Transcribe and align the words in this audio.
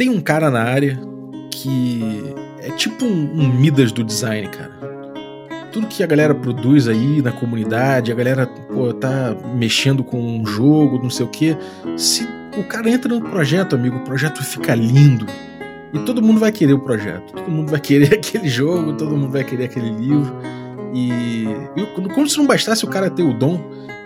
Tem 0.00 0.08
um 0.08 0.18
cara 0.18 0.50
na 0.50 0.62
área 0.62 0.98
que 1.50 2.24
é 2.60 2.70
tipo 2.70 3.04
um, 3.04 3.38
um 3.38 3.48
Midas 3.52 3.92
do 3.92 4.02
design, 4.02 4.48
cara. 4.48 4.70
Tudo 5.74 5.88
que 5.88 6.02
a 6.02 6.06
galera 6.06 6.34
produz 6.34 6.88
aí 6.88 7.20
na 7.20 7.30
comunidade, 7.30 8.10
a 8.10 8.14
galera 8.14 8.46
pô, 8.46 8.94
tá 8.94 9.36
mexendo 9.54 10.02
com 10.02 10.18
um 10.18 10.46
jogo, 10.46 10.98
não 11.02 11.10
sei 11.10 11.26
o 11.26 11.28
que. 11.28 11.54
Se 11.98 12.26
o 12.56 12.64
cara 12.64 12.88
entra 12.88 13.14
no 13.14 13.20
projeto, 13.20 13.76
amigo, 13.76 13.98
o 13.98 14.00
projeto 14.00 14.42
fica 14.42 14.74
lindo. 14.74 15.26
E 15.92 15.98
todo 15.98 16.22
mundo 16.22 16.40
vai 16.40 16.50
querer 16.50 16.72
o 16.72 16.80
projeto, 16.80 17.34
todo 17.34 17.50
mundo 17.50 17.70
vai 17.70 17.80
querer 17.80 18.14
aquele 18.16 18.48
jogo, 18.48 18.94
todo 18.94 19.14
mundo 19.14 19.32
vai 19.32 19.44
querer 19.44 19.64
aquele 19.64 19.90
livro. 19.90 20.34
E, 20.94 21.44
e 21.76 22.08
como 22.14 22.26
se 22.26 22.38
não 22.38 22.46
bastasse 22.46 22.86
o 22.86 22.88
cara 22.88 23.10
ter 23.10 23.22
o 23.22 23.34
dom, 23.34 23.62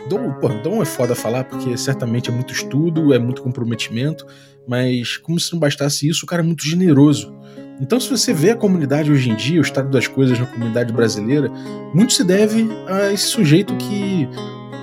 dom, 0.09 0.33
pô, 0.33 0.49
dom 0.49 0.83
é 0.83 0.85
foda 0.85 1.15
falar, 1.15 1.45
porque 1.45 1.77
certamente 1.77 2.31
é 2.31 2.33
muito 2.33 2.53
estudo, 2.53 3.13
é 3.13 3.19
muito 3.19 3.43
comprometimento, 3.43 4.27
mas 4.67 5.17
como 5.17 5.39
se 5.39 5.53
não 5.53 5.59
bastasse 5.59 6.09
isso, 6.09 6.25
o 6.25 6.27
cara 6.27 6.43
é 6.43 6.45
muito 6.45 6.65
generoso. 6.65 7.35
Então, 7.81 7.99
se 7.99 8.09
você 8.09 8.33
vê 8.33 8.51
a 8.51 8.57
comunidade 8.57 9.11
hoje 9.11 9.31
em 9.31 9.35
dia, 9.35 9.59
o 9.59 9.63
estado 9.63 9.91
das 9.91 10.07
coisas 10.07 10.39
na 10.39 10.47
comunidade 10.47 10.93
brasileira, 10.93 11.51
muito 11.93 12.13
se 12.13 12.23
deve 12.23 12.69
a 12.87 13.13
esse 13.13 13.27
sujeito 13.27 13.75
que, 13.77 14.29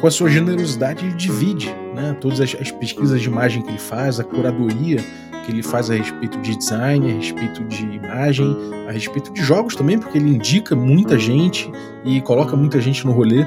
com 0.02 0.08
a 0.08 0.12
sua 0.12 0.30
generosidade, 0.30 1.14
divide 1.14 1.70
né, 1.96 2.16
todas 2.20 2.42
as, 2.42 2.56
as 2.60 2.70
pesquisas 2.72 3.22
de 3.22 3.28
imagem 3.28 3.62
que 3.62 3.70
ele 3.70 3.80
faz, 3.80 4.20
a 4.20 4.24
curadoria 4.24 5.00
que 5.46 5.52
ele 5.52 5.64
faz 5.64 5.90
a 5.90 5.96
respeito 5.96 6.40
de 6.40 6.56
design, 6.56 7.12
a 7.12 7.16
respeito 7.16 7.64
de 7.66 7.84
imagem, 7.84 8.56
a 8.88 8.92
respeito 8.92 9.34
de 9.34 9.42
jogos 9.42 9.76
também, 9.76 9.98
porque 9.98 10.18
ele 10.18 10.30
indica 10.30 10.76
muita 10.76 11.18
gente 11.18 11.70
e 12.06 12.22
coloca 12.22 12.56
muita 12.56 12.80
gente 12.80 13.06
no 13.06 13.12
rolê. 13.12 13.46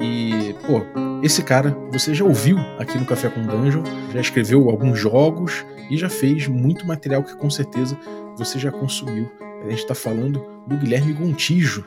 E, 0.00 0.54
pô, 0.66 0.82
esse 1.22 1.42
cara 1.42 1.76
você 1.90 2.14
já 2.14 2.24
ouviu 2.24 2.58
aqui 2.78 2.96
no 2.98 3.04
Café 3.04 3.28
com 3.28 3.42
Dungeon, 3.42 3.82
já 4.12 4.20
escreveu 4.20 4.68
alguns 4.68 4.98
jogos 4.98 5.64
e 5.90 5.96
já 5.96 6.08
fez 6.08 6.46
muito 6.46 6.86
material 6.86 7.22
que 7.22 7.36
com 7.36 7.50
certeza 7.50 7.96
você 8.36 8.58
já 8.58 8.70
consumiu. 8.70 9.30
A 9.64 9.70
gente 9.70 9.80
está 9.80 9.94
falando 9.94 10.44
do 10.66 10.76
Guilherme 10.76 11.12
Gontijo. 11.12 11.84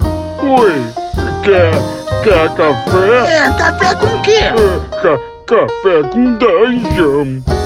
Oi, 0.00 0.72
quer, 1.44 1.70
quer 2.24 2.54
café? 2.56 3.36
É, 3.36 3.58
café 3.58 3.94
com 3.94 4.06
o 4.06 4.22
quê? 4.22 4.30
É, 4.32 5.02
ca, 5.02 5.18
café 5.46 6.08
com 6.10 6.34
Dungeon. 6.36 7.57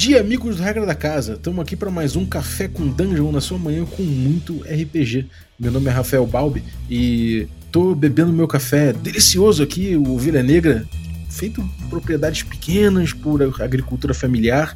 Dia, 0.00 0.18
amigos 0.18 0.56
do 0.56 0.62
Regra 0.62 0.86
da 0.86 0.94
Casa. 0.94 1.34
Estamos 1.34 1.60
aqui 1.60 1.76
para 1.76 1.90
mais 1.90 2.16
um 2.16 2.24
Café 2.24 2.66
com 2.66 2.88
Dungeon 2.88 3.30
na 3.30 3.40
sua 3.42 3.58
manhã 3.58 3.84
com 3.84 4.02
muito 4.02 4.62
RPG. 4.62 5.26
Meu 5.58 5.70
nome 5.70 5.88
é 5.88 5.90
Rafael 5.90 6.26
Balbi 6.26 6.64
e 6.88 7.46
tô 7.70 7.94
bebendo 7.94 8.32
meu 8.32 8.48
café 8.48 8.94
delicioso 8.94 9.62
aqui, 9.62 9.94
o 9.96 10.14
Ovelha 10.14 10.42
Negra, 10.42 10.86
feito 11.28 11.62
propriedades 11.90 12.42
pequenas 12.42 13.12
por 13.12 13.42
agricultura 13.60 14.14
familiar, 14.14 14.74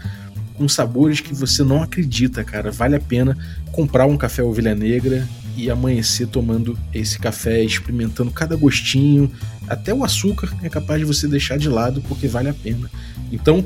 com 0.59 0.69
sabores 0.69 1.21
que 1.21 1.33
você 1.33 1.63
não 1.63 1.83
acredita, 1.83 2.45
cara. 2.45 2.71
Vale 2.71 2.97
a 2.97 3.01
pena 3.01 3.35
comprar 3.73 4.05
um 4.05 4.19
café 4.19 4.43
Ovelha 4.43 4.75
Negra 4.75 5.27
e 5.57 5.71
amanhecer 5.71 6.27
tomando 6.27 6.79
esse 6.93 7.19
café, 7.19 7.65
experimentando 7.65 8.31
cada 8.31 8.57
gostinho, 8.57 9.33
até 9.69 9.95
o 9.95 10.05
açúcar 10.05 10.55
é 10.63 10.69
capaz 10.69 11.01
de 11.01 11.07
você 11.07 11.27
deixar 11.27 11.57
de 11.57 11.71
lado 11.71 12.03
porque 12.03 12.29
vale 12.29 12.51
a 12.51 12.55
pena. 12.55 12.91
Então, 13.33 13.65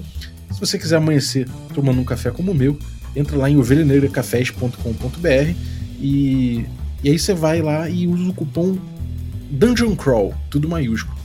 se 0.51 0.61
você 0.61 0.79
quiser 0.79 0.97
amanhecer 0.97 1.49
tomando 1.75 2.01
um 2.01 2.05
café 2.05 2.31
como 2.31 2.53
o 2.53 2.55
meu, 2.55 2.79
entra 3.15 3.37
lá 3.37 3.51
em 3.51 3.57
ovelhanegracafés.com.br 3.57 5.55
e, 6.01 6.65
e 7.03 7.11
aí 7.11 7.19
você 7.19 7.35
vai 7.35 7.61
lá 7.63 7.89
e 7.89 8.07
usa 8.07 8.31
o 8.31 8.35
cupom 8.35 8.79
Dungeon 9.51 9.97
Crawl, 9.97 10.35
tudo 10.51 10.69
maiúsculo. 10.69 11.17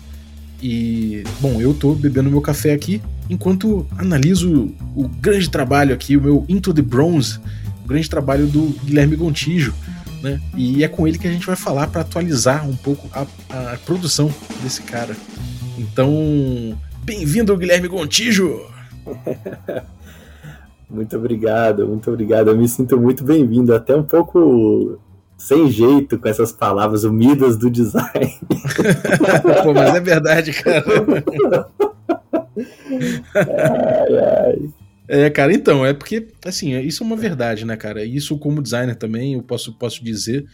E, 0.61 1.23
bom, 1.41 1.59
eu 1.59 1.73
tô 1.73 1.93
bebendo 1.93 2.29
meu 2.29 2.41
café 2.41 2.71
aqui 2.71 3.01
enquanto 3.29 3.87
analiso 3.97 4.73
o 4.95 5.07
grande 5.07 5.49
trabalho 5.49 5.93
aqui, 5.93 6.17
o 6.17 6.21
meu 6.21 6.45
Into 6.47 6.73
the 6.73 6.81
Bronze, 6.81 7.39
o 7.83 7.87
grande 7.87 8.09
trabalho 8.09 8.47
do 8.47 8.75
Guilherme 8.83 9.15
Gontijo, 9.15 9.73
né? 10.21 10.39
E 10.55 10.83
é 10.83 10.87
com 10.87 11.07
ele 11.07 11.17
que 11.17 11.27
a 11.27 11.31
gente 11.31 11.45
vai 11.45 11.55
falar 11.55 11.87
para 11.87 12.01
atualizar 12.01 12.67
um 12.67 12.75
pouco 12.75 13.09
a, 13.13 13.25
a 13.73 13.77
produção 13.85 14.33
desse 14.61 14.81
cara. 14.83 15.15
Então, 15.77 16.77
bem-vindo, 17.03 17.57
Guilherme 17.57 17.87
Gontijo! 17.87 18.72
muito 20.89 21.17
obrigado, 21.17 21.87
muito 21.87 22.09
obrigado. 22.09 22.49
Eu 22.49 22.57
me 22.57 22.67
sinto 22.67 22.99
muito 22.99 23.23
bem-vindo, 23.23 23.73
até 23.73 23.95
um 23.95 24.03
pouco 24.03 24.99
sem 25.37 25.69
jeito 25.69 26.17
com 26.17 26.27
essas 26.27 26.51
palavras 26.51 27.03
humidas 27.03 27.57
do 27.57 27.69
design. 27.69 28.39
Pô, 29.63 29.73
mas 29.73 29.95
é 29.95 29.99
verdade, 29.99 30.53
cara. 30.53 30.83
ai, 33.35 34.17
ai. 34.17 34.69
É, 35.07 35.29
cara, 35.29 35.53
então, 35.53 35.85
é 35.85 35.93
porque, 35.93 36.29
assim, 36.45 36.79
isso 36.79 37.03
é 37.03 37.05
uma 37.05 37.17
verdade, 37.17 37.65
né, 37.65 37.75
cara? 37.75 38.05
Isso, 38.05 38.37
como 38.37 38.61
designer 38.61 38.95
também, 38.95 39.33
eu 39.33 39.43
posso, 39.43 39.73
posso 39.73 40.03
dizer 40.03 40.45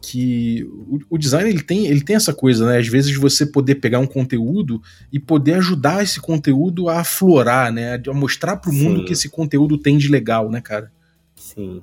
que 0.00 0.64
o, 0.88 0.98
o, 1.10 1.18
design 1.18 1.48
ele 1.48 1.62
tem, 1.62 1.86
ele 1.86 2.00
tem 2.00 2.16
essa 2.16 2.32
coisa, 2.32 2.66
né? 2.66 2.78
Às 2.78 2.88
vezes 2.88 3.16
você 3.16 3.44
poder 3.44 3.76
pegar 3.76 3.98
um 3.98 4.06
conteúdo 4.06 4.80
e 5.12 5.18
poder 5.18 5.54
ajudar 5.54 6.02
esse 6.02 6.20
conteúdo 6.20 6.88
a 6.88 7.00
aflorar, 7.00 7.72
né? 7.72 8.00
A 8.06 8.14
mostrar 8.14 8.56
para 8.56 8.70
o 8.70 8.74
mundo 8.74 9.04
que 9.04 9.12
esse 9.12 9.28
conteúdo 9.28 9.76
tem 9.76 9.98
de 9.98 10.08
legal, 10.08 10.50
né, 10.50 10.60
cara? 10.60 10.92
Sim. 11.34 11.82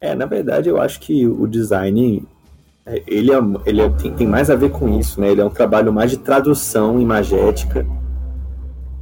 É, 0.00 0.14
na 0.14 0.26
verdade, 0.26 0.68
eu 0.68 0.80
acho 0.80 1.00
que 1.00 1.26
o 1.26 1.46
design 1.46 2.24
é, 2.86 3.02
ele, 3.06 3.32
é, 3.32 3.38
ele 3.66 3.80
é, 3.82 3.88
tem, 3.90 4.12
tem, 4.14 4.26
mais 4.26 4.50
a 4.50 4.56
ver 4.56 4.70
com 4.70 4.98
isso, 4.98 5.20
né? 5.20 5.30
Ele 5.30 5.40
é 5.40 5.44
um 5.44 5.50
trabalho 5.50 5.92
mais 5.92 6.10
de 6.10 6.16
tradução 6.16 7.00
imagética 7.00 7.86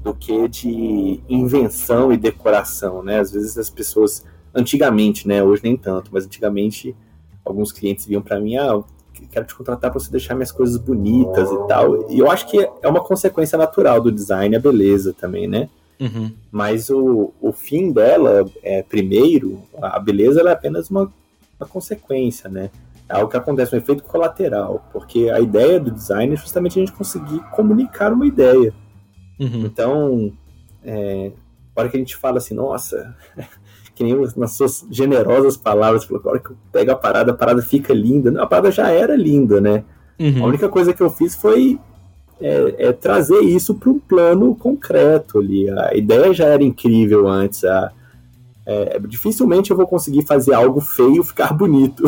do 0.02 0.14
que 0.14 0.48
de 0.48 1.20
invenção 1.28 2.12
e 2.12 2.16
decoração, 2.16 3.02
né? 3.02 3.20
Às 3.20 3.32
vezes 3.32 3.56
as 3.56 3.70
pessoas, 3.70 4.24
antigamente, 4.54 5.28
né? 5.28 5.42
Hoje 5.42 5.62
nem 5.62 5.76
tanto, 5.76 6.10
mas 6.12 6.24
antigamente 6.24 6.94
alguns 7.48 7.72
clientes 7.72 8.06
vinham 8.06 8.22
para 8.22 8.38
mim, 8.40 8.56
ah, 8.56 8.82
quero 9.30 9.46
te 9.46 9.54
contratar 9.54 9.90
para 9.90 9.98
você 9.98 10.10
deixar 10.10 10.34
minhas 10.34 10.52
coisas 10.52 10.76
bonitas 10.76 11.50
e 11.50 11.66
tal. 11.66 12.10
E 12.10 12.18
eu 12.18 12.30
acho 12.30 12.46
que 12.48 12.58
é 12.58 12.88
uma 12.88 13.02
consequência 13.02 13.58
natural 13.58 14.00
do 14.00 14.12
design, 14.12 14.54
a 14.54 14.60
beleza 14.60 15.12
também, 15.12 15.48
né? 15.48 15.68
Uhum. 15.98 16.32
Mas 16.50 16.90
o, 16.90 17.32
o 17.40 17.52
fim 17.52 17.90
dela, 17.90 18.48
é, 18.62 18.82
primeiro, 18.82 19.60
a 19.82 19.98
beleza 19.98 20.40
é 20.40 20.52
apenas 20.52 20.88
uma, 20.90 21.12
uma 21.58 21.68
consequência, 21.68 22.48
né? 22.48 22.70
É 23.08 23.16
algo 23.16 23.30
que 23.30 23.36
acontece, 23.36 23.74
um 23.74 23.78
efeito 23.78 24.04
colateral, 24.04 24.86
porque 24.92 25.30
a 25.30 25.40
ideia 25.40 25.80
do 25.80 25.90
design 25.90 26.34
é 26.34 26.36
justamente 26.36 26.78
a 26.78 26.84
gente 26.84 26.92
conseguir 26.92 27.40
comunicar 27.50 28.12
uma 28.12 28.26
ideia. 28.26 28.72
Uhum. 29.40 29.64
Então, 29.64 30.32
é, 30.84 31.32
a 31.74 31.80
hora 31.80 31.88
que 31.88 31.96
a 31.96 32.00
gente 32.00 32.16
fala 32.16 32.38
assim, 32.38 32.54
nossa, 32.54 33.16
que 33.98 34.04
nem 34.04 34.14
nas 34.36 34.52
suas 34.52 34.86
generosas 34.88 35.56
palavras, 35.56 36.04
falou, 36.04 36.22
a 36.24 36.28
hora 36.28 36.38
que 36.38 36.50
eu 36.50 36.56
pego 36.70 36.92
a 36.92 36.94
parada, 36.94 37.32
a 37.32 37.34
parada 37.34 37.60
fica 37.60 37.92
linda. 37.92 38.30
Não, 38.30 38.42
a 38.42 38.46
parada 38.46 38.70
já 38.70 38.88
era 38.88 39.16
linda, 39.16 39.60
né? 39.60 39.82
Uhum. 40.20 40.44
A 40.44 40.46
única 40.46 40.68
coisa 40.68 40.94
que 40.94 41.02
eu 41.02 41.10
fiz 41.10 41.34
foi 41.34 41.78
é, 42.40 42.74
é 42.78 42.92
trazer 42.92 43.40
isso 43.40 43.74
para 43.74 43.90
um 43.90 43.98
plano 43.98 44.54
concreto 44.54 45.40
ali. 45.40 45.68
A 45.68 45.94
ideia 45.96 46.32
já 46.32 46.46
era 46.46 46.62
incrível 46.62 47.26
antes. 47.26 47.64
A, 47.64 47.90
é, 48.70 49.00
dificilmente 49.08 49.70
eu 49.70 49.76
vou 49.78 49.86
conseguir 49.86 50.26
fazer 50.26 50.52
algo 50.52 50.78
feio 50.78 51.24
ficar 51.24 51.54
bonito. 51.54 52.02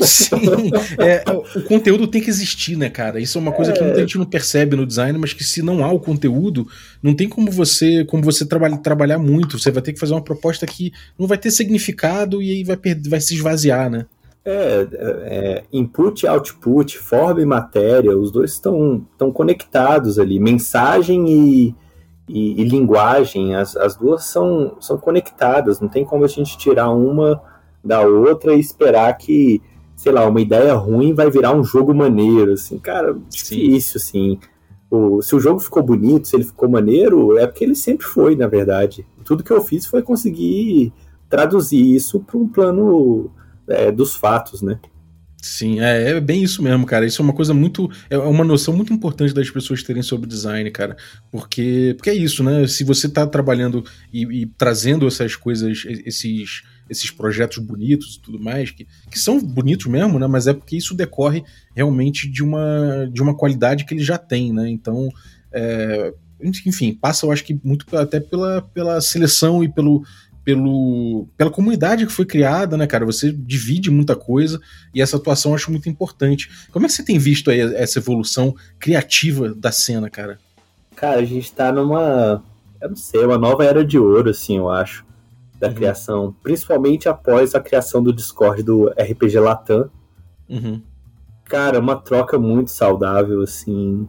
Sim, 0.00 0.70
é, 0.98 1.24
o 1.56 1.62
conteúdo 1.62 2.06
tem 2.06 2.20
que 2.20 2.28
existir, 2.28 2.76
né, 2.76 2.90
cara? 2.90 3.18
Isso 3.18 3.38
é 3.38 3.40
uma 3.40 3.52
coisa 3.52 3.72
é... 3.72 3.74
que 3.74 3.82
muita 3.82 4.00
gente 4.00 4.18
não 4.18 4.26
percebe 4.26 4.76
no 4.76 4.84
design, 4.84 5.18
mas 5.18 5.32
que 5.32 5.42
se 5.42 5.62
não 5.62 5.82
há 5.82 5.90
o 5.90 5.98
conteúdo, 5.98 6.66
não 7.02 7.14
tem 7.14 7.26
como 7.26 7.50
você 7.50 8.04
como 8.04 8.22
você 8.22 8.44
trabalha, 8.44 8.76
trabalhar 8.76 9.16
muito. 9.18 9.58
Você 9.58 9.70
vai 9.70 9.80
ter 9.80 9.94
que 9.94 9.98
fazer 9.98 10.12
uma 10.12 10.20
proposta 10.20 10.66
que 10.66 10.92
não 11.18 11.26
vai 11.26 11.38
ter 11.38 11.50
significado 11.50 12.42
e 12.42 12.50
aí 12.50 12.64
vai, 12.64 12.78
vai 13.08 13.20
se 13.22 13.34
esvaziar, 13.34 13.88
né? 13.88 14.04
É, 14.44 14.86
é, 14.92 15.64
input 15.72 16.26
e 16.26 16.28
output, 16.28 16.98
forma 16.98 17.40
e 17.40 17.46
matéria, 17.46 18.14
os 18.14 18.30
dois 18.30 18.50
estão, 18.50 19.06
estão 19.10 19.32
conectados 19.32 20.18
ali. 20.18 20.38
Mensagem 20.38 21.24
e, 21.30 21.74
e, 22.28 22.60
e, 22.60 22.64
linguagem, 22.64 23.54
as, 23.54 23.76
as 23.76 23.96
duas 23.96 24.24
são, 24.24 24.76
são 24.80 24.96
conectadas, 24.96 25.80
não 25.80 25.88
tem 25.88 26.04
como 26.04 26.24
a 26.24 26.28
gente 26.28 26.56
tirar 26.56 26.90
uma 26.90 27.40
da 27.82 28.00
outra 28.00 28.54
e 28.54 28.60
esperar 28.60 29.12
que, 29.18 29.60
sei 29.94 30.10
lá, 30.10 30.26
uma 30.26 30.40
ideia 30.40 30.74
ruim 30.74 31.12
vai 31.12 31.30
virar 31.30 31.54
um 31.54 31.62
jogo 31.62 31.94
maneiro, 31.94 32.52
assim, 32.52 32.78
cara, 32.78 33.14
difícil, 33.28 34.00
assim. 34.00 34.38
O, 34.90 35.20
se 35.20 35.36
o 35.36 35.40
jogo 35.40 35.60
ficou 35.60 35.82
bonito, 35.82 36.26
se 36.26 36.36
ele 36.36 36.44
ficou 36.44 36.68
maneiro, 36.68 37.36
é 37.36 37.46
porque 37.46 37.64
ele 37.64 37.74
sempre 37.74 38.06
foi, 38.06 38.34
na 38.34 38.46
verdade. 38.46 39.06
Tudo 39.22 39.44
que 39.44 39.52
eu 39.52 39.62
fiz 39.62 39.84
foi 39.86 40.02
conseguir 40.02 40.92
traduzir 41.28 41.94
isso 41.94 42.20
para 42.20 42.38
um 42.38 42.48
plano 42.48 43.30
é, 43.68 43.92
dos 43.92 44.16
fatos, 44.16 44.62
né? 44.62 44.78
Sim, 45.44 45.78
é, 45.78 46.12
é, 46.12 46.20
bem 46.20 46.42
isso 46.42 46.62
mesmo, 46.62 46.86
cara. 46.86 47.04
Isso 47.04 47.20
é 47.20 47.22
uma 47.22 47.34
coisa 47.34 47.52
muito. 47.52 47.90
É 48.08 48.16
uma 48.16 48.42
noção 48.42 48.74
muito 48.74 48.94
importante 48.94 49.34
das 49.34 49.50
pessoas 49.50 49.82
terem 49.82 50.02
sobre 50.02 50.26
design, 50.26 50.70
cara. 50.70 50.96
Porque, 51.30 51.92
porque 51.98 52.08
é 52.08 52.14
isso, 52.14 52.42
né? 52.42 52.66
Se 52.66 52.82
você 52.82 53.10
tá 53.10 53.26
trabalhando 53.26 53.84
e, 54.10 54.22
e 54.22 54.46
trazendo 54.46 55.06
essas 55.06 55.36
coisas, 55.36 55.84
esses, 56.06 56.62
esses 56.88 57.10
projetos 57.10 57.58
bonitos 57.58 58.14
e 58.14 58.22
tudo 58.22 58.40
mais, 58.40 58.70
que, 58.70 58.86
que 59.10 59.18
são 59.18 59.38
bonitos 59.38 59.84
mesmo, 59.84 60.18
né? 60.18 60.26
Mas 60.26 60.46
é 60.46 60.54
porque 60.54 60.78
isso 60.78 60.94
decorre 60.94 61.44
realmente 61.76 62.26
de 62.26 62.42
uma, 62.42 63.06
de 63.12 63.20
uma 63.20 63.36
qualidade 63.36 63.84
que 63.84 63.92
ele 63.92 64.02
já 64.02 64.16
tem, 64.16 64.50
né? 64.50 64.70
Então, 64.70 65.10
é, 65.52 66.14
enfim, 66.40 66.94
passa, 66.94 67.26
eu 67.26 67.30
acho 67.30 67.44
que 67.44 67.60
muito 67.62 67.84
até 67.94 68.18
pela, 68.18 68.62
pela 68.62 68.98
seleção 69.02 69.62
e 69.62 69.68
pelo, 69.68 70.02
pelo, 70.44 71.26
pela 71.36 71.50
comunidade 71.50 72.06
que 72.06 72.12
foi 72.12 72.26
criada, 72.26 72.76
né, 72.76 72.86
cara? 72.86 73.06
Você 73.06 73.32
divide 73.32 73.90
muita 73.90 74.14
coisa 74.14 74.60
e 74.94 75.00
essa 75.00 75.16
atuação 75.16 75.52
eu 75.52 75.56
acho 75.56 75.70
muito 75.70 75.88
importante. 75.88 76.50
Como 76.70 76.84
é 76.84 76.88
que 76.88 76.94
você 76.94 77.02
tem 77.02 77.18
visto 77.18 77.50
aí 77.50 77.60
essa 77.60 77.98
evolução 77.98 78.54
criativa 78.78 79.54
da 79.54 79.72
cena, 79.72 80.10
cara? 80.10 80.38
Cara, 80.94 81.20
a 81.20 81.24
gente 81.24 81.50
tá 81.52 81.72
numa, 81.72 82.42
eu 82.80 82.88
não 82.90 82.96
sei, 82.96 83.24
uma 83.24 83.38
nova 83.38 83.64
era 83.64 83.84
de 83.84 83.98
ouro, 83.98 84.30
assim, 84.30 84.58
eu 84.58 84.70
acho, 84.70 85.04
da 85.58 85.68
uhum. 85.68 85.74
criação, 85.74 86.36
principalmente 86.42 87.08
após 87.08 87.54
a 87.54 87.60
criação 87.60 88.02
do 88.02 88.12
Discord 88.12 88.62
do 88.62 88.88
RPG 88.90 89.38
Latam. 89.40 89.90
Uhum. 90.48 90.80
Cara, 91.44 91.80
uma 91.80 91.96
troca 91.96 92.38
muito 92.38 92.70
saudável, 92.70 93.42
assim. 93.42 94.06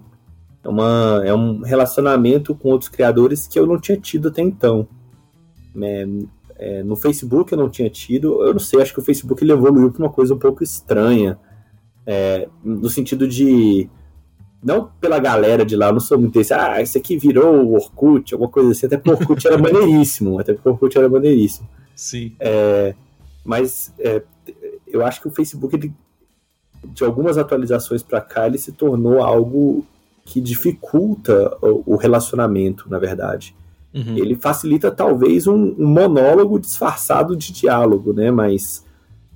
É, 0.63 0.69
uma, 0.69 1.21
é 1.23 1.33
um 1.33 1.61
relacionamento 1.61 2.53
com 2.55 2.69
outros 2.69 2.89
criadores 2.89 3.47
que 3.47 3.57
eu 3.57 3.65
não 3.65 3.79
tinha 3.79 3.97
tido 3.97 4.27
até 4.27 4.41
então. 4.41 4.87
É, 5.81 6.07
é, 6.57 6.83
no 6.83 6.95
Facebook 6.95 7.51
eu 7.51 7.57
não 7.57 7.69
tinha 7.69 7.89
tido, 7.89 8.43
eu 8.43 8.53
não 8.53 8.59
sei, 8.59 8.81
acho 8.81 8.93
que 8.93 8.99
o 8.99 9.03
Facebook 9.03 9.43
ele 9.43 9.51
evoluiu 9.51 9.91
para 9.91 10.03
uma 10.03 10.11
coisa 10.11 10.33
um 10.33 10.39
pouco 10.39 10.63
estranha, 10.63 11.37
é, 12.05 12.47
no 12.63 12.89
sentido 12.89 13.27
de 13.27 13.89
não 14.63 14.89
pela 14.99 15.19
galera 15.19 15.65
de 15.65 15.75
lá, 15.75 15.87
eu 15.87 15.93
não 15.93 15.99
sou 15.99 16.17
muito 16.17 16.33
desse, 16.33 16.53
ah, 16.53 16.81
isso 16.81 16.97
aqui 16.97 17.17
virou 17.17 17.53
o 17.63 17.73
Orkut, 17.73 18.33
alguma 18.33 18.49
coisa 18.49 18.71
assim, 18.71 18.85
até 18.85 18.97
porque 18.97 19.11
o 19.11 19.13
Orkut 19.13 19.47
era 19.47 19.57
maneiríssimo, 19.57 20.39
até 20.39 20.53
porque 20.53 20.67
o 20.67 20.71
Orkut 20.71 20.97
era 20.97 21.09
maneiríssimo. 21.09 21.67
Sim. 21.95 22.35
É, 22.39 22.95
mas 23.43 23.93
é, 23.99 24.23
eu 24.87 25.05
acho 25.05 25.21
que 25.21 25.27
o 25.27 25.31
Facebook, 25.31 25.75
ele, 25.75 25.93
de 26.83 27.03
algumas 27.03 27.37
atualizações 27.37 28.01
para 28.01 28.21
cá, 28.21 28.47
ele 28.47 28.57
se 28.57 28.71
tornou 28.71 29.21
algo 29.21 29.85
que 30.25 30.41
dificulta 30.41 31.55
o 31.61 31.95
relacionamento, 31.95 32.89
na 32.89 32.97
verdade. 32.97 33.55
Uhum. 33.95 34.17
Ele 34.17 34.35
facilita 34.35 34.91
talvez 34.91 35.47
um, 35.47 35.73
um, 35.79 35.87
monólogo 35.87 36.59
disfarçado 36.59 37.33
de 37.33 37.53
diálogo, 37.53 38.11
né? 38.11 38.29
Mas 38.29 38.83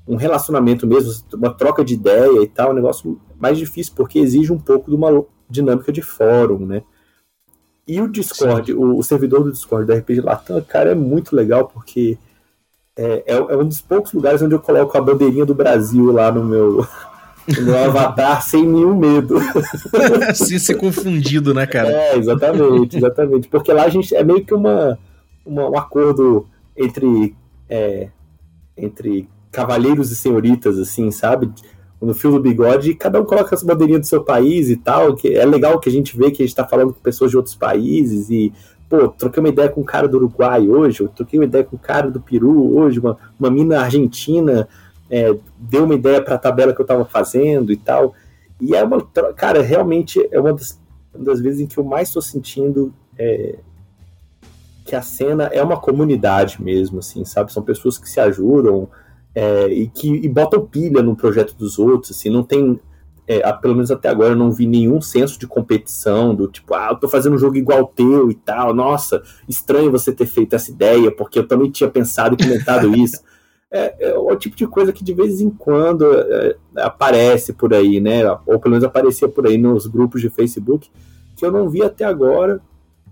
um 0.06 0.18
relacionamento 0.18 0.86
mesmo, 0.86 1.14
uma 1.34 1.54
troca 1.54 1.84
de 1.84 1.94
ideia 1.94 2.44
e 2.44 2.48
tal, 2.48 2.68
é 2.68 2.72
um 2.72 2.76
negócio 2.76 3.20
mais 3.40 3.58
difícil 3.58 3.94
porque 3.96 4.20
exige 4.20 4.52
um 4.52 4.60
pouco 4.60 4.90
de 4.90 4.98
uma 4.98 5.24
dinâmica 5.50 5.94
de 5.94 6.02
fórum, 6.02 6.66
né? 6.66 6.84
E 7.88 8.02
o 8.02 8.08
Discord, 8.08 8.74
o, 8.74 8.98
o, 8.98 9.04
servidor 9.04 9.44
do 9.44 9.52
Discord 9.52 9.88
da 9.88 9.96
RPG 9.96 10.22
Latam, 10.22 10.62
cara, 10.62 10.92
é 10.92 10.96
muito 10.96 11.36
legal 11.36 11.68
porque 11.68 12.18
é, 12.96 13.24
é, 13.26 13.36
é, 13.36 13.58
um 13.58 13.66
dos 13.66 13.82
poucos 13.82 14.12
lugares 14.12 14.42
onde 14.42 14.54
eu 14.54 14.60
coloco 14.60 14.96
a 14.98 15.02
bandeirinha 15.02 15.46
do 15.46 15.56
Brasil 15.56 16.12
lá 16.12 16.32
no 16.32 16.44
meu, 16.44 16.86
no 17.62 17.78
avatar 17.78 18.42
sem 18.42 18.66
nenhum 18.66 18.96
medo. 18.96 19.38
Sem 20.34 20.60
ser 20.60 20.76
confundido, 20.76 21.54
né, 21.54 21.66
cara? 21.66 21.90
É, 21.90 22.18
exatamente, 22.18 22.98
exatamente. 22.98 23.48
Porque 23.48 23.72
lá 23.74 23.84
a 23.84 23.90
gente 23.90 24.16
é 24.16 24.24
meio 24.24 24.46
que 24.46 24.54
uma, 24.54 24.98
uma 25.46 25.70
um 25.70 25.78
acordo 25.78 26.48
entre, 26.78 27.36
é, 27.70 28.10
entre 28.78 29.28
cavalheiros 29.52 30.12
e 30.12 30.16
senhoritas, 30.16 30.78
assim, 30.78 31.12
sabe? 31.12 31.52
No 32.02 32.14
fio 32.14 32.32
do 32.32 32.40
bigode, 32.40 32.94
cada 32.94 33.20
um 33.20 33.26
coloca 33.26 33.54
as 33.54 33.64
bandeirinhas 33.64 34.02
do 34.02 34.08
seu 34.08 34.24
país 34.24 34.70
e 34.70 34.78
tal. 34.78 35.16
Que 35.16 35.36
é 35.36 35.46
legal 35.46 35.80
que 35.80 35.90
a 35.90 35.92
gente 35.92 36.16
vê 36.16 36.32
que 36.32 36.44
a 36.44 36.46
gente 36.46 36.56
tá 36.56 36.66
falando 36.66 36.94
com 36.94 37.02
pessoas 37.02 37.32
de 37.32 37.38
outros 37.38 37.56
países 37.56 38.30
e 38.30 38.54
pô, 38.90 39.08
troquei 39.10 39.42
uma 39.42 39.50
ideia 39.50 39.70
com 39.70 39.82
um 39.82 39.86
cara 39.86 40.08
do 40.08 40.18
Uruguai 40.18 40.68
hoje, 40.68 41.02
eu 41.02 41.08
troquei 41.08 41.38
uma 41.38 41.46
ideia 41.46 41.64
com 41.64 41.76
um 41.76 41.80
cara 41.80 42.10
do 42.10 42.20
Peru 42.20 42.76
hoje, 42.76 43.00
uma, 43.00 43.18
uma 43.40 43.52
mina 43.52 43.82
argentina 43.82 44.68
é, 45.10 45.36
deu 45.58 45.86
uma 45.86 45.96
ideia 45.96 46.22
para 46.22 46.36
a 46.36 46.40
tabela 46.40 46.74
que 46.74 46.80
eu 46.80 46.84
estava 46.84 47.06
fazendo 47.06 47.72
e 47.72 47.78
tal. 47.78 48.14
E 48.62 48.76
é 48.76 48.84
uma. 48.84 49.02
Cara, 49.36 49.62
realmente 49.62 50.28
é 50.32 50.40
uma 50.40 50.54
das, 50.54 50.80
uma 51.14 51.26
das 51.26 51.42
vezes 51.42 51.62
em 51.62 51.68
que 51.68 51.78
eu 51.78 51.84
mais 51.84 52.10
estou 52.10 52.22
sentindo 52.22 52.94
é, 53.18 53.58
que 54.86 54.96
a 54.96 55.02
cena 55.02 55.46
é 55.46 55.62
uma 55.64 55.78
comunidade 55.78 56.62
mesmo, 56.62 57.00
assim, 57.00 57.26
sabe? 57.26 57.52
São 57.52 57.64
pessoas 57.64 57.98
que 57.98 58.10
se 58.10 58.20
ajudam 58.20 58.88
é, 59.34 59.68
e 59.68 59.88
que 59.88 60.10
e 60.10 60.28
botam 60.28 60.66
pilha 60.66 61.02
no 61.02 61.16
projeto 61.16 61.56
dos 61.56 61.80
outros, 61.80 62.12
assim, 62.18 62.30
não 62.30 62.44
tem. 62.44 62.80
É, 63.28 63.40
pelo 63.54 63.76
menos 63.76 63.92
até 63.92 64.10
agora 64.10 64.32
eu 64.32 64.36
não 64.36 64.52
vi 64.52 64.66
nenhum 64.66 65.00
senso 65.00 65.38
de 65.38 65.46
competição, 65.46 66.34
do 66.34 66.48
tipo, 66.48 66.74
ah, 66.74 66.88
eu 66.90 66.96
tô 66.96 67.08
fazendo 67.08 67.36
um 67.36 67.38
jogo 67.38 67.58
igual 67.58 67.86
teu 67.86 68.32
e 68.32 68.34
tal, 68.34 68.74
nossa, 68.74 69.22
estranho 69.48 69.92
você 69.92 70.12
ter 70.12 70.26
feito 70.26 70.56
essa 70.56 70.72
ideia, 70.72 71.12
porque 71.12 71.38
eu 71.38 71.48
também 71.48 71.70
tinha 71.70 71.88
pensado 71.88 72.34
e 72.34 72.44
comentado 72.44 72.90
isso 72.98 73.22
é, 73.72 74.10
é, 74.10 74.18
o 74.18 74.36
tipo 74.36 74.56
de 74.56 74.66
coisa 74.66 74.92
que 74.92 75.04
de 75.04 75.14
vez 75.14 75.42
em 75.42 75.50
quando 75.50 76.06
é, 76.12 76.56
aparece 76.78 77.54
por 77.54 77.74
aí, 77.74 78.00
né? 78.00 78.30
Ou 78.46 78.60
pelo 78.60 78.72
menos 78.72 78.84
aparecia 78.84 79.28
por 79.28 79.46
aí 79.46 79.58
nos 79.58 79.86
grupos 79.86 80.22
de 80.22 80.30
Facebook, 80.30 80.90
que 81.36 81.46
eu 81.46 81.52
não 81.52 81.70
vi 81.70 81.84
até 81.84 82.04
agora. 82.04 82.60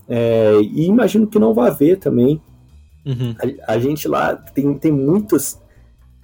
É, 0.10 0.54
e 0.62 0.86
imagino 0.86 1.28
que 1.28 1.38
não 1.38 1.54
vai 1.54 1.70
ver 1.72 1.98
também. 1.98 2.42
Uhum. 3.06 3.36
A, 3.68 3.74
a, 3.74 3.80
gente 3.80 4.08
lá 4.08 4.36
tem, 4.36 4.74
tem 4.74 4.92
muitos 4.92 5.60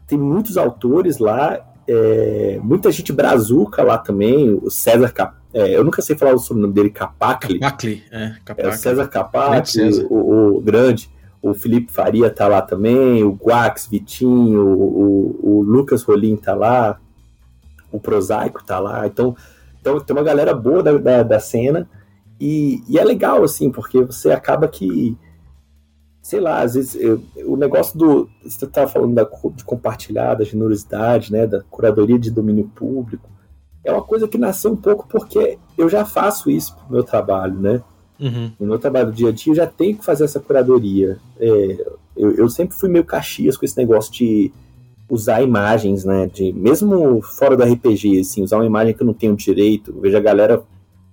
tem 0.08 0.18
muitos 0.18 0.58
autores 0.58 1.18
lá, 1.18 1.60
é, 1.88 2.60
muita 2.62 2.92
gente 2.92 3.14
brazuca 3.14 3.84
lá 3.84 3.98
também, 3.98 4.50
o 4.50 4.70
César 4.70 5.12
Cap, 5.12 5.36
é, 5.54 5.78
eu 5.78 5.84
nunca 5.84 6.02
sei 6.02 6.18
falar 6.18 6.34
o 6.34 6.40
sobrenome 6.40 6.74
dele, 6.74 6.90
Capacli. 6.90 7.60
Capacli, 7.60 8.04
é, 8.12 8.36
Capacli. 8.44 8.72
O 8.72 8.78
César 8.78 9.08
Capacli, 9.08 10.06
o, 10.10 10.58
o, 10.58 10.62
grande 10.62 11.10
o 11.44 11.54
Felipe 11.54 11.92
Faria 11.92 12.30
tá 12.30 12.48
lá 12.48 12.62
também, 12.62 13.22
o 13.22 13.34
Guax, 13.34 13.86
Vitinho, 13.88 14.66
o, 14.66 15.40
o, 15.44 15.62
Lucas 15.62 16.02
Rolim 16.02 16.38
tá 16.38 16.56
lá, 16.56 16.98
o 17.92 18.00
Prosaico 18.00 18.64
tá 18.64 18.80
lá, 18.80 19.06
então, 19.06 19.36
então 19.82 20.00
tem 20.00 20.16
uma 20.16 20.24
galera 20.24 20.54
boa 20.54 20.82
da, 20.82 20.98
da, 20.98 21.22
da 21.22 21.40
cena, 21.42 21.90
e, 22.40 22.82
e, 22.88 22.98
é 22.98 23.04
legal, 23.04 23.44
assim, 23.44 23.70
porque 23.70 24.02
você 24.02 24.32
acaba 24.32 24.70
que, 24.70 25.18
sei 26.22 26.40
lá, 26.40 26.62
às 26.62 26.76
vezes 26.76 26.96
eu, 26.96 27.22
o 27.46 27.58
negócio 27.58 28.00
do, 28.00 28.30
você 28.42 28.66
tava 28.66 28.88
falando 28.88 29.14
da, 29.14 29.28
de 29.54 29.66
compartilhar, 29.66 30.36
da 30.36 30.46
generosidade, 30.46 31.30
né, 31.30 31.46
da 31.46 31.62
curadoria 31.70 32.18
de 32.18 32.32
domínio 32.32 32.72
público, 32.74 33.30
é 33.84 33.92
uma 33.92 34.02
coisa 34.02 34.30
que 34.30 34.38
nasceu 34.38 34.72
um 34.72 34.78
pouco 34.78 35.06
porque 35.10 35.60
eu 35.78 35.90
já 35.90 36.06
faço 36.06 36.50
isso 36.50 36.74
pro 36.74 36.94
meu 36.94 37.04
trabalho, 37.04 37.60
né, 37.60 37.84
Uhum. 38.20 38.52
No 38.60 38.68
meu 38.68 38.80
trabalho 38.80 39.08
do 39.08 39.12
dia 39.14 39.30
a 39.30 39.32
dia, 39.32 39.52
eu 39.52 39.56
já 39.56 39.68
tenho 39.68 39.98
que 39.98 40.06
fazer 40.06 40.24
essa 40.24 40.40
curadoria. 40.40 41.18
É, 41.40 41.86
eu, 42.16 42.32
eu, 42.36 42.50
sempre 42.50 42.76
fui 42.76 42.90
meio 42.90 43.04
caxias 43.04 43.58
com 43.58 43.66
esse 43.66 43.78
negócio 43.78 44.14
de 44.14 44.52
usar 45.10 45.42
imagens, 45.42 46.06
né? 46.06 46.28
De, 46.28 46.54
mesmo 46.54 47.22
fora 47.22 47.58
do 47.58 47.64
RPG, 47.64 48.20
assim, 48.20 48.44
usar 48.44 48.58
uma 48.58 48.66
imagem 48.66 48.94
que 48.94 49.02
eu 49.02 49.08
não 49.08 49.14
tenho 49.14 49.36
direito. 49.36 49.92
Eu 49.92 50.02
vejo 50.02 50.18
a 50.18 50.22
galera, 50.22 50.62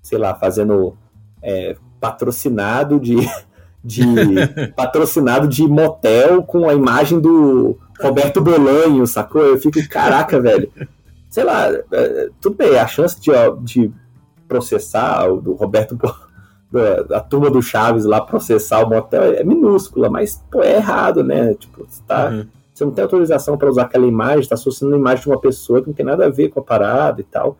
sei 0.01 0.17
lá, 0.17 0.33
fazendo 0.35 0.95
é, 1.41 1.75
patrocinado 1.99 2.99
de. 2.99 3.15
de 3.83 4.05
patrocinado 4.77 5.47
de 5.47 5.67
motel 5.67 6.43
com 6.43 6.69
a 6.69 6.73
imagem 6.73 7.19
do 7.19 7.79
Roberto 7.99 8.39
Bolanho, 8.39 9.07
sacou? 9.07 9.41
Eu 9.41 9.57
fico, 9.57 9.79
caraca, 9.89 10.39
velho. 10.39 10.71
Sei 11.31 11.43
lá, 11.43 11.67
é, 11.91 12.29
tudo 12.39 12.57
bem, 12.57 12.77
a 12.77 12.85
chance 12.85 13.19
de, 13.19 13.31
de 13.61 13.91
processar 14.47 15.31
o 15.31 15.41
do 15.41 15.53
Roberto 15.53 15.95
Bolanho 15.95 16.30
a 17.11 17.19
turma 17.19 17.49
do 17.49 17.61
Chaves 17.61 18.05
lá 18.05 18.21
processar 18.21 18.83
o 18.85 18.89
motel 18.89 19.23
é 19.23 19.43
minúscula, 19.43 20.09
mas 20.09 20.41
pô, 20.49 20.63
é 20.63 20.75
errado, 20.75 21.23
né? 21.23 21.53
Tipo, 21.53 21.85
você, 21.87 22.01
tá, 22.07 22.29
uhum. 22.29 22.47
você 22.73 22.85
não 22.85 22.91
tem 22.91 23.03
autorização 23.03 23.57
para 23.57 23.69
usar 23.69 23.83
aquela 23.83 24.05
imagem, 24.05 24.39
está 24.39 24.55
associando 24.55 24.95
a 24.95 24.97
imagem 24.97 25.23
de 25.23 25.29
uma 25.29 25.39
pessoa 25.39 25.81
que 25.81 25.87
não 25.87 25.93
tem 25.93 26.05
nada 26.05 26.25
a 26.25 26.29
ver 26.29 26.49
com 26.49 26.59
a 26.59 26.63
parada 26.63 27.19
e 27.19 27.23
tal. 27.23 27.57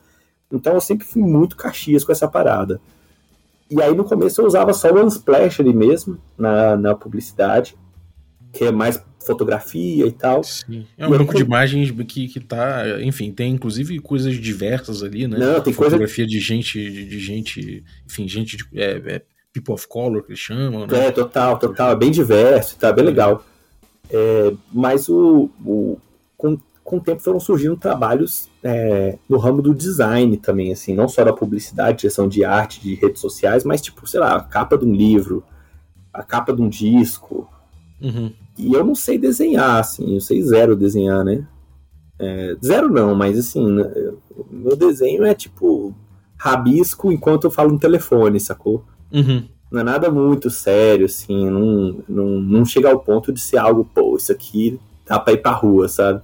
Então 0.52 0.74
eu 0.74 0.82
sempre 0.82 1.06
fui 1.06 1.22
muito 1.22 1.56
caxias 1.58 2.04
com 2.04 2.12
essa 2.12 2.28
parada. 2.28 2.80
E 3.70 3.82
aí 3.82 3.96
no 3.96 4.04
começo 4.04 4.42
eu 4.42 4.46
usava 4.46 4.74
só 4.74 4.92
o 4.92 5.06
Unsplash 5.06 5.62
ali 5.62 5.74
mesmo, 5.74 6.18
na, 6.38 6.76
na 6.76 6.96
publicidade, 6.96 7.78
que 8.52 8.66
é 8.66 8.72
mais 8.72 9.02
fotografia 9.26 10.06
e 10.06 10.12
tal. 10.12 10.44
Sim. 10.44 10.86
É 10.98 11.08
um 11.08 11.12
banco 11.12 11.36
de 11.36 11.42
imagens 11.42 11.92
que, 12.08 12.28
que 12.28 12.40
tá. 12.40 12.84
Enfim, 13.02 13.32
tem 13.32 13.54
inclusive 13.54 14.00
coisas 14.00 14.36
diversas 14.36 15.04
ali, 15.04 15.28
né? 15.28 15.38
Não, 15.38 15.62
tem 15.62 15.74
fotografia 15.74 16.26
coisa... 16.26 16.28
de 16.28 16.40
gente, 16.40 16.92
de, 16.92 17.06
de, 17.06 17.20
gente, 17.20 17.84
enfim, 18.06 18.28
gente 18.28 18.58
de. 18.58 18.66
É, 18.74 19.02
é, 19.06 19.22
people 19.54 19.74
of 19.74 19.88
color 19.88 20.24
que 20.24 20.32
eles 20.32 20.40
chamam, 20.40 20.88
né? 20.88 21.08
É, 21.08 21.12
total, 21.12 21.58
total. 21.60 21.92
É 21.92 21.96
bem 21.96 22.12
diverso, 22.12 22.78
tá 22.78 22.92
bem 22.92 23.06
legal. 23.06 23.44
É, 24.10 24.54
mas 24.72 25.10
o, 25.10 25.50
o, 25.66 25.98
com, 26.38 26.58
com 26.84 26.98
o 26.98 27.02
tempo 27.02 27.22
foram 27.22 27.40
surgindo 27.40 27.76
trabalhos 27.78 28.50
é, 28.64 29.18
no 29.28 29.38
ramo 29.38 29.62
do 29.62 29.74
design 29.74 30.36
também, 30.38 30.72
assim, 30.72 30.94
não 30.94 31.08
só 31.08 31.24
da 31.24 31.34
publicidade, 31.34 32.00
direção 32.00 32.28
de 32.28 32.44
arte, 32.44 32.82
de 32.82 32.96
redes 32.96 33.22
sociais, 33.22 33.64
mas 33.64 33.82
tipo, 33.82 34.08
sei 34.08 34.20
lá, 34.20 34.36
a 34.36 34.42
capa 34.42 34.78
de 34.78 34.86
um 34.86 34.94
livro, 34.94 35.44
a 36.14 36.24
capa 36.24 36.54
de 36.54 36.62
um 36.62 36.70
disco, 36.70 37.50
Uhum. 38.02 38.34
E 38.58 38.74
eu 38.74 38.84
não 38.84 38.96
sei 38.96 39.18
desenhar, 39.18 39.80
assim, 39.80 40.16
eu 40.16 40.22
sei 40.22 40.42
zero 40.42 40.76
desenhar, 40.76 41.24
né? 41.24 41.48
É, 42.20 42.56
zero 42.64 42.90
não, 42.90 43.16
mas 43.16 43.38
assim, 43.40 43.66
né, 43.72 43.84
meu 44.52 44.76
desenho 44.76 45.26
é 45.26 45.34
tipo 45.34 45.96
rabisco 46.38 47.12
enquanto 47.12 47.46
eu 47.46 47.52
falo 47.52 47.72
no 47.72 47.80
telefone, 47.80 48.40
sacou? 48.40 48.86
Uhum. 49.12 49.44
Não 49.72 49.82
é 49.82 49.84
nada 49.84 50.12
muito 50.12 50.50
sério, 50.50 51.06
assim, 51.06 51.50
não, 51.50 52.04
não, 52.08 52.26
não 52.42 52.66
chega 52.66 52.90
ao 52.90 53.00
ponto 53.00 53.32
de 53.32 53.40
ser 53.40 53.58
algo, 53.58 53.86
pô, 53.86 54.18
isso 54.18 54.32
aqui 54.32 54.80
dá 55.08 55.18
pra 55.18 55.34
ir 55.34 55.38
pra 55.38 55.52
rua, 55.52 55.88
sabe? 55.88 56.22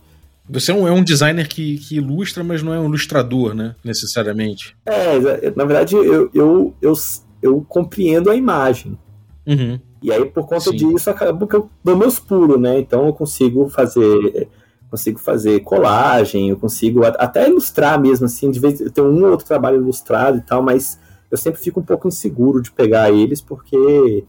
Você 0.50 0.72
é 0.72 0.75
um, 0.75 0.88
é 0.88 0.91
um 0.91 1.03
designer 1.03 1.48
que, 1.48 1.77
que, 1.77 1.98
ilustra, 1.98 2.43
mas 2.43 2.63
não 2.63 2.74
é 2.74 2.79
um 2.79 2.86
ilustrador, 2.86 3.53
né? 3.53 3.75
Necessariamente. 3.84 4.75
É, 4.86 5.51
na 5.55 5.65
verdade, 5.65 5.96
eu, 5.96 6.29
eu, 6.34 6.74
eu, 6.81 6.93
eu 7.41 7.65
compreendo 7.67 8.29
a 8.29 8.36
imagem. 8.36 8.98
Uhum. 9.46 9.79
E 10.01 10.12
aí, 10.12 10.25
por 10.25 10.46
conta 10.48 10.72
Sim. 10.72 10.75
disso, 10.77 11.10
acaba 11.10 11.48
que 11.48 11.56
eu 11.56 11.70
dou 11.84 11.98
meus 11.98 12.20
pulos, 12.20 12.60
né? 12.60 12.80
Então 12.80 13.06
eu 13.08 13.13
consigo 13.13 13.68
fazer. 13.70 14.48
Consigo 14.89 15.20
fazer 15.20 15.60
colagem, 15.62 16.50
eu 16.50 16.56
consigo 16.56 17.04
até 17.04 17.50
ilustrar 17.50 18.00
mesmo, 18.00 18.25
assim, 18.25 18.50
de 18.50 18.58
vez 18.58 18.80
eu 18.80 18.89
tenho 18.89 19.08
um 19.10 19.25
ou 19.25 19.32
outro 19.32 19.46
trabalho 19.46 19.75
ilustrado 19.82 20.38
e 20.38 20.42
tal, 20.42 20.63
mas 20.63 20.98
eu 21.30 21.38
sempre 21.38 21.60
fico 21.60 21.82
um 21.82 21.84
pouco 21.84 22.08
inseguro 22.08 22.62
de 22.62 22.72
pegar 22.72 23.12
eles, 23.12 23.42
porque 23.42 24.24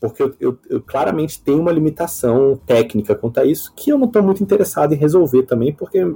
porque 0.00 0.22
eu, 0.22 0.34
eu- 0.40 0.58
eu 0.70 0.80
claramente 0.80 1.42
tenho 1.42 1.60
uma 1.60 1.72
limitação 1.72 2.58
técnica 2.66 3.14
quanto 3.14 3.40
a 3.40 3.44
isso, 3.44 3.72
que 3.76 3.90
eu 3.90 3.98
não 3.98 4.06
estou 4.06 4.22
muito 4.22 4.42
interessado 4.42 4.94
em 4.94 4.96
resolver 4.96 5.42
também, 5.42 5.72
porque 5.72 6.14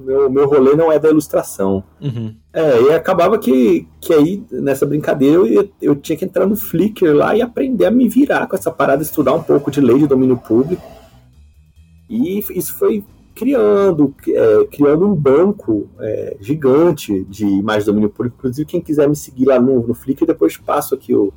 meu, 0.00 0.30
meu 0.30 0.48
rolê 0.48 0.74
não 0.74 0.90
é 0.90 0.98
da 0.98 1.08
ilustração. 1.08 1.84
Uhum. 2.00 2.34
É, 2.52 2.82
e 2.82 2.92
acabava 2.92 3.38
que, 3.38 3.86
que 4.00 4.12
aí, 4.12 4.42
nessa 4.50 4.86
brincadeira, 4.86 5.36
eu, 5.46 5.68
eu 5.80 5.96
tinha 5.96 6.16
que 6.16 6.24
entrar 6.24 6.46
no 6.46 6.56
Flickr 6.56 7.14
lá 7.14 7.36
e 7.36 7.42
aprender 7.42 7.86
a 7.86 7.90
me 7.90 8.08
virar 8.08 8.46
com 8.46 8.56
essa 8.56 8.70
parada, 8.70 9.02
estudar 9.02 9.34
um 9.34 9.42
pouco 9.42 9.70
de 9.70 9.80
lei 9.80 9.98
de 9.98 10.06
domínio 10.06 10.36
público. 10.36 10.82
E 12.08 12.38
isso 12.38 12.74
foi 12.74 13.04
criando, 13.34 14.14
é, 14.28 14.64
criando 14.66 15.06
um 15.06 15.14
banco 15.14 15.88
é, 16.00 16.36
gigante 16.40 17.24
de 17.24 17.46
imagens 17.46 17.84
de 17.84 17.90
domínio 17.90 18.10
público. 18.10 18.36
Inclusive, 18.38 18.66
quem 18.66 18.80
quiser 18.80 19.08
me 19.08 19.16
seguir 19.16 19.46
lá 19.46 19.60
no, 19.60 19.86
no 19.86 19.94
Flickr, 19.94 20.26
depois 20.26 20.56
passo 20.56 20.94
aqui 20.94 21.14
o, 21.14 21.32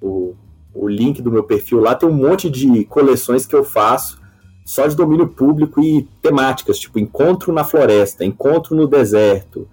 o, 0.00 0.34
o 0.74 0.88
link 0.88 1.22
do 1.22 1.32
meu 1.32 1.42
perfil 1.42 1.80
lá. 1.80 1.94
Tem 1.94 2.08
um 2.08 2.12
monte 2.12 2.50
de 2.50 2.84
coleções 2.84 3.46
que 3.46 3.56
eu 3.56 3.64
faço 3.64 4.20
só 4.70 4.86
de 4.86 4.94
domínio 4.94 5.26
público 5.26 5.82
e 5.82 6.06
temáticas, 6.22 6.78
tipo 6.78 6.96
encontro 7.00 7.52
na 7.52 7.64
floresta, 7.64 8.24
encontro 8.24 8.76
no 8.76 8.86
deserto, 8.86 9.66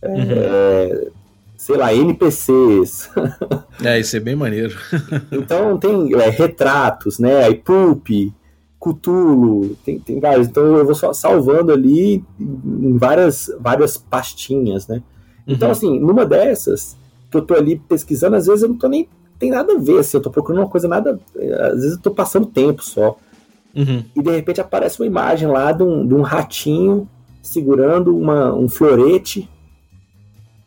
é, 0.00 1.08
sei 1.56 1.76
lá, 1.76 1.92
NPCs. 1.92 3.10
É, 3.82 3.98
isso 3.98 4.16
é 4.16 4.20
bem 4.20 4.36
maneiro. 4.36 4.76
Então 5.32 5.76
tem 5.78 6.14
é, 6.14 6.30
retratos, 6.30 7.18
né? 7.18 7.44
Aí 7.44 7.56
Pulp, 7.56 8.06
Cthulhu, 8.80 9.76
tem, 9.84 9.98
tem 9.98 10.20
vários. 10.20 10.46
Então 10.46 10.76
eu 10.76 10.84
vou 10.84 10.94
só 10.94 11.12
salvando 11.12 11.72
ali 11.72 12.22
em 12.40 12.96
várias, 12.96 13.50
várias 13.58 13.96
pastinhas, 13.96 14.86
né? 14.86 15.02
Então, 15.44 15.66
Uhum. 15.68 15.72
assim, 15.72 15.98
numa 15.98 16.24
dessas, 16.24 16.96
que 17.32 17.36
eu 17.36 17.42
tô 17.42 17.54
ali 17.54 17.76
pesquisando, 17.88 18.36
às 18.36 18.46
vezes 18.46 18.62
eu 18.62 18.68
não 18.68 18.76
tô 18.78 18.86
nem. 18.88 19.08
Tem 19.40 19.50
nada 19.50 19.74
a 19.74 19.78
ver, 19.78 19.98
assim, 19.98 20.16
eu 20.16 20.22
tô 20.22 20.30
procurando 20.30 20.60
uma 20.62 20.68
coisa 20.70 20.86
nada. 20.86 21.18
Às 21.72 21.74
vezes 21.74 21.92
eu 21.94 22.00
tô 22.00 22.12
passando 22.12 22.46
tempo 22.46 22.82
só. 22.84 23.18
Uhum. 23.76 24.04
E 24.16 24.22
de 24.22 24.30
repente 24.30 24.60
aparece 24.60 25.00
uma 25.00 25.06
imagem 25.06 25.46
lá 25.48 25.70
de 25.70 25.82
um, 25.82 26.06
de 26.06 26.14
um 26.14 26.22
ratinho 26.22 27.06
segurando 27.42 28.16
uma, 28.16 28.54
um 28.54 28.68
florete, 28.68 29.48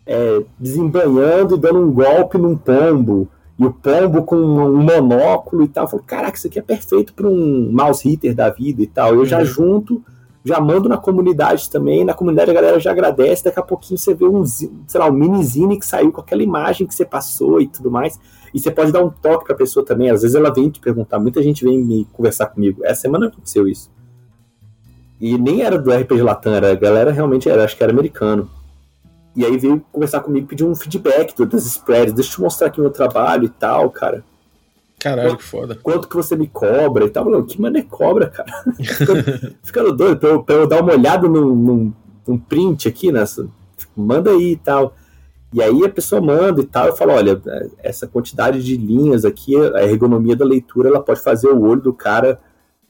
é, 0.05 0.41
desembanhando 0.59 1.55
e 1.55 1.59
dando 1.59 1.79
um 1.79 1.91
golpe 1.91 2.37
num 2.37 2.55
pombo. 2.55 3.27
E 3.57 3.65
o 3.65 3.73
pombo 3.73 4.23
com 4.23 4.37
um 4.37 4.77
monóculo 4.83 5.63
e 5.63 5.67
tal. 5.67 5.83
Eu 5.83 5.89
falo, 5.89 6.03
caraca, 6.03 6.37
isso 6.37 6.47
aqui 6.47 6.59
é 6.59 6.61
perfeito 6.61 7.13
para 7.13 7.27
um 7.27 7.69
mouse 7.71 8.07
hitter 8.07 8.33
da 8.33 8.49
vida 8.49 8.81
e 8.81 8.87
tal. 8.87 9.15
Eu 9.15 9.25
já 9.25 9.39
Uhum. 9.39 9.45
junto, 9.45 10.03
já 10.45 10.61
mando 10.61 10.87
na 10.87 10.97
comunidade 10.97 11.69
também. 11.69 12.05
Na 12.05 12.13
comunidade 12.13 12.49
a 12.49 12.53
galera 12.53 12.79
já 12.79 12.91
agradece. 12.91 13.43
Daqui 13.43 13.59
a 13.59 13.63
pouquinho 13.63 13.97
você 13.97 14.13
vê 14.13 14.25
um, 14.25 14.45
sei 14.45 14.69
lá, 14.95 15.09
um 15.09 15.13
minizine 15.13 15.77
que 15.77 15.85
saiu 15.85 16.11
com 16.11 16.21
aquela 16.21 16.41
imagem 16.41 16.87
que 16.87 16.95
você 16.95 17.03
passou 17.03 17.59
e 17.59 17.67
tudo 17.67 17.91
mais. 17.91 18.17
E 18.53 18.59
você 18.59 18.71
pode 18.71 18.91
dar 18.91 19.03
um 19.03 19.09
toque 19.09 19.45
pra 19.45 19.55
pessoa 19.55 19.85
também. 19.85 20.09
Às 20.09 20.21
vezes 20.21 20.35
ela 20.35 20.53
vem 20.53 20.69
te 20.69 20.79
perguntar. 20.79 21.19
Muita 21.19 21.41
gente 21.43 21.63
vem 21.63 21.77
me 21.83 22.05
conversar 22.13 22.47
comigo. 22.47 22.83
Essa 22.83 23.01
semana 23.01 23.27
aconteceu 23.27 23.67
isso. 23.67 23.91
E 25.19 25.37
nem 25.37 25.61
era 25.61 25.77
do 25.77 25.91
RPG 25.91 26.21
Latam, 26.21 26.53
era, 26.53 26.71
a 26.71 26.75
galera 26.75 27.11
realmente 27.11 27.49
era, 27.49 27.65
acho 27.65 27.75
que 27.75 27.83
era 27.83 27.91
americano. 27.91 28.49
E 29.35 29.45
aí 29.45 29.57
veio 29.57 29.83
conversar 29.91 30.21
comigo, 30.21 30.47
pedir 30.47 30.63
um 30.63 30.73
feedback 30.75 31.33
das 31.45 31.65
spreads. 31.65 32.13
Deixa 32.13 32.31
eu 32.31 32.35
te 32.35 32.41
mostrar 32.41 32.67
aqui 32.67 32.79
meu 32.81 32.89
trabalho 32.89 33.45
e 33.45 33.49
tal, 33.49 33.89
cara. 33.89 34.23
Caralho, 34.99 35.37
que 35.37 35.43
foda. 35.43 35.75
Quanto 35.81 36.07
que 36.07 36.15
você 36.15 36.35
me 36.35 36.47
cobra 36.47 37.05
e 37.05 37.09
tal. 37.09 37.23
Falei, 37.25 37.43
que 37.43 37.61
mané 37.61 37.81
cobra, 37.83 38.27
cara? 38.29 38.51
Ficando- 39.63 39.93
doido 39.95 40.17
pra 40.17 40.29
eu, 40.29 40.43
pra 40.43 40.55
eu 40.55 40.67
dar 40.67 40.81
uma 40.81 40.93
olhada 40.93 41.27
num, 41.27 41.55
num, 41.55 41.93
num 42.27 42.37
print 42.37 42.87
aqui, 42.87 43.11
nessa. 43.11 43.47
tipo, 43.77 44.01
manda 44.01 44.31
aí 44.31 44.53
e 44.53 44.57
tal. 44.57 44.93
E 45.51 45.63
aí 45.63 45.83
a 45.83 45.89
pessoa 45.89 46.21
manda 46.21 46.61
e 46.61 46.65
tal, 46.65 46.87
eu 46.87 46.95
falo, 46.95 47.13
olha, 47.13 47.41
essa 47.81 48.05
quantidade 48.05 48.63
de 48.63 48.77
linhas 48.77 49.25
aqui, 49.25 49.55
a 49.75 49.83
ergonomia 49.83 50.35
da 50.35 50.45
leitura, 50.45 50.89
ela 50.89 51.01
pode 51.01 51.21
fazer 51.21 51.47
o 51.47 51.61
olho 51.61 51.81
do 51.81 51.93
cara 51.93 52.39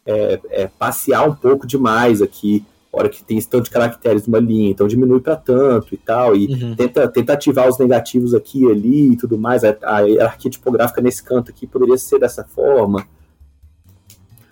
é, 0.06 0.40
é, 0.50 0.68
passear 0.68 1.28
um 1.28 1.34
pouco 1.34 1.66
demais 1.66 2.22
aqui, 2.22 2.66
hora 2.92 3.08
que 3.08 3.24
tem 3.24 3.38
esse 3.38 3.48
tanto 3.48 3.66
de 3.66 3.70
caracteres 3.70 4.26
numa 4.26 4.40
linha, 4.40 4.72
então 4.72 4.88
diminui 4.88 5.22
para 5.22 5.36
tanto 5.36 5.94
e 5.94 5.98
tal, 5.98 6.36
e 6.36 6.48
Uhum. 6.48 6.76
tenta, 6.76 7.08
tenta 7.08 7.34
ativar 7.34 7.70
os 7.70 7.78
negativos 7.78 8.34
aqui 8.34 8.64
e 8.64 8.72
ali 8.72 9.12
e 9.14 9.16
tudo 9.18 9.38
mais, 9.38 9.64
a, 9.64 9.78
a 9.84 10.00
hierarquia 10.02 10.52
tipográfica 10.52 11.00
nesse 11.00 11.24
canto 11.24 11.52
aqui 11.52 11.68
poderia 11.68 11.98
ser 11.98 12.20
dessa 12.20 12.44
forma. 12.44 13.08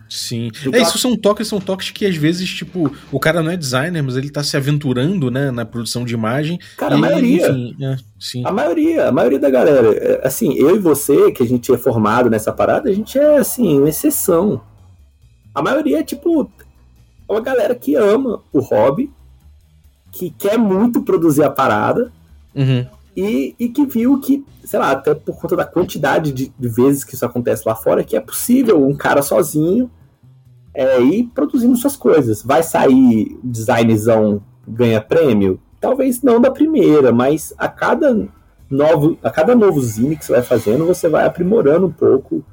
Sim. 0.10 0.52
É, 0.72 0.82
isso 0.82 0.98
são 0.98 1.16
toques, 1.16 1.48
são 1.48 1.60
toques 1.60 1.92
que 1.92 2.06
às 2.06 2.16
vezes, 2.16 2.50
tipo, 2.50 2.92
o 3.12 3.20
cara 3.20 3.42
não 3.44 3.52
é 3.52 3.58
designer, 3.58 4.02
mas 4.02 4.16
ele 4.16 4.30
tá 4.30 4.44
se 4.44 4.56
aventurando, 4.56 5.30
né, 5.30 5.52
na 5.52 5.66
produção 5.66 6.06
de 6.06 6.14
imagem. 6.14 6.60
Cara, 6.78 6.96
a 6.96 6.98
maioria. 6.98 7.50
Enfim, 7.50 7.76
é, 7.84 7.98
sim. 8.20 8.44
A 8.46 8.52
maioria, 8.52 9.08
a 9.10 9.12
maioria 9.12 9.40
da 9.40 9.50
galera, 9.50 9.94
é, 9.94 10.26
assim, 10.26 10.54
eu 10.54 10.76
e 10.76 10.80
você, 10.80 11.32
que 11.32 11.44
a 11.44 11.46
gente 11.46 11.74
é 11.74 11.78
formado 11.78 12.30
nessa 12.30 12.54
parada, 12.54 12.90
a 12.90 12.94
gente 12.94 13.18
é, 13.18 13.38
assim, 13.38 13.80
uma 13.80 13.90
exceção. 13.90 14.62
A 15.54 15.62
maioria 15.62 16.00
é, 16.00 16.04
tipo, 16.04 16.50
é 17.28 17.32
uma 17.32 17.42
galera 17.42 17.76
que 17.76 17.96
ama 17.96 18.42
o 18.54 18.60
hobby, 18.60 19.12
que 20.12 20.30
quer 20.30 20.58
muito 20.58 21.02
produzir 21.02 21.44
a 21.44 21.50
parada 21.50 22.12
Uhum. 22.56 22.88
e, 23.16 23.56
e 23.60 23.70
que 23.70 23.86
viu 23.86 24.20
que, 24.20 24.44
sei 24.64 24.80
lá, 24.80 24.90
até 24.92 25.14
por 25.14 25.40
conta 25.40 25.56
da 25.56 25.64
quantidade 25.64 26.32
de, 26.32 26.52
de 26.58 26.68
vezes 26.70 27.04
que 27.04 27.14
isso 27.14 27.24
acontece 27.24 27.62
lá 27.68 27.76
fora, 27.76 28.04
que 28.04 28.18
é 28.18 28.20
possível 28.20 28.84
um 28.84 28.96
cara 28.96 29.22
sozinho 29.22 29.92
é, 30.78 31.02
ir 31.02 31.24
produzindo 31.34 31.76
suas 31.76 31.96
coisas. 31.96 32.44
Vai 32.44 32.62
sair 32.62 33.36
designzão 33.44 34.44
ganha 34.68 35.02
prêmio? 35.02 35.60
Talvez 35.82 36.22
não 36.22 36.40
da 36.40 36.52
primeira, 36.52 37.12
mas 37.12 37.52
a 37.58 37.68
cada 37.68 38.28
novo, 38.70 39.18
a 39.24 39.32
cada 39.32 39.56
novo 39.56 39.82
zine 39.82 40.16
que 40.16 40.24
você 40.24 40.34
vai 40.34 40.44
fazendo, 40.44 40.86
você 40.86 41.10
vai 41.10 41.26
aprimorando 41.26 41.88
um 41.88 41.92
pouco 41.92 42.46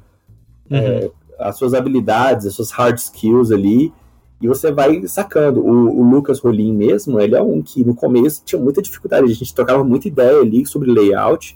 Uhum. 0.71 1.11
as 1.37 1.55
suas 1.57 1.75
habilidades, 1.75 2.47
as 2.47 2.55
suas 2.55 2.71
hard 2.71 2.97
skills 2.97 3.51
ali, 3.51 3.93
e 4.41 4.47
você 4.47 4.71
vai 4.71 5.07
sacando. 5.07 5.59
O, 5.63 5.99
o 5.99 6.09
Lucas 6.09 6.39
Rolim 6.39 6.73
mesmo, 6.73 7.19
ele 7.19 7.35
é 7.35 7.41
um 7.41 7.61
que 7.61 7.85
no 7.85 7.93
começo 7.93 8.41
tinha 8.43 8.59
muita 8.59 8.81
dificuldade, 8.81 9.31
a 9.31 9.35
gente 9.35 9.53
trocava 9.53 9.83
muita 9.83 10.07
ideia 10.07 10.39
ali 10.39 10.65
sobre 10.65 10.91
layout, 10.91 11.55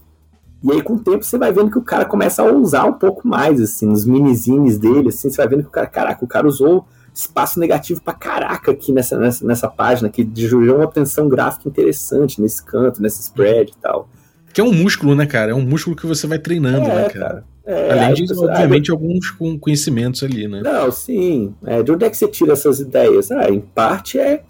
e 0.64 0.72
aí 0.72 0.82
com 0.82 0.94
o 0.94 1.00
tempo 1.00 1.24
você 1.24 1.38
vai 1.38 1.52
vendo 1.54 1.72
que 1.72 1.78
o 1.78 1.82
cara 1.84 2.06
começa 2.06 2.42
a 2.42 2.52
usar 2.54 2.86
um 2.86 2.94
pouco 2.94 3.28
mais, 3.28 3.62
assim, 3.62 3.88
nos 3.88 4.06
minizines 4.06 4.78
dele, 4.78 5.10
assim, 5.10 5.30
você 5.30 5.38
vai 5.38 5.48
vendo 5.48 5.64
que 5.64 5.70
o 5.70 5.72
cara, 5.72 5.88
caraca, 5.88 6.26
o 6.26 6.28
cara 6.28 6.48
usou 6.48 6.86
espaço 7.14 7.60
negativo 7.60 8.02
pra 8.02 8.14
caraca 8.14 8.72
aqui 8.72 8.92
nessa, 8.92 9.18
nessa, 9.18 9.46
nessa 9.46 9.68
página, 9.68 10.10
que 10.10 10.28
gerou 10.34 10.78
uma 10.78 10.88
tensão 10.88 11.28
gráfica 11.28 11.68
interessante 11.68 12.42
nesse 12.42 12.64
canto, 12.64 13.02
nesse 13.02 13.22
spread 13.22 13.72
e 13.72 13.82
tal. 13.82 14.08
Que 14.54 14.62
é 14.62 14.64
um 14.64 14.74
músculo, 14.74 15.16
né, 15.16 15.26
cara? 15.26 15.52
É 15.52 15.56
um 15.56 15.62
músculo 15.62 15.96
que 15.96 16.06
você 16.06 16.26
vai 16.28 16.40
treinando, 16.40 16.88
né, 16.88 17.06
É, 17.06 17.10
cara? 17.10 17.20
cara. 17.20 17.44
É, 17.66 17.92
Além 17.92 18.14
de, 18.16 18.32
aí 18.34 18.40
obviamente, 18.40 18.90
alguns 18.90 19.30
com- 19.32 19.60
conhecimentos 19.60 20.24
ali, 20.24 20.48
né? 20.48 20.62
Não, 20.64 20.92
sim. 20.92 21.54
É, 21.66 21.84
de 21.84 21.92
onde 21.92 22.04
é 22.06 22.10
que 22.10 22.18
você 22.18 22.28
tira 22.28 22.54
essas 22.54 22.80
ideias? 22.80 23.30
Ah, 23.32 23.50
em 23.50 23.60
parte 23.60 24.18
é, 24.18 24.42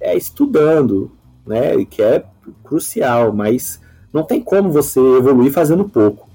é 0.00 0.16
estudando, 0.16 1.12
né? 1.46 1.84
Que 1.88 2.02
é 2.02 2.24
crucial, 2.64 3.32
mas 3.32 3.80
não 4.16 4.24
tem 4.24 4.40
como 4.40 4.70
você 4.72 4.98
evoluir 4.98 5.52
fazendo 5.52 5.84
pouco. 5.88 6.26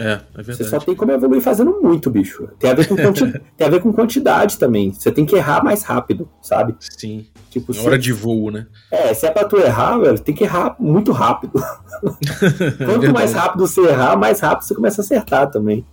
É, 0.00 0.12
é 0.12 0.18
Você 0.36 0.42
verdade. 0.52 0.70
só 0.70 0.78
tem 0.78 0.94
como 0.94 1.10
evoluir 1.10 1.42
fazendo 1.42 1.80
muito, 1.82 2.08
bicho. 2.08 2.48
Tem 2.60 2.70
a 2.70 2.74
ver 2.74 2.86
com, 2.86 2.94
quanti- 2.96 3.32
tem 3.56 3.66
a 3.66 3.70
ver 3.70 3.80
com 3.82 3.92
quantidade 3.92 4.56
também. 4.56 4.92
Você 4.92 5.10
tem 5.10 5.26
que 5.26 5.34
errar 5.34 5.62
mais 5.64 5.82
rápido, 5.82 6.28
sabe? 6.40 6.76
Sim. 6.78 7.26
Tipo, 7.50 7.74
se, 7.74 7.84
hora 7.84 7.98
de 7.98 8.12
voo, 8.12 8.50
né? 8.52 8.66
é, 8.92 9.12
se 9.12 9.26
é 9.26 9.30
pra 9.30 9.44
tu 9.44 9.56
errar, 9.56 9.98
velho, 9.98 10.18
tem 10.20 10.34
que 10.34 10.44
errar 10.44 10.76
muito 10.78 11.10
rápido. 11.12 11.52
É 12.00 12.84
Quanto 12.84 13.00
verdade. 13.00 13.12
mais 13.12 13.32
rápido 13.32 13.66
você 13.66 13.80
errar, 13.80 14.16
mais 14.16 14.38
rápido 14.38 14.64
você 14.68 14.74
começa 14.74 15.00
a 15.00 15.04
acertar 15.04 15.50
também. 15.50 15.84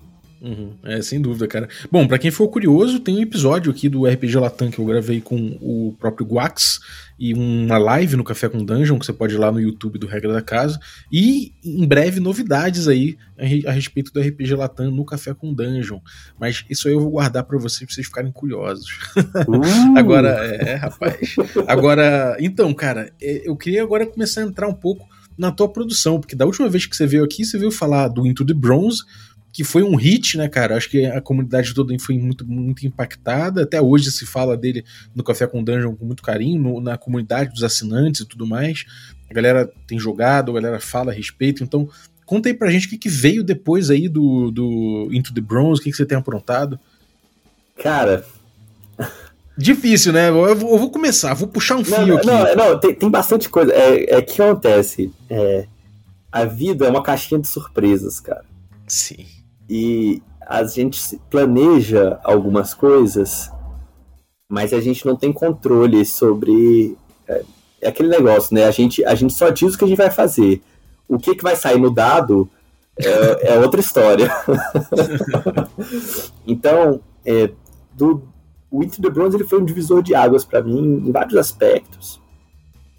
Uhum, 0.45 0.73
É, 0.83 1.01
sem 1.01 1.19
dúvida, 1.19 1.47
cara. 1.47 1.67
Bom, 1.91 2.05
pra 2.07 2.19
quem 2.19 2.29
for 2.29 2.47
curioso, 2.49 2.99
tem 2.99 3.17
um 3.17 3.21
episódio 3.21 3.71
aqui 3.71 3.89
do 3.89 4.05
RPG 4.05 4.37
Latam 4.37 4.69
que 4.69 4.77
eu 4.77 4.85
gravei 4.85 5.19
com 5.19 5.57
o 5.59 5.95
próprio 5.99 6.23
Guax 6.27 6.79
e 7.17 7.33
uma 7.33 7.79
live 7.79 8.15
no 8.15 8.23
Café 8.23 8.47
com 8.47 8.63
Dungeon, 8.63 8.99
que 8.99 9.07
você 9.07 9.13
pode 9.13 9.33
ir 9.33 9.37
lá 9.39 9.51
no 9.51 9.59
YouTube 9.59 9.97
do 9.97 10.05
Regra 10.05 10.31
da 10.33 10.43
Casa. 10.43 10.79
E 11.11 11.51
em 11.63 11.87
breve 11.87 12.19
novidades 12.19 12.87
aí 12.87 13.17
a 13.39 13.43
re- 13.43 13.63
a 13.65 13.71
respeito 13.71 14.13
do 14.13 14.19
RPG 14.19 14.53
Latam 14.53 14.91
no 14.91 15.03
Café 15.03 15.33
com 15.33 15.51
Dungeon. 15.51 15.99
Mas 16.39 16.63
isso 16.69 16.87
aí 16.87 16.93
eu 16.93 16.99
vou 16.99 17.09
guardar 17.09 17.43
pra 17.43 17.57
vocês, 17.57 17.87
pra 17.87 17.95
vocês 17.95 18.05
ficarem 18.05 18.31
curiosos. 18.31 18.85
Uh! 19.47 19.97
Agora, 19.97 20.29
é, 20.29 20.75
rapaz. 20.75 21.35
Agora, 21.65 22.37
então, 22.39 22.71
cara, 22.71 23.11
é, 23.19 23.49
eu 23.49 23.55
queria 23.55 23.81
agora 23.81 24.05
começar 24.05 24.41
a 24.41 24.45
entrar 24.45 24.67
um 24.67 24.73
pouco 24.75 25.07
na 25.37 25.51
tua 25.51 25.67
produção, 25.67 26.19
porque 26.19 26.35
da 26.35 26.45
última 26.45 26.69
vez 26.69 26.85
que 26.85 26.95
você 26.95 27.07
veio 27.07 27.23
aqui, 27.23 27.43
você 27.43 27.57
veio 27.57 27.71
falar 27.71 28.07
do 28.09 28.25
Into 28.27 28.45
the 28.45 28.53
Bronze, 28.53 29.01
que 29.55 29.63
foi 29.63 29.83
um 29.83 29.95
hit, 29.95 30.37
né, 30.37 30.49
cara? 30.49 30.75
Acho 30.75 30.89
que 30.89 31.05
a 31.05 31.21
comunidade 31.21 31.73
toda 31.73 31.97
foi 31.97 32.17
muito, 32.17 32.45
muito 32.45 32.85
impactada. 32.85 33.63
Até 33.63 33.81
hoje 33.81 34.11
se 34.11 34.25
fala 34.25 34.57
dele 34.57 34.83
no 35.15 35.23
Café 35.23 35.47
com 35.47 35.63
Dungeon 35.63 35.95
com 35.95 36.03
muito 36.05 36.21
carinho, 36.21 36.61
no- 36.61 36.81
na 36.81 36.97
comunidade 36.97 37.53
dos 37.53 37.63
assinantes 37.63 38.19
e 38.21 38.25
tudo 38.25 38.45
mais. 38.45 38.83
A 39.31 39.33
galera 39.33 39.71
tem 39.87 39.97
jogado, 39.97 40.51
a 40.51 40.55
galera 40.55 40.79
fala 40.81 41.11
a 41.11 41.15
respeito. 41.15 41.63
Então, 41.63 41.87
Conta 42.25 42.49
aí 42.49 42.55
pra 42.55 42.71
gente 42.71 42.87
o 42.87 42.89
que, 42.89 42.97
que 42.97 43.07
veio 43.07 43.43
depois 43.43 43.91
aí 43.91 44.09
do, 44.09 44.49
do 44.49 45.09
Into 45.11 45.31
the 45.31 45.39
Bronze, 45.41 45.79
o 45.79 45.83
que, 45.83 45.91
que 45.91 45.95
você 45.95 46.07
tem 46.07 46.17
aprontado. 46.17 46.79
Cara. 47.83 48.25
Difícil, 49.57 50.11
né? 50.11 50.29
Eu 50.29 50.33
vou, 50.33 50.47
eu 50.73 50.77
vou 50.79 50.89
começar, 50.89 51.33
vou 51.35 51.47
puxar 51.47 51.75
um 51.75 51.77
Não, 51.77 51.85
fio 51.85 52.07
não, 52.07 52.17
aqui. 52.17 52.25
não, 52.27 52.55
não, 52.55 52.79
tem, 52.79 52.95
tem 52.95 53.09
bastante 53.11 53.47
coisa. 53.47 53.71
É, 53.71 54.15
é 54.15 54.21
que 54.23 54.41
acontece. 54.41 55.11
É, 55.29 55.67
a 56.31 56.45
vida 56.45 56.85
é 56.87 56.89
uma 56.89 57.03
caixinha 57.03 57.39
de 57.39 57.47
surpresas, 57.47 58.19
cara. 58.19 58.43
Sim. 58.87 59.25
E 59.69 60.21
a 60.45 60.63
gente 60.63 61.17
planeja 61.29 62.19
algumas 62.23 62.73
coisas, 62.73 63.51
mas 64.47 64.73
a 64.73 64.79
gente 64.79 65.05
não 65.05 65.15
tem 65.15 65.33
controle 65.33 66.05
sobre. 66.05 66.95
É, 67.27 67.43
é 67.81 67.87
aquele 67.89 68.09
negócio, 68.09 68.53
né? 68.53 68.65
A 68.65 68.71
gente, 68.71 69.03
a 69.03 69.15
gente 69.15 69.33
só 69.33 69.49
diz 69.49 69.73
o 69.73 69.77
que 69.77 69.85
a 69.85 69.87
gente 69.87 69.97
vai 69.97 70.11
fazer. 70.11 70.61
O 71.07 71.17
que, 71.17 71.35
que 71.35 71.43
vai 71.43 71.55
sair 71.55 71.79
no 71.79 71.89
dado 71.89 72.49
é, 72.97 73.53
é 73.53 73.59
outra 73.59 73.79
história. 73.79 74.31
então, 76.45 77.01
é, 77.25 77.49
do, 77.93 78.23
o 78.69 78.83
Into 78.83 79.01
the 79.01 79.09
Bronze 79.09 79.35
ele 79.35 79.43
foi 79.43 79.59
um 79.59 79.65
divisor 79.65 80.01
de 80.01 80.13
águas 80.13 80.45
para 80.45 80.61
mim 80.61 81.03
em 81.07 81.11
vários 81.11 81.35
aspectos, 81.35 82.21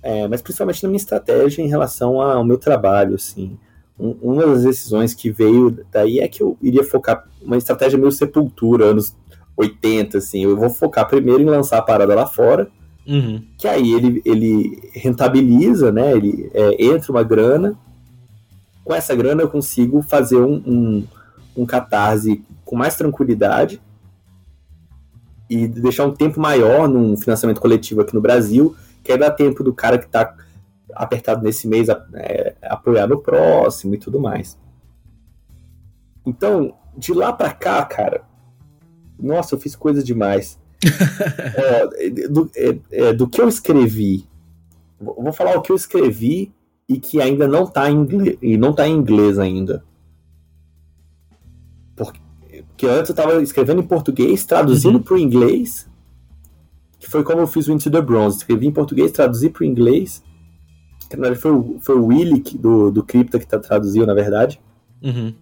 é, 0.03 0.27
mas 0.29 0.43
principalmente 0.43 0.83
na 0.83 0.89
minha 0.89 0.97
estratégia 0.97 1.63
em 1.63 1.69
relação 1.69 2.21
ao 2.21 2.45
meu 2.45 2.59
trabalho, 2.59 3.15
assim 3.15 3.59
um- 3.99 4.17
uma 4.23 4.47
das 4.47 4.63
decisões 4.65 5.15
que 5.15 5.31
veio 5.31 5.85
daí 5.93 6.19
é 6.21 6.29
que 6.29 6.43
eu 6.43 6.57
iria 6.61 6.85
focar 6.85 7.27
uma 7.43 7.57
estratégia 7.57 7.99
meio 7.99 8.13
sepultura, 8.13 8.87
anos 8.87 9.15
80, 9.57 10.19
assim. 10.19 10.45
Eu 10.45 10.57
vou 10.57 10.69
focar 10.69 11.09
primeiro 11.09 11.43
em 11.43 11.47
lançar 11.47 11.79
a 11.79 11.83
parada 11.83 12.15
lá 12.15 12.27
fora, 12.27 12.69
Uhum. 13.07 13.43
que 13.57 13.67
aí 13.69 13.93
ele, 13.93 14.21
ele 14.25 14.91
rentabiliza, 14.93 15.91
né? 15.93 16.13
Ele 16.17 16.51
é, 16.53 16.85
entra 16.85 17.11
uma 17.13 17.23
grana. 17.23 17.75
Com 18.85 18.93
essa 18.95 19.15
grana 19.15 19.43
eu 19.43 19.49
consigo 19.49 20.03
fazer 20.03 20.37
um, 20.37 20.63
um, 20.67 21.05
um 21.57 21.65
catarse 21.67 22.43
com 22.65 22.77
mais 22.77 22.97
tranquilidade 22.97 23.81
e 25.49 25.67
deixar 25.69 26.05
um 26.05 26.13
tempo 26.13 26.41
maior 26.41 26.89
num 26.89 27.17
financiamento 27.17 27.61
coletivo 27.61 28.01
aqui 28.01 28.15
no 28.15 28.21
Brasil, 28.21 28.75
que 29.05 29.13
aí 29.13 29.19
dá 29.19 29.31
tempo 29.31 29.63
do 29.63 29.73
cara 29.73 29.99
que 29.99 30.07
está 30.07 30.35
apertado 30.97 31.43
nesse 31.43 31.69
mês 31.69 31.89
é, 31.89 32.57
apoiar 32.63 33.07
no 33.07 33.21
próximo 33.21 33.95
e 33.95 33.99
tudo 33.99 34.19
mais. 34.21 34.59
Então, 36.25 36.75
de 36.97 37.13
lá 37.13 37.33
pra 37.33 37.53
cá, 37.53 37.85
cara, 37.85 38.25
nossa, 39.19 39.55
eu 39.55 39.61
fiz 39.61 39.77
coisa 39.77 40.03
demais. 40.03 40.59
É, 41.59 42.11
do, 42.29 42.51
é, 42.55 42.79
é, 42.91 43.13
do 43.13 43.27
que 43.29 43.41
eu 43.41 43.49
escrevi, 43.49 44.27
vou 45.01 45.15
vou 45.23 45.33
falar 45.33 45.57
o 45.57 45.63
que 45.63 45.73
eu 45.73 45.77
escrevi 45.77 46.55
e 46.89 46.99
que 46.99 47.21
ainda 47.21 47.49
não 47.49 47.67
tá 47.67 47.91
em 47.91 47.95
inglês, 47.97 48.39
e 48.43 48.57
não 48.57 48.73
tá 48.73 48.87
em 48.87 48.95
inglês 48.95 49.39
ainda. 49.39 49.83
Porque, 51.97 52.21
porque 52.69 52.87
antes 52.87 53.09
eu 53.09 53.17
tava 53.17 53.43
escrevendo 53.43 53.81
em 53.81 53.87
português, 53.87 54.45
traduzindo 54.45 54.97
Uhum. 54.97 55.03
pro 55.03 55.19
inglês, 55.19 55.89
que 56.99 57.09
foi 57.09 57.25
como 57.25 57.41
eu 57.41 57.47
fiz 57.47 57.67
o 57.69 57.73
Into 57.73 57.91
the 57.91 58.01
Bronze. 58.01 58.39
Escrevi 58.39 58.67
em 58.67 58.73
português, 58.73 59.11
traduzi 59.11 59.49
pro 59.51 59.65
inglês. 59.65 60.23
Que, 61.09 61.17
na 61.17 61.23
verdade, 61.23 61.41
foi, 61.43 61.53
o- 61.53 61.77
foi 61.81 61.97
o 61.97 62.07
Willy 62.07 62.41
que- 62.41 62.59
do, 62.59 62.91
do 62.91 63.03
Cripta 63.03 63.39
que 63.39 63.47
tá, 63.47 63.59
traduziu, 63.59 64.05
na 64.07 64.15
verdade. 64.15 64.61
Uhum. 65.03 65.33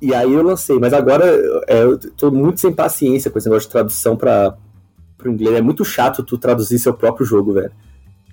E 0.00 0.12
aí 0.14 0.32
eu 0.32 0.42
lancei, 0.42 0.78
mas 0.78 0.92
agora 0.92 1.24
é, 1.68 1.82
eu 1.84 1.96
tô 2.16 2.30
muito 2.30 2.60
sem 2.60 2.72
paciência 2.72 3.30
com 3.30 3.38
esse 3.38 3.48
negócio 3.48 3.68
de 3.68 3.72
tradução 3.72 4.16
para 4.16 4.56
pro 5.16 5.30
inglês. 5.30 5.56
É 5.56 5.60
muito 5.60 5.84
chato 5.84 6.22
tu 6.24 6.36
traduzir 6.36 6.78
seu 6.80 6.92
próprio 6.92 7.24
jogo, 7.24 7.52
velho. 7.52 7.70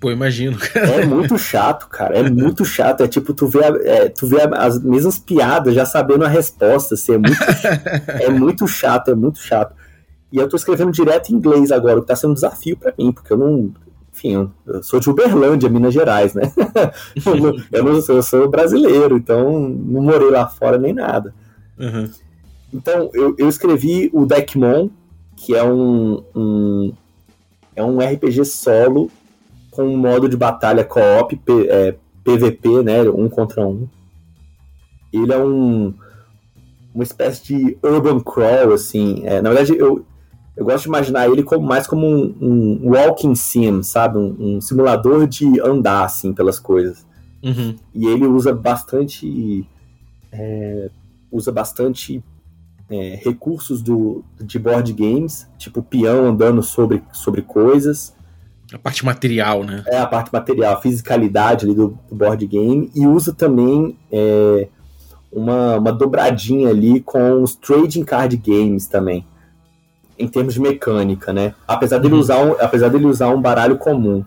Pô, 0.02 0.10
imagino. 0.10 0.58
É 0.74 1.06
muito 1.06 1.38
chato, 1.38 1.88
cara. 1.88 2.18
É 2.18 2.28
muito 2.30 2.66
chato. 2.66 3.04
É 3.04 3.08
tipo, 3.08 3.34
tu 3.34 3.46
vê, 3.48 3.64
a- 3.64 3.80
é, 3.84 4.10
tu 4.10 4.26
vê 4.26 4.42
a- 4.42 4.66
as 4.66 4.82
mesmas 4.82 5.20
piadas 5.20 5.76
já 5.76 5.86
sabendo 5.86 6.26
a 6.26 6.28
resposta. 6.28 6.96
Assim, 6.96 7.14
é, 7.14 7.18
muito, 7.18 7.38
é 8.24 8.30
muito 8.30 8.68
chato, 8.68 9.12
é 9.12 9.16
muito 9.16 9.38
chato. 9.40 9.76
E 10.32 10.38
eu 10.38 10.48
tô 10.50 10.56
escrevendo 10.56 10.92
direto 10.92 11.30
em 11.30 11.36
inglês 11.36 11.72
agora, 11.72 12.00
o 12.00 12.02
que 12.02 12.08
tá 12.08 12.16
sendo 12.16 12.32
um 12.32 12.36
desafio 12.36 12.78
pra 12.78 12.94
mim, 12.98 13.12
porque 13.12 13.32
eu 13.32 13.38
não. 13.38 13.72
Enfim, 14.20 14.50
eu- 14.66 14.84
sou 14.84 15.00
de 15.00 15.10
Uberlândia, 15.10 15.70
Minas 15.70 15.94
Gerais, 15.94 16.34
né? 16.34 16.52
eu, 17.26 17.36
não, 17.38 17.56
eu, 17.72 17.84
não 17.86 18.02
sou, 18.02 18.18
eu 18.18 18.24
sou 18.24 18.50
brasileiro, 18.50 19.16
então 19.16 19.70
não 19.70 20.02
morei 20.02 20.30
lá 20.30 20.46
fora 20.48 20.78
nem 20.78 20.94
nada. 20.94 21.34
Uhum. 21.80 22.10
Então, 22.74 23.10
eu, 23.14 23.34
eu 23.38 23.48
escrevi 23.48 24.10
o 24.14 24.26
Deckmon, 24.26 24.90
que 25.38 25.56
é 25.56 25.64
um, 25.64 26.22
um- 26.36 26.94
é 27.76 27.84
um 27.84 28.00
RPG 28.02 28.44
solo 28.44 29.10
com 29.72 29.84
um 29.86 29.96
modo 29.98 30.28
de 30.28 30.36
batalha 30.36 30.84
co-op, 30.84 31.40
é, 31.70 31.96
PVP, 32.24 32.84
né, 32.84 33.02
um 33.10 33.30
contra 33.30 33.66
um. 33.66 33.88
Ele 35.14 35.32
é 35.32 35.38
um 35.38 35.94
uma 36.94 37.04
espécie 37.04 37.44
de 37.46 37.78
urban 37.82 38.20
crawl, 38.20 38.74
assim. 38.74 39.22
É, 39.24 39.42
na 39.42 39.50
verdade, 39.52 39.78
eu, 39.78 40.04
eu 40.60 40.66
gosto 40.66 40.84
de 40.84 40.90
imaginar 40.90 41.30
ele 41.30 41.42
como 41.42 41.66
mais 41.66 41.88
como 41.88 42.06
um, 42.06 42.36
um 42.42 42.90
walking 42.92 43.34
sim, 43.34 43.82
sabe? 43.82 44.18
Um, 44.18 44.58
um 44.58 44.62
simulador 44.62 45.26
de 45.26 45.60
andar, 45.62 46.04
assim, 46.04 46.34
pelas 46.34 46.60
coisas 46.60 47.08
Uhum. 47.42 47.74
e 47.96 48.06
ele 48.06 48.28
usa 48.28 48.54
bastante 48.54 49.66
é, 50.30 50.90
usa 51.32 51.54
bastante 51.54 52.22
é, 52.90 53.18
recursos 53.24 53.82
do, 53.82 54.26
de 54.42 54.60
board 54.60 54.92
games, 54.92 55.48
tipo 55.58 55.82
peão 55.82 56.26
andando 56.26 56.62
sobre, 56.62 57.02
sobre 57.14 57.42
coisas, 57.42 58.14
A 58.74 58.78
parte 58.78 59.06
material, 59.06 59.64
né? 59.64 59.84
é 59.88 59.98
a 59.98 60.06
parte 60.06 60.34
material, 60.34 60.74
a 60.74 60.82
fisicalidade 60.82 61.66
ali 61.66 61.74
do, 61.74 61.98
do 62.10 62.16
board 62.16 62.46
game, 62.46 62.92
e 62.94 63.08
usa 63.08 63.34
também 63.34 63.98
é, 64.12 64.68
uma, 65.32 65.78
uma 65.78 65.92
dobradinha 65.94 66.70
ali 66.70 67.00
com 67.00 67.42
os 67.42 67.56
trading 67.56 68.04
card 68.04 68.36
games 68.36 68.86
também, 68.88 69.26
em 70.20 70.28
termos 70.28 70.54
de 70.54 70.60
mecânica, 70.62 71.32
né? 71.32 71.56
Apesar 71.68 71.98
dele, 71.98 72.14
Uhum. 72.14 72.20
usar, 72.20 72.44
um, 72.44 72.52
apesar 72.60 72.90
dele 72.90 73.06
usar 73.06 73.30
um 73.30 73.42
baralho 73.42 73.78
comum. 73.78 74.24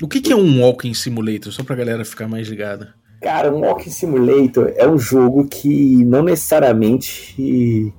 O 0.00 0.08
que, 0.08 0.20
que 0.20 0.32
é 0.32 0.36
um 0.36 0.62
Walking 0.62 0.94
Simulator? 0.94 1.52
Só 1.52 1.62
pra 1.62 1.76
galera 1.76 2.04
ficar 2.04 2.28
mais 2.28 2.48
ligada. 2.48 2.94
Cara, 3.20 3.54
um 3.54 3.60
Walking 3.60 3.90
Simulator 3.90 4.72
é 4.76 4.88
um 4.88 4.98
jogo 4.98 5.46
que 5.46 6.04
não 6.04 6.22
necessariamente. 6.22 7.92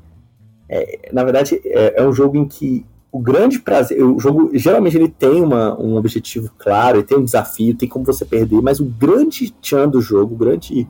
é, 0.69 1.09
na 1.13 1.23
verdade, 1.23 1.61
é, 1.65 2.01
é 2.01 2.07
um 2.07 2.11
jogo 2.11 2.37
em 2.37 2.45
que 2.47 2.85
o 3.11 3.19
grande 3.19 3.59
prazer. 3.59 4.03
O 4.03 4.19
jogo 4.19 4.49
geralmente 4.53 4.97
ele 4.97 5.07
tem 5.07 5.41
uma, 5.41 5.79
um 5.79 5.95
objetivo 5.95 6.49
claro, 6.57 6.97
ele 6.97 7.05
tem 7.05 7.17
um 7.17 7.23
desafio, 7.23 7.75
tem 7.75 7.87
como 7.87 8.03
você 8.03 8.25
perder, 8.25 8.61
mas 8.61 8.79
o 8.79 8.85
grande 8.85 9.51
tchan 9.61 9.87
do 9.87 10.01
jogo, 10.01 10.33
o 10.33 10.37
grande 10.37 10.87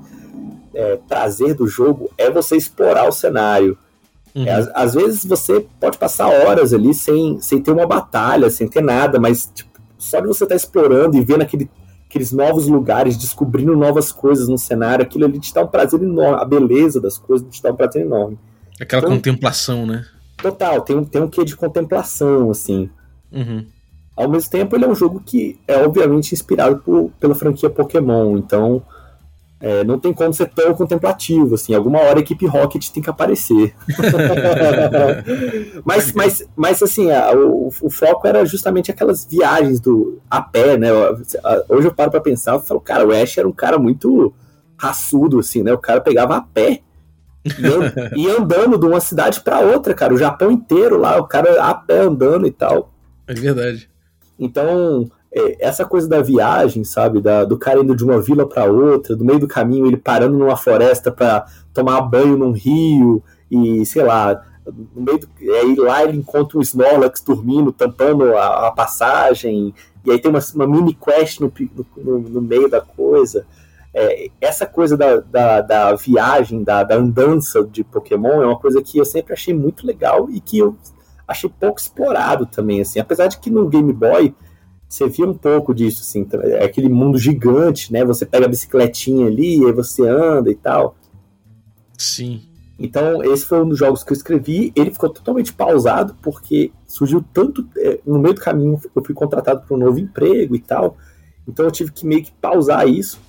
é, 0.73 0.97
prazer 1.07 1.53
do 1.53 1.67
jogo 1.67 2.09
é 2.17 2.31
você 2.31 2.55
explorar 2.55 3.07
o 3.07 3.11
cenário. 3.11 3.77
Uhum. 4.35 4.47
É, 4.47 4.51
às, 4.51 4.67
às 4.73 4.93
vezes 4.93 5.23
você 5.25 5.65
pode 5.79 5.97
passar 5.97 6.27
horas 6.27 6.73
ali 6.73 6.93
sem, 6.93 7.39
sem 7.39 7.61
ter 7.61 7.71
uma 7.71 7.85
batalha, 7.85 8.49
sem 8.49 8.67
ter 8.67 8.81
nada, 8.81 9.19
mas 9.19 9.49
tipo, 9.53 9.69
só 9.97 10.19
de 10.19 10.27
você 10.27 10.43
estar 10.43 10.55
explorando 10.55 11.15
e 11.17 11.21
vendo 11.23 11.41
aquele, 11.43 11.69
aqueles 12.09 12.31
novos 12.31 12.67
lugares, 12.67 13.15
descobrindo 13.15 13.75
novas 13.77 14.11
coisas 14.11 14.47
no 14.47 14.57
cenário, 14.57 15.03
aquilo 15.03 15.25
ali 15.25 15.39
te 15.39 15.53
dá 15.53 15.61
um 15.61 15.67
prazer 15.67 16.01
enorme. 16.01 16.41
A 16.41 16.45
beleza 16.45 16.99
das 16.99 17.17
coisas 17.17 17.47
te 17.49 17.61
dá 17.61 17.71
um 17.71 17.75
prazer 17.75 18.01
enorme. 18.05 18.37
Aquela 18.81 19.01
então- 19.03 19.15
contemplação, 19.15 19.85
né? 19.85 20.03
Total, 20.41 20.81
tem, 20.81 20.95
um- 20.97 21.05
tem 21.05 21.21
um 21.21 21.29
quê 21.29 21.45
de 21.45 21.55
contemplação, 21.55 22.49
assim. 22.49 22.89
Uhum. 23.31 23.65
Ao 24.15 24.27
mesmo 24.29 24.49
tempo, 24.51 24.75
ele 24.75 24.85
é 24.85 24.87
um 24.87 24.95
jogo 24.95 25.21
que 25.25 25.59
é 25.67 25.77
obviamente 25.77 26.33
inspirado 26.33 26.77
por- 26.79 27.11
pela 27.19 27.33
franquia 27.33 27.69
Pokémon, 27.69 28.37
então 28.37 28.81
é, 29.65 29.81
não 29.85 29.97
tem 29.97 30.11
como 30.11 30.33
ser 30.33 30.49
tão 30.49 30.73
contemplativo, 30.73 31.55
assim. 31.55 31.73
Alguma 31.73 31.99
hora 31.99 32.19
a 32.19 32.21
equipe 32.21 32.45
Rocket 32.45 32.89
tem 32.89 33.01
que 33.01 33.09
aparecer. 33.09 33.73
mas, 35.85 36.11
mas, 36.11 36.49
mas, 36.53 36.83
assim, 36.83 37.09
a- 37.09 37.31
o, 37.33 37.69
o 37.81 37.89
foco 37.89 38.27
era 38.27 38.45
justamente 38.45 38.91
aquelas 38.91 39.25
viagens 39.25 39.79
do 39.79 40.19
a 40.29 40.41
pé, 40.41 40.77
né? 40.77 40.89
Hoje 41.69 41.87
eu 41.87 41.93
paro 41.93 42.11
pra 42.11 42.19
pensar, 42.19 42.55
eu 42.55 42.59
falo, 42.59 42.81
cara, 42.81 43.07
o 43.07 43.11
Ash 43.13 43.37
era 43.37 43.47
um 43.47 43.53
cara 43.53 43.77
muito 43.79 44.33
raçudo, 44.77 45.39
assim, 45.39 45.63
né? 45.63 45.71
O 45.71 45.77
cara 45.77 46.01
pegava 46.01 46.35
a 46.35 46.41
pé 46.41 46.81
e 47.45 47.65
an- 48.27 48.35
andando 48.39 48.77
de 48.77 48.85
uma 48.85 48.99
cidade 48.99 49.39
pra 49.39 49.61
outra, 49.61 49.93
cara. 49.93 50.13
O 50.13 50.17
Japão 50.17 50.51
inteiro 50.51 50.97
lá, 50.97 51.17
o 51.19 51.25
cara 51.27 51.63
a 51.63 51.73
pé 51.73 51.99
andando 51.99 52.45
e 52.45 52.51
tal. 52.51 52.91
É 53.27 53.33
verdade. 53.33 53.89
Então, 54.37 55.09
é, 55.33 55.67
essa 55.67 55.83
coisa 55.83 56.07
da 56.07 56.21
viagem, 56.21 56.83
sabe? 56.83 57.19
Da, 57.19 57.43
do 57.43 57.57
cara 57.57 57.79
indo 57.79 57.95
de 57.95 58.03
uma 58.03 58.21
vila 58.21 58.47
para 58.47 58.65
outra, 58.65 59.15
do 59.15 59.25
meio 59.25 59.39
do 59.39 59.47
caminho 59.47 59.87
ele 59.87 59.97
parando 59.97 60.37
numa 60.37 60.55
floresta 60.55 61.11
para 61.11 61.45
tomar 61.73 62.01
banho 62.01 62.37
num 62.37 62.51
rio 62.51 63.23
e, 63.49 63.83
sei 63.85 64.03
lá, 64.03 64.43
no 64.65 65.01
meio 65.01 65.19
do, 65.19 65.27
aí 65.39 65.75
lá 65.75 66.03
ele 66.03 66.17
encontra 66.17 66.57
um 66.57 66.61
Snorlax 66.61 67.21
dormindo, 67.21 67.71
tampando 67.71 68.35
a, 68.37 68.67
a 68.67 68.71
passagem, 68.71 69.73
e 70.05 70.11
aí 70.11 70.19
tem 70.19 70.29
uma, 70.29 70.39
uma 70.53 70.67
mini 70.67 70.93
quest 70.93 71.39
no, 71.39 71.51
no, 71.97 72.19
no 72.19 72.41
meio 72.41 72.69
da 72.69 72.79
coisa. 72.79 73.45
É, 73.91 74.29
essa 74.41 74.65
coisa 74.65 74.97
da, 74.97 75.17
da, 75.17 75.61
da 75.61 75.95
viagem, 75.95 76.63
da, 76.63 76.83
da 76.83 76.95
andança 76.95 77.63
de 77.63 77.83
Pokémon 77.83 78.41
é 78.41 78.45
uma 78.45 78.59
coisa 78.59 78.81
que 78.81 78.97
eu 78.97 79.05
sempre 79.05 79.33
achei 79.33 79.53
muito 79.53 79.85
legal 79.85 80.29
e 80.29 80.39
que 80.39 80.57
eu 80.59 80.75
achei 81.27 81.49
pouco 81.59 81.79
explorado 81.79 82.45
também, 82.45 82.81
assim. 82.81 82.99
Apesar 82.99 83.27
de 83.27 83.37
que 83.37 83.49
no 83.49 83.67
Game 83.67 83.93
Boy 83.93 84.33
você 84.93 85.09
via 85.09 85.27
um 85.27 85.33
pouco 85.33 85.73
disso, 85.73 86.01
assim, 86.01 86.27
é 86.43 86.63
aquele 86.63 86.87
mundo 86.87 87.17
gigante, 87.17 87.91
né? 87.91 88.05
Você 88.05 88.27
pega 88.27 88.45
a 88.45 88.49
bicicletinha 88.49 89.25
ali, 89.25 89.65
aí 89.65 89.71
você 89.71 90.07
anda 90.07 90.51
e 90.51 90.55
tal. 90.55 90.95
Sim. 91.97 92.43
Então, 92.77 93.23
esse 93.23 93.43
foi 93.43 93.63
um 93.63 93.69
dos 93.69 93.79
jogos 93.79 94.03
que 94.03 94.11
eu 94.11 94.15
escrevi. 94.15 94.71
Ele 94.75 94.91
ficou 94.91 95.09
totalmente 95.09 95.51
pausado, 95.51 96.15
porque 96.21 96.71
surgiu 96.85 97.25
tanto. 97.33 97.67
É, 97.75 97.99
no 98.05 98.19
meio 98.19 98.35
do 98.35 98.41
caminho, 98.41 98.79
eu 98.95 99.03
fui 99.03 99.15
contratado 99.15 99.61
para 99.65 99.75
um 99.75 99.79
novo 99.79 99.97
emprego 99.97 100.55
e 100.55 100.59
tal. 100.59 100.95
Então, 101.47 101.65
eu 101.65 101.71
tive 101.71 101.91
que 101.91 102.05
meio 102.05 102.23
que 102.23 102.31
pausar 102.31 102.87
isso. 102.87 103.19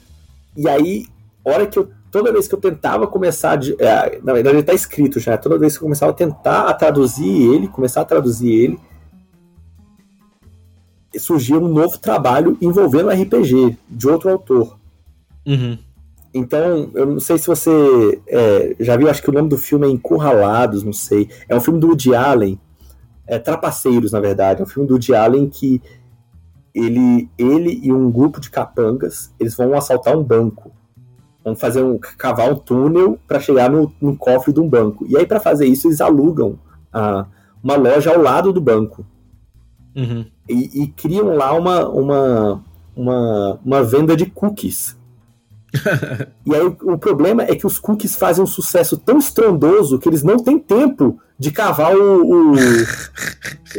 E 0.54 0.68
aí, 0.68 1.06
hora 1.42 1.66
que 1.66 1.78
eu. 1.78 1.88
Toda 2.10 2.30
vez 2.30 2.46
que 2.46 2.54
eu 2.54 2.60
tentava 2.60 3.06
começar. 3.06 3.56
De, 3.56 3.74
é, 3.82 4.20
na 4.22 4.34
verdade, 4.34 4.56
ele 4.56 4.60
está 4.60 4.74
escrito 4.74 5.18
já. 5.18 5.38
Toda 5.38 5.58
vez 5.58 5.78
que 5.78 5.82
eu 5.82 5.86
começava 5.86 6.12
a 6.12 6.14
tentar 6.14 6.68
a 6.68 6.74
traduzir 6.74 7.54
ele, 7.54 7.68
começar 7.68 8.02
a 8.02 8.04
traduzir 8.04 8.52
ele, 8.52 8.78
surgia 11.18 11.58
um 11.58 11.68
novo 11.68 11.98
trabalho 11.98 12.56
envolvendo 12.60 13.10
RPG 13.10 13.76
de 13.88 14.08
outro 14.08 14.30
autor. 14.30 14.78
Uhum. 15.46 15.78
Então, 16.32 16.90
eu 16.94 17.06
não 17.06 17.20
sei 17.20 17.38
se 17.38 17.46
você 17.46 18.20
é, 18.26 18.76
já 18.80 18.96
viu, 18.96 19.08
acho 19.08 19.22
que 19.22 19.30
o 19.30 19.32
nome 19.32 19.48
do 19.48 19.56
filme 19.56 19.86
é 19.86 19.90
Encurralados, 19.90 20.82
não 20.82 20.92
sei. 20.92 21.30
É 21.48 21.54
um 21.54 21.60
filme 21.60 21.78
do 21.78 21.86
Woody 21.88 22.14
Allen, 22.14 22.58
é 23.26 23.38
Trapaceiros, 23.38 24.10
na 24.10 24.18
verdade. 24.18 24.60
É 24.60 24.64
um 24.64 24.66
filme 24.66 24.88
do 24.88 24.94
Woody 24.94 25.14
Allen 25.14 25.48
que 25.48 25.80
ele, 26.74 27.30
ele 27.38 27.80
e 27.82 27.92
um 27.92 28.10
grupo 28.10 28.40
de 28.40 28.50
capangas, 28.50 29.32
eles 29.38 29.54
vão 29.54 29.74
assaltar 29.74 30.16
um 30.16 30.24
banco. 30.24 30.72
Vão 31.44 31.54
fazer 31.54 31.84
um 31.84 31.98
cavar 31.98 32.50
um 32.50 32.56
túnel 32.56 33.18
para 33.28 33.38
chegar 33.38 33.70
no, 33.70 33.92
no, 34.00 34.16
cofre 34.16 34.52
de 34.52 34.58
um 34.58 34.68
banco. 34.68 35.06
E 35.06 35.16
aí, 35.16 35.26
para 35.26 35.38
fazer 35.38 35.66
isso, 35.66 35.86
eles 35.86 36.00
alugam 36.00 36.58
a, 36.92 37.26
uma 37.62 37.76
loja 37.76 38.10
ao 38.10 38.20
lado 38.20 38.52
do 38.52 38.60
banco. 38.60 39.06
Uhum. 39.94 40.26
E, 40.48 40.82
e, 40.82 40.88
criam 40.88 41.34
lá 41.36 41.54
uma, 41.54 41.88
uma, 41.88 42.64
uma, 42.94 43.60
uma 43.64 43.82
venda 43.82 44.14
de 44.14 44.26
cookies 44.26 44.96
e 46.46 46.54
aí 46.54 46.62
o, 46.62 46.98
problema 46.98 47.42
é 47.42 47.54
que 47.56 47.66
os 47.66 47.78
cookies 47.78 48.14
fazem 48.14 48.42
um 48.42 48.46
sucesso 48.46 48.96
tão 48.96 49.18
estrondoso 49.18 49.98
que 49.98 50.08
eles 50.08 50.22
não 50.22 50.36
têm 50.36 50.58
tempo 50.58 51.18
de 51.38 51.50
cavar 51.50 51.96
o. 51.96 52.52
o... 52.52 52.54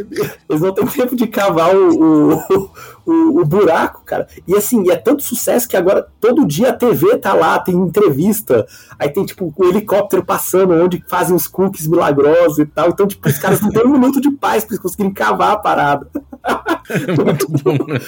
eles 0.48 0.60
não 0.60 0.72
têm 0.72 0.86
tempo 0.86 1.16
de 1.16 1.26
cavar 1.26 1.74
o, 1.74 2.34
o, 2.34 2.70
o, 3.06 3.40
o, 3.40 3.44
buraco, 3.44 4.02
cara. 4.04 4.26
E 4.46 4.54
assim, 4.54 4.90
é 4.90 4.96
tanto 4.96 5.22
sucesso 5.22 5.68
que 5.68 5.76
agora 5.76 6.06
todo 6.20 6.46
dia 6.46 6.70
a 6.70 6.72
TV 6.72 7.16
tá 7.18 7.32
lá, 7.32 7.58
tem 7.58 7.74
entrevista. 7.74 8.66
Aí 8.98 9.08
tem, 9.08 9.24
tipo, 9.24 9.54
o 9.56 9.64
um 9.64 9.68
helicóptero 9.68 10.24
passando 10.24 10.74
onde 10.74 11.02
fazem 11.06 11.34
os 11.34 11.46
cookies 11.46 11.86
milagrosos 11.86 12.58
e 12.58 12.66
tal. 12.66 12.88
Então, 12.88 13.06
tipo, 13.06 13.28
os 13.28 13.38
caras 13.38 13.60
não 13.60 13.70
têm 13.70 13.86
um 13.86 13.92
minuto 13.92 14.20
de 14.20 14.30
paz 14.30 14.64
pra 14.64 14.74
eles 14.74 14.82
conseguirem 14.82 15.12
cavar 15.12 15.52
a 15.52 15.56
parada. 15.56 16.08
Muito 17.24 17.48
bom. 17.48 17.72
Né? 17.86 17.98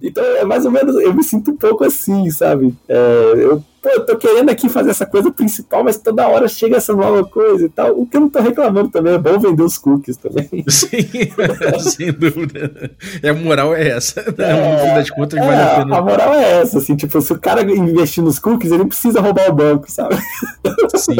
então, 0.00 0.24
é 0.24 0.44
mais 0.44 0.64
ou 0.64 0.70
menos, 0.70 0.94
eu 0.96 1.12
me 1.12 1.22
sinto 1.22 1.50
um 1.50 1.56
pouco 1.56 1.84
assim, 1.84 2.30
sabe? 2.30 2.74
É, 2.88 3.32
eu 3.36 3.62
pô, 3.86 3.90
eu 3.90 4.04
tô 4.04 4.16
querendo 4.16 4.50
aqui 4.50 4.68
fazer 4.68 4.90
essa 4.90 5.06
coisa 5.06 5.30
principal, 5.30 5.84
mas 5.84 5.96
toda 5.96 6.26
hora 6.26 6.48
chega 6.48 6.76
essa 6.76 6.94
nova 6.94 7.24
coisa 7.24 7.66
e 7.66 7.68
tal. 7.68 7.98
O 7.98 8.06
que 8.06 8.16
eu 8.16 8.20
não 8.20 8.28
tô 8.28 8.40
reclamando 8.40 8.88
também, 8.88 9.14
é 9.14 9.18
bom 9.18 9.38
vender 9.38 9.62
os 9.62 9.78
cookies 9.78 10.16
também. 10.16 10.48
Sim, 10.68 11.08
sem 11.80 12.12
dúvida. 12.12 12.90
E 13.22 13.28
a 13.28 13.34
moral 13.34 13.74
é 13.74 13.88
essa. 13.88 14.22
É, 14.38 14.94
das 14.94 15.10
contas, 15.10 15.38
é, 15.38 15.46
vale 15.46 15.60
a, 15.60 15.76
pena. 15.76 15.96
a 15.96 16.02
moral 16.02 16.34
é 16.34 16.60
essa, 16.60 16.78
assim, 16.78 16.96
tipo, 16.96 17.20
se 17.20 17.32
o 17.32 17.38
cara 17.38 17.62
investir 17.62 18.22
nos 18.22 18.38
cookies, 18.38 18.70
ele 18.70 18.80
não 18.80 18.88
precisa 18.88 19.20
roubar 19.20 19.50
o 19.50 19.54
banco, 19.54 19.90
sabe? 19.90 20.16
Sim. 20.96 21.16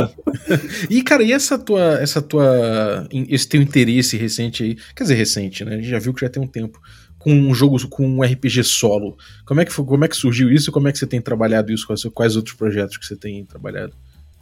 E, 0.91 1.03
cara, 1.03 1.23
e 1.23 1.33
essa 1.33 1.59
tua, 1.59 1.95
essa 2.01 2.21
tua, 2.21 3.07
esse 3.29 3.49
teu 3.49 3.61
interesse 3.61 4.17
recente 4.17 4.63
aí, 4.63 4.77
quer 4.95 5.05
dizer, 5.05 5.15
recente, 5.15 5.65
né? 5.65 5.73
A 5.73 5.77
gente 5.77 5.89
já 5.89 5.99
viu 5.99 6.13
que 6.13 6.21
já 6.21 6.29
tem 6.29 6.43
um 6.43 6.47
tempo 6.47 6.81
com 7.19 7.33
um 7.33 7.55
jogo 7.55 7.77
com 7.89 8.07
um 8.07 8.23
RPG 8.23 8.63
solo. 8.63 9.17
Como 9.45 9.61
é 9.61 9.65
que, 9.65 9.75
como 9.75 10.05
é 10.05 10.09
que 10.09 10.17
surgiu 10.17 10.51
isso? 10.51 10.71
Como 10.71 10.87
é 10.87 10.93
que 10.93 10.99
você 10.99 11.07
tem 11.07 11.21
trabalhado 11.21 11.73
isso? 11.73 11.87
Quais, 11.87 12.05
quais 12.15 12.37
outros 12.37 12.55
projetos 12.55 12.97
que 12.97 13.05
você 13.05 13.17
tem 13.17 13.45
trabalhado? 13.45 13.93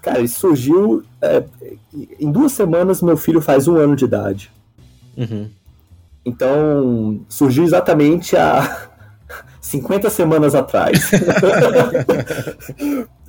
Cara, 0.02 0.20
isso 0.20 0.38
surgiu. 0.38 1.02
É, 1.22 1.42
em 2.20 2.30
duas 2.30 2.52
semanas, 2.52 3.00
meu 3.00 3.16
filho 3.16 3.40
faz 3.40 3.66
um 3.66 3.76
ano 3.76 3.96
de 3.96 4.04
idade. 4.04 4.50
Uhum. 5.16 5.48
Então, 6.24 7.20
surgiu 7.28 7.64
exatamente 7.64 8.36
há 8.36 8.88
50 9.60 10.08
semanas 10.10 10.54
atrás. 10.54 11.10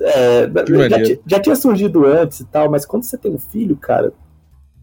é, 0.00 0.48
já, 0.88 1.18
já, 1.26 1.40
tinha 1.40 1.56
surgido 1.56 2.06
antes 2.06 2.40
e 2.40 2.44
tal, 2.46 2.70
mas 2.70 2.86
quando 2.86 3.02
você 3.02 3.18
tem 3.18 3.32
um 3.32 3.38
filho, 3.38 3.76
cara, 3.76 4.12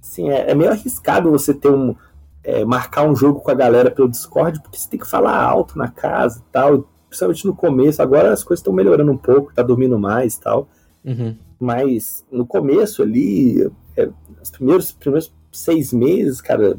assim, 0.02 0.30
é, 0.30 0.52
é 0.52 0.56
meio 0.56 0.71
arriscado 0.71 1.32
você 1.32 1.54
ter 1.54 1.69
um, 1.69 1.95
é, 2.43 2.63
marcar 2.65 3.04
um 3.04 3.15
jogo 3.15 3.39
com 3.39 3.49
a 3.49 3.56
galera 3.56 3.89
pelo 3.89 4.10
Discord, 4.10 4.62
porque 4.62 4.78
você 4.78 4.89
tem 4.89 4.99
que 4.99 5.08
falar 5.08 5.41
alto 5.41 5.78
na 5.78 5.88
casa 5.88 6.39
e 6.39 6.52
tal, 6.52 6.88
principalmente 7.08 7.45
no 7.47 7.56
começo. 7.56 8.02
Agora 8.02 8.32
as 8.32 8.43
coisas 8.43 8.60
estão 8.60 8.73
melhorando 8.73 9.12
um 9.12 9.17
pouco, 9.17 9.54
tá 9.54 9.63
dormindo 9.63 9.97
mais 9.97 10.36
e 10.36 10.41
tal. 10.41 10.67
Uhum. 11.04 11.36
Mas 11.60 12.26
no 12.32 12.45
começo 12.45 13.02
ali, 13.02 13.71
é, 13.95 14.10
os 14.41 14.52
primeiros, 14.52 14.91
primeiros 14.91 15.34
seis 15.52 15.93
meses, 15.93 16.41
cara, 16.41 16.78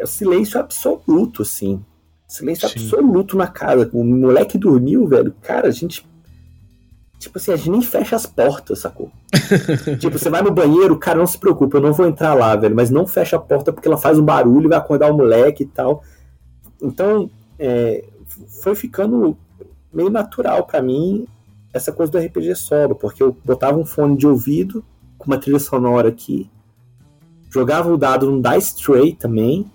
é 0.00 0.06
silêncio 0.06 0.58
absoluto, 0.58 1.42
assim. 1.42 1.84
Silêncio 2.26 2.68
Sim. 2.68 2.84
absoluto 2.84 3.36
na 3.36 3.46
casa. 3.46 3.88
O 3.92 4.04
moleque 4.04 4.56
dormiu, 4.56 5.06
velho. 5.06 5.34
Cara, 5.42 5.68
a 5.68 5.72
gente 5.72 6.04
Tipo 7.20 7.36
assim, 7.36 7.52
a 7.52 7.56
gente 7.56 7.70
nem 7.70 7.82
fecha 7.82 8.16
as 8.16 8.24
portas, 8.24 8.78
sacou? 8.78 9.12
tipo, 10.00 10.18
você 10.18 10.30
vai 10.30 10.40
no 10.40 10.50
banheiro, 10.50 10.98
cara, 10.98 11.18
não 11.18 11.26
se 11.26 11.36
preocupa, 11.36 11.76
eu 11.76 11.82
não 11.82 11.92
vou 11.92 12.06
entrar 12.06 12.32
lá, 12.32 12.56
velho, 12.56 12.74
mas 12.74 12.88
não 12.88 13.06
fecha 13.06 13.36
a 13.36 13.38
porta 13.38 13.70
porque 13.74 13.86
ela 13.86 13.98
faz 13.98 14.18
um 14.18 14.24
barulho 14.24 14.64
e 14.64 14.68
vai 14.70 14.78
acordar 14.78 15.12
o 15.12 15.16
moleque 15.18 15.64
e 15.64 15.66
tal. 15.66 16.02
Então, 16.82 17.30
é, 17.58 18.06
foi 18.62 18.74
ficando 18.74 19.36
meio 19.92 20.08
natural 20.08 20.64
para 20.64 20.80
mim 20.80 21.26
essa 21.74 21.92
coisa 21.92 22.10
do 22.10 22.18
RPG 22.18 22.54
solo, 22.56 22.94
porque 22.94 23.22
eu 23.22 23.36
botava 23.44 23.76
um 23.76 23.84
fone 23.84 24.16
de 24.16 24.26
ouvido 24.26 24.82
com 25.18 25.26
uma 25.26 25.36
trilha 25.36 25.58
sonora 25.58 26.08
aqui, 26.08 26.50
jogava 27.50 27.92
o 27.92 27.98
dado 27.98 28.30
no 28.30 28.40
Dice 28.40 28.82
Tray 28.82 29.12
também, 29.12 29.70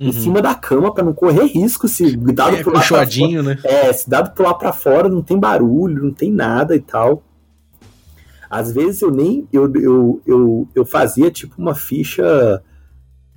uhum. 0.00 0.08
em 0.08 0.12
cima 0.12 0.40
da 0.40 0.54
cama 0.54 0.92
para 0.92 1.04
não 1.04 1.12
correr 1.12 1.44
risco 1.44 1.86
se 1.86 2.16
dado 2.16 2.56
é, 2.56 2.62
pular 2.62 2.86
pra 2.86 3.06
fora, 3.06 3.42
né? 3.42 3.58
É, 3.64 3.92
se 3.92 4.08
dado 4.08 4.34
pular 4.34 4.54
para 4.54 4.72
fora, 4.72 5.08
não 5.08 5.22
tem 5.22 5.38
barulho, 5.38 6.04
não 6.04 6.12
tem 6.12 6.32
nada 6.32 6.74
e 6.74 6.80
tal. 6.80 7.22
Às 8.48 8.72
vezes 8.72 9.02
eu 9.02 9.10
nem 9.10 9.46
eu, 9.52 9.72
eu, 9.76 10.22
eu, 10.26 10.68
eu 10.74 10.84
fazia 10.84 11.30
tipo 11.30 11.54
uma 11.58 11.74
ficha 11.74 12.62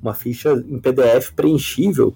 uma 0.02 0.14
ficha 0.14 0.52
em 0.68 0.80
PDF 0.80 1.32
preenchível 1.36 2.16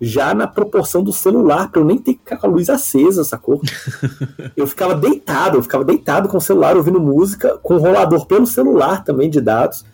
já 0.00 0.34
na 0.34 0.46
proporção 0.46 1.02
do 1.02 1.12
celular, 1.12 1.70
para 1.70 1.80
eu 1.80 1.84
nem 1.84 1.98
ter 1.98 2.14
que 2.14 2.20
ficar 2.20 2.38
com 2.38 2.46
a 2.46 2.50
luz 2.50 2.70
acesa, 2.70 3.22
sacou? 3.22 3.60
eu 4.56 4.66
ficava 4.66 4.94
deitado, 4.94 5.58
eu 5.58 5.62
ficava 5.62 5.84
deitado 5.84 6.28
com 6.28 6.38
o 6.38 6.40
celular 6.40 6.74
ouvindo 6.74 6.98
música, 6.98 7.58
com 7.58 7.74
o 7.74 7.78
rolador 7.78 8.26
pelo 8.26 8.46
celular 8.46 9.04
também 9.04 9.28
de 9.28 9.42
dados. 9.42 9.84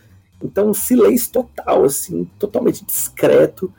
Então, 0.41 0.69
um 0.69 0.73
silêncio 0.73 1.31
total, 1.31 1.83
assim, 1.83 2.23
totalmente 2.39 2.85
discreto. 2.85 3.73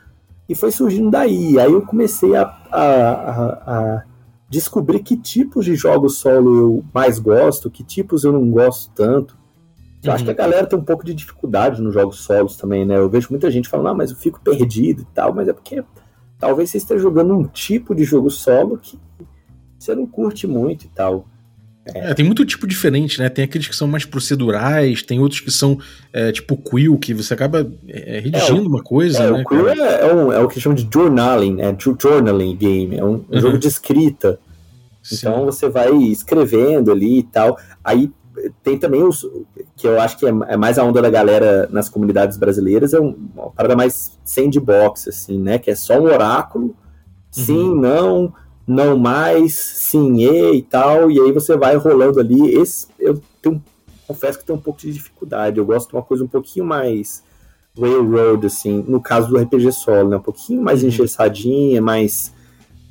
E 0.48 0.54
foi 0.54 0.72
surgindo 0.72 1.10
daí. 1.10 1.58
Aí 1.58 1.72
eu 1.72 1.82
comecei 1.82 2.34
a, 2.34 2.42
a, 2.70 2.80
a, 2.80 3.96
a 3.96 4.04
descobrir 4.48 5.00
que 5.00 5.16
tipos 5.16 5.64
de 5.64 5.74
jogos 5.74 6.18
solo 6.18 6.58
eu 6.58 6.84
mais 6.92 7.18
gosto, 7.18 7.70
que 7.70 7.84
tipos 7.84 8.24
eu 8.24 8.32
não 8.32 8.50
gosto 8.50 8.90
tanto. 8.94 9.36
Eu 10.02 10.08
uhum. 10.08 10.14
acho 10.14 10.24
que 10.24 10.30
a 10.30 10.32
uhum. 10.32 10.38
galera 10.38 10.66
tem 10.66 10.78
um 10.78 10.84
pouco 10.84 11.04
de 11.04 11.12
dificuldade 11.12 11.82
nos 11.82 11.92
jogos 11.92 12.20
solos 12.20 12.56
também, 12.56 12.86
né? 12.86 12.96
Eu 12.96 13.10
vejo 13.10 13.28
muita 13.30 13.50
gente 13.50 13.68
falando, 13.68 13.88
ah, 13.88 13.94
mas 13.94 14.10
eu 14.10 14.16
fico 14.16 14.40
perdido 14.40 15.02
e 15.02 15.06
tal, 15.14 15.34
mas 15.34 15.48
é 15.48 15.52
porque 15.52 15.84
talvez 16.38 16.70
você 16.70 16.78
esteja 16.78 17.02
jogando 17.02 17.34
um 17.34 17.44
tipo 17.44 17.94
de 17.94 18.04
jogo 18.04 18.30
solo 18.30 18.78
que 18.78 18.98
você 19.78 19.94
não 19.94 20.06
curte 20.06 20.46
muito 20.46 20.84
e 20.84 20.88
tal. 20.88 21.26
É, 21.94 22.12
tem 22.14 22.24
muito 22.24 22.44
tipo 22.44 22.66
diferente, 22.66 23.18
né? 23.18 23.28
Tem 23.28 23.44
aqueles 23.44 23.66
que 23.66 23.76
são 23.76 23.88
mais 23.88 24.04
procedurais, 24.04 25.02
tem 25.02 25.20
outros 25.20 25.40
que 25.40 25.50
são 25.50 25.78
é, 26.12 26.32
tipo 26.32 26.56
Quill, 26.56 26.98
que 26.98 27.14
você 27.14 27.34
acaba 27.34 27.70
é, 27.88 28.20
redigindo 28.20 28.64
é, 28.64 28.68
uma 28.68 28.82
coisa, 28.82 29.22
é, 29.22 29.30
né? 29.30 29.40
O 29.40 29.44
Quill 29.44 29.68
é, 29.68 30.00
é, 30.02 30.14
um, 30.14 30.32
é, 30.32 30.38
o 30.40 30.48
que 30.48 30.60
chama 30.60 30.74
de 30.74 30.88
journaling, 30.92 31.54
né? 31.54 31.76
Journaling 31.78 32.56
game, 32.56 32.96
é 32.96 33.04
um, 33.04 33.24
uhum. 33.30 33.40
jogo 33.40 33.58
de 33.58 33.68
escrita. 33.68 34.38
Sim. 35.02 35.16
Então 35.16 35.44
você 35.46 35.68
vai 35.68 35.94
escrevendo 35.94 36.92
ali 36.92 37.20
e 37.20 37.22
tal. 37.22 37.56
Aí 37.82 38.10
tem 38.62 38.78
também 38.78 39.02
os 39.02 39.26
que 39.76 39.86
eu 39.86 40.00
acho 40.00 40.18
que 40.18 40.26
é, 40.26 40.56
mais 40.56 40.78
a 40.78 40.84
onda 40.84 41.00
da 41.00 41.10
galera 41.10 41.68
nas 41.70 41.88
comunidades 41.88 42.36
brasileiras, 42.36 42.92
é 42.92 43.00
uma 43.00 43.50
parada 43.56 43.76
mais 43.76 44.18
sandbox, 44.24 45.08
assim, 45.08 45.38
né? 45.38 45.58
Que 45.58 45.70
é 45.70 45.74
só 45.74 45.98
um 45.98 46.04
oráculo, 46.04 46.76
sim, 47.30 47.52
uhum. 47.52 47.80
não 47.80 48.34
não 48.68 48.98
mais, 48.98 49.54
sim, 49.54 50.22
e 50.22 50.56
e 50.56 50.62
tal, 50.62 51.10
e 51.10 51.18
aí 51.18 51.32
você 51.32 51.56
vai 51.56 51.74
rolando 51.76 52.20
ali. 52.20 52.54
Esse 52.54 52.86
eu 52.98 53.20
tenho, 53.40 53.64
confesso 54.06 54.38
que 54.38 54.44
tenho 54.44 54.58
um 54.58 54.62
pouco 54.62 54.78
de 54.78 54.92
dificuldade. 54.92 55.56
Eu 55.56 55.64
gosto 55.64 55.88
de 55.88 55.96
uma 55.96 56.02
coisa 56.02 56.22
um 56.22 56.28
pouquinho 56.28 56.66
mais 56.66 57.24
railroad, 57.80 58.46
assim, 58.46 58.84
no 58.86 59.00
caso 59.00 59.28
do 59.28 59.38
RPG 59.38 59.72
solo, 59.72 60.10
né? 60.10 60.16
Um 60.18 60.22
pouquinho 60.22 60.62
mais 60.62 60.82
uhum. 60.82 60.88
engessadinha, 60.88 61.80
mais 61.80 62.34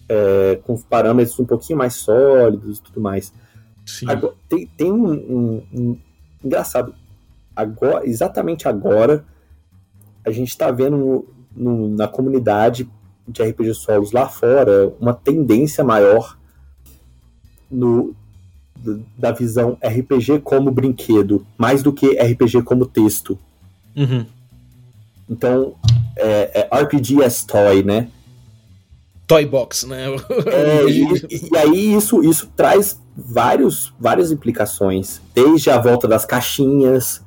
é, 0.09 0.59
com 0.63 0.75
parâmetros 0.77 1.39
um 1.39 1.45
pouquinho 1.45 1.77
mais 1.77 1.93
sólidos 1.93 2.79
e 2.79 2.81
tudo 2.81 2.99
mais. 2.99 3.31
Agora, 4.07 4.33
tem, 4.49 4.65
tem 4.75 4.91
um, 4.91 5.11
um, 5.11 5.63
um, 5.73 5.97
engraçado. 6.43 6.95
Agora, 7.55 8.07
exatamente 8.07 8.67
agora, 8.67 9.23
a 10.25 10.31
gente 10.31 10.49
está 10.49 10.71
vendo 10.71 10.97
no, 10.97 11.25
no, 11.55 11.89
na 11.89 12.07
comunidade 12.07 12.89
de 13.27 13.43
RPG 13.43 13.73
solos 13.73 14.11
lá 14.11 14.27
fora 14.27 14.93
uma 14.99 15.13
tendência 15.13 15.83
maior 15.83 16.37
no, 17.69 18.15
da 19.17 19.31
visão 19.31 19.77
RPG 19.83 20.39
como 20.39 20.71
brinquedo, 20.71 21.45
mais 21.57 21.83
do 21.83 21.91
que 21.91 22.17
RPG 22.19 22.63
como 22.63 22.85
texto. 22.85 23.37
Uhum. 23.95 24.25
Então, 25.29 25.75
é, 26.15 26.67
é 26.71 26.81
RPG 26.81 27.23
as 27.23 27.43
toy, 27.43 27.83
né? 27.83 28.09
Toy 29.25 29.45
box, 29.45 29.85
né? 29.85 30.05
É, 30.45 30.85
e, 30.89 31.49
e, 31.51 31.57
aí 31.57 31.93
isso, 31.93 32.23
isso 32.23 32.49
traz 32.55 32.99
vários, 33.15 33.93
várias 33.99 34.31
implicações, 34.31 35.19
desde 35.35 35.69
a 35.69 35.77
volta 35.77 36.07
das 36.07 36.23
caixinhas 36.23 37.21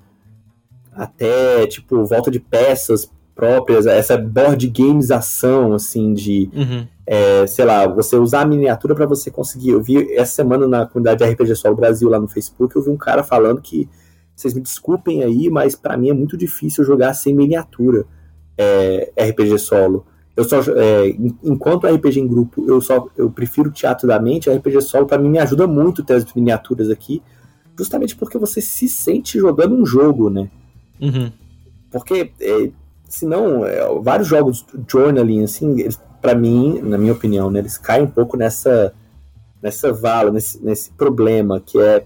até 0.92 1.66
tipo 1.66 2.04
volta 2.04 2.30
de 2.30 2.40
peças 2.40 3.10
próprias, 3.40 3.86
essa 3.86 4.18
board 4.18 4.68
gamização 4.68 5.72
assim 5.72 6.12
de 6.12 6.50
uhum. 6.52 6.86
é, 7.06 7.46
sei 7.46 7.64
lá, 7.64 7.86
você 7.86 8.16
usar 8.16 8.42
a 8.42 8.46
miniatura 8.46 8.94
para 8.94 9.06
você 9.06 9.30
conseguir. 9.30 9.70
Eu 9.70 9.82
vi 9.82 10.12
essa 10.12 10.34
semana 10.34 10.68
na 10.68 10.84
comunidade 10.84 11.24
RPG 11.24 11.56
Sol 11.56 11.74
Brasil 11.74 12.10
lá 12.10 12.20
no 12.20 12.28
Facebook, 12.28 12.76
eu 12.76 12.82
vi 12.82 12.90
um 12.90 12.98
cara 12.98 13.22
falando 13.22 13.62
que 13.62 13.88
vocês 14.36 14.52
me 14.52 14.60
desculpem 14.60 15.22
aí, 15.24 15.48
mas 15.48 15.74
para 15.74 15.96
mim 15.96 16.10
é 16.10 16.12
muito 16.12 16.36
difícil 16.36 16.84
jogar 16.84 17.14
sem 17.14 17.34
miniatura 17.34 18.04
é, 18.58 19.10
RPG 19.18 19.58
solo. 19.58 20.04
Eu 20.36 20.44
só, 20.44 20.60
é, 20.60 21.08
enquanto 21.42 21.86
RPG 21.86 22.20
em 22.20 22.28
grupo, 22.28 22.64
eu 22.68 22.80
só 22.82 23.08
eu 23.16 23.30
prefiro 23.30 23.70
teatro 23.70 24.06
da 24.06 24.20
mente, 24.20 24.50
RPG 24.50 24.82
solo 24.82 25.06
para 25.06 25.18
mim 25.18 25.30
me 25.30 25.38
ajuda 25.38 25.66
muito 25.66 26.04
ter 26.04 26.14
as 26.14 26.34
miniaturas 26.34 26.90
aqui, 26.90 27.22
justamente 27.76 28.14
porque 28.14 28.36
você 28.36 28.60
se 28.60 28.86
sente 28.86 29.38
jogando 29.38 29.74
um 29.74 29.86
jogo, 29.86 30.28
né? 30.28 30.50
Uhum. 31.00 31.32
Porque, 31.90 32.30
é, 32.40 32.70
senão, 33.10 33.66
é, 33.66 33.80
vários 34.00 34.28
jogos 34.28 34.64
journaling, 34.88 35.42
assim, 35.42 35.76
para 36.22 36.34
mim, 36.34 36.80
na 36.80 36.96
minha 36.96 37.12
opinião, 37.12 37.50
né, 37.50 37.58
eles 37.58 37.76
caem 37.76 38.04
um 38.04 38.10
pouco 38.10 38.36
nessa 38.36 38.94
nessa 39.62 39.92
vala, 39.92 40.30
nesse, 40.30 40.64
nesse 40.64 40.90
problema, 40.92 41.60
que 41.60 41.78
é 41.78 42.04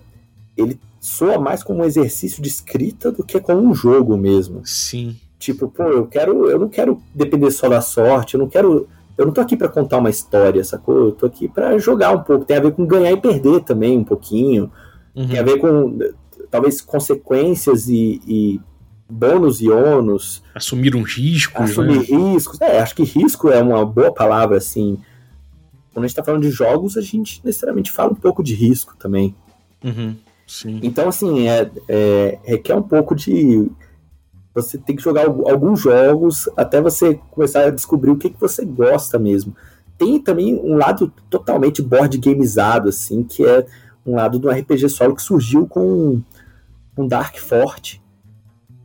ele 0.57 0.79
soa 1.01 1.39
mais 1.39 1.63
como 1.63 1.83
um 1.83 1.85
exercício 1.85 2.43
de 2.43 2.49
escrita 2.49 3.13
do 3.13 3.23
que 3.23 3.39
como 3.39 3.61
um 3.61 3.75
jogo 3.75 4.17
mesmo. 4.17 4.63
Sim. 4.65 5.17
Tipo, 5.39 5.69
pô, 5.69 5.85
eu 5.85 6.07
quero, 6.07 6.51
eu 6.51 6.59
não 6.59 6.69
quero 6.69 7.01
depender 7.15 7.51
só 7.51 7.69
da 7.69 7.81
sorte, 7.81 8.35
eu 8.35 8.41
não 8.41 8.49
quero, 8.49 8.89
eu 9.17 9.27
não 9.27 9.33
tô 9.33 9.41
aqui 9.41 9.57
para 9.57 9.69
contar 9.69 9.99
uma 9.99 10.11
história, 10.11 10.65
sacou? 10.65 10.97
Eu 10.97 11.13
tô 11.13 11.27
aqui 11.27 11.47
para 11.47 11.79
jogar 11.79 12.11
um 12.13 12.23
pouco, 12.23 12.45
tem 12.45 12.57
a 12.57 12.61
ver 12.61 12.73
com 12.73 12.87
ganhar 12.87 13.13
e 13.13 13.21
perder 13.21 13.61
também 13.61 13.99
um 13.99 14.05
pouquinho. 14.05 14.73
Uhum. 15.15 15.29
Tem 15.29 15.39
a 15.39 15.43
ver 15.43 15.59
com 15.59 15.99
talvez 16.51 16.81
consequências 16.81 17.89
e, 17.89 18.21
e 18.27 18.61
bônus 19.09 19.61
e 19.61 19.71
ônus. 19.71 20.43
Assumir 20.55 20.95
um 20.97 21.03
risco. 21.03 21.63
Assumir 21.63 21.99
né? 21.99 22.33
riscos. 22.33 22.61
É, 22.61 22.81
acho 22.81 22.95
que 22.95 23.05
risco 23.05 23.49
é 23.51 23.63
uma 23.63 23.85
boa 23.85 24.13
palavra, 24.13 24.57
assim. 24.57 24.99
Quando 25.93 26.05
a 26.05 26.09
gente 26.09 26.17
tá 26.17 26.25
falando 26.25 26.43
de 26.43 26.51
jogos, 26.51 26.97
a 26.97 27.01
gente 27.01 27.41
necessariamente 27.45 27.91
fala 27.91 28.13
um 28.13 28.17
pouco 28.17 28.43
de 28.43 28.55
risco 28.55 28.97
também. 28.99 29.35
Uhum. 29.83 30.17
Sim. 30.47 30.81
Então, 30.83 31.09
assim, 31.09 31.49
é, 31.49 31.71
é, 31.89 32.39
requer 32.45 32.75
um 32.75 32.83
pouco 32.83 33.15
de. 33.15 33.71
Você 34.55 34.79
tem 34.79 34.95
que 34.95 35.03
jogar 35.03 35.27
alguns 35.27 35.81
jogos 35.81 36.49
até 36.57 36.81
você 36.81 37.19
começar 37.31 37.65
a 37.65 37.71
descobrir 37.71 38.11
o 38.11 38.17
que, 38.17 38.31
que 38.31 38.41
você 38.41 38.65
gosta 38.65 39.19
mesmo. 39.19 39.55
Tem 39.99 40.21
também 40.21 40.55
um 40.55 40.77
lado 40.77 41.13
totalmente 41.29 41.83
board 41.83 42.17
gamizado, 42.19 42.89
assim, 42.89 43.25
que 43.25 43.45
é 43.45 43.67
um 44.07 44.15
lado 44.15 44.39
do 44.39 44.49
RPG 44.49 44.89
solo 44.89 45.17
que 45.17 45.23
surgiu 45.23 45.67
com 45.67 46.23
um 46.97 47.09
Dark 47.09 47.37
Fort, 47.39 47.99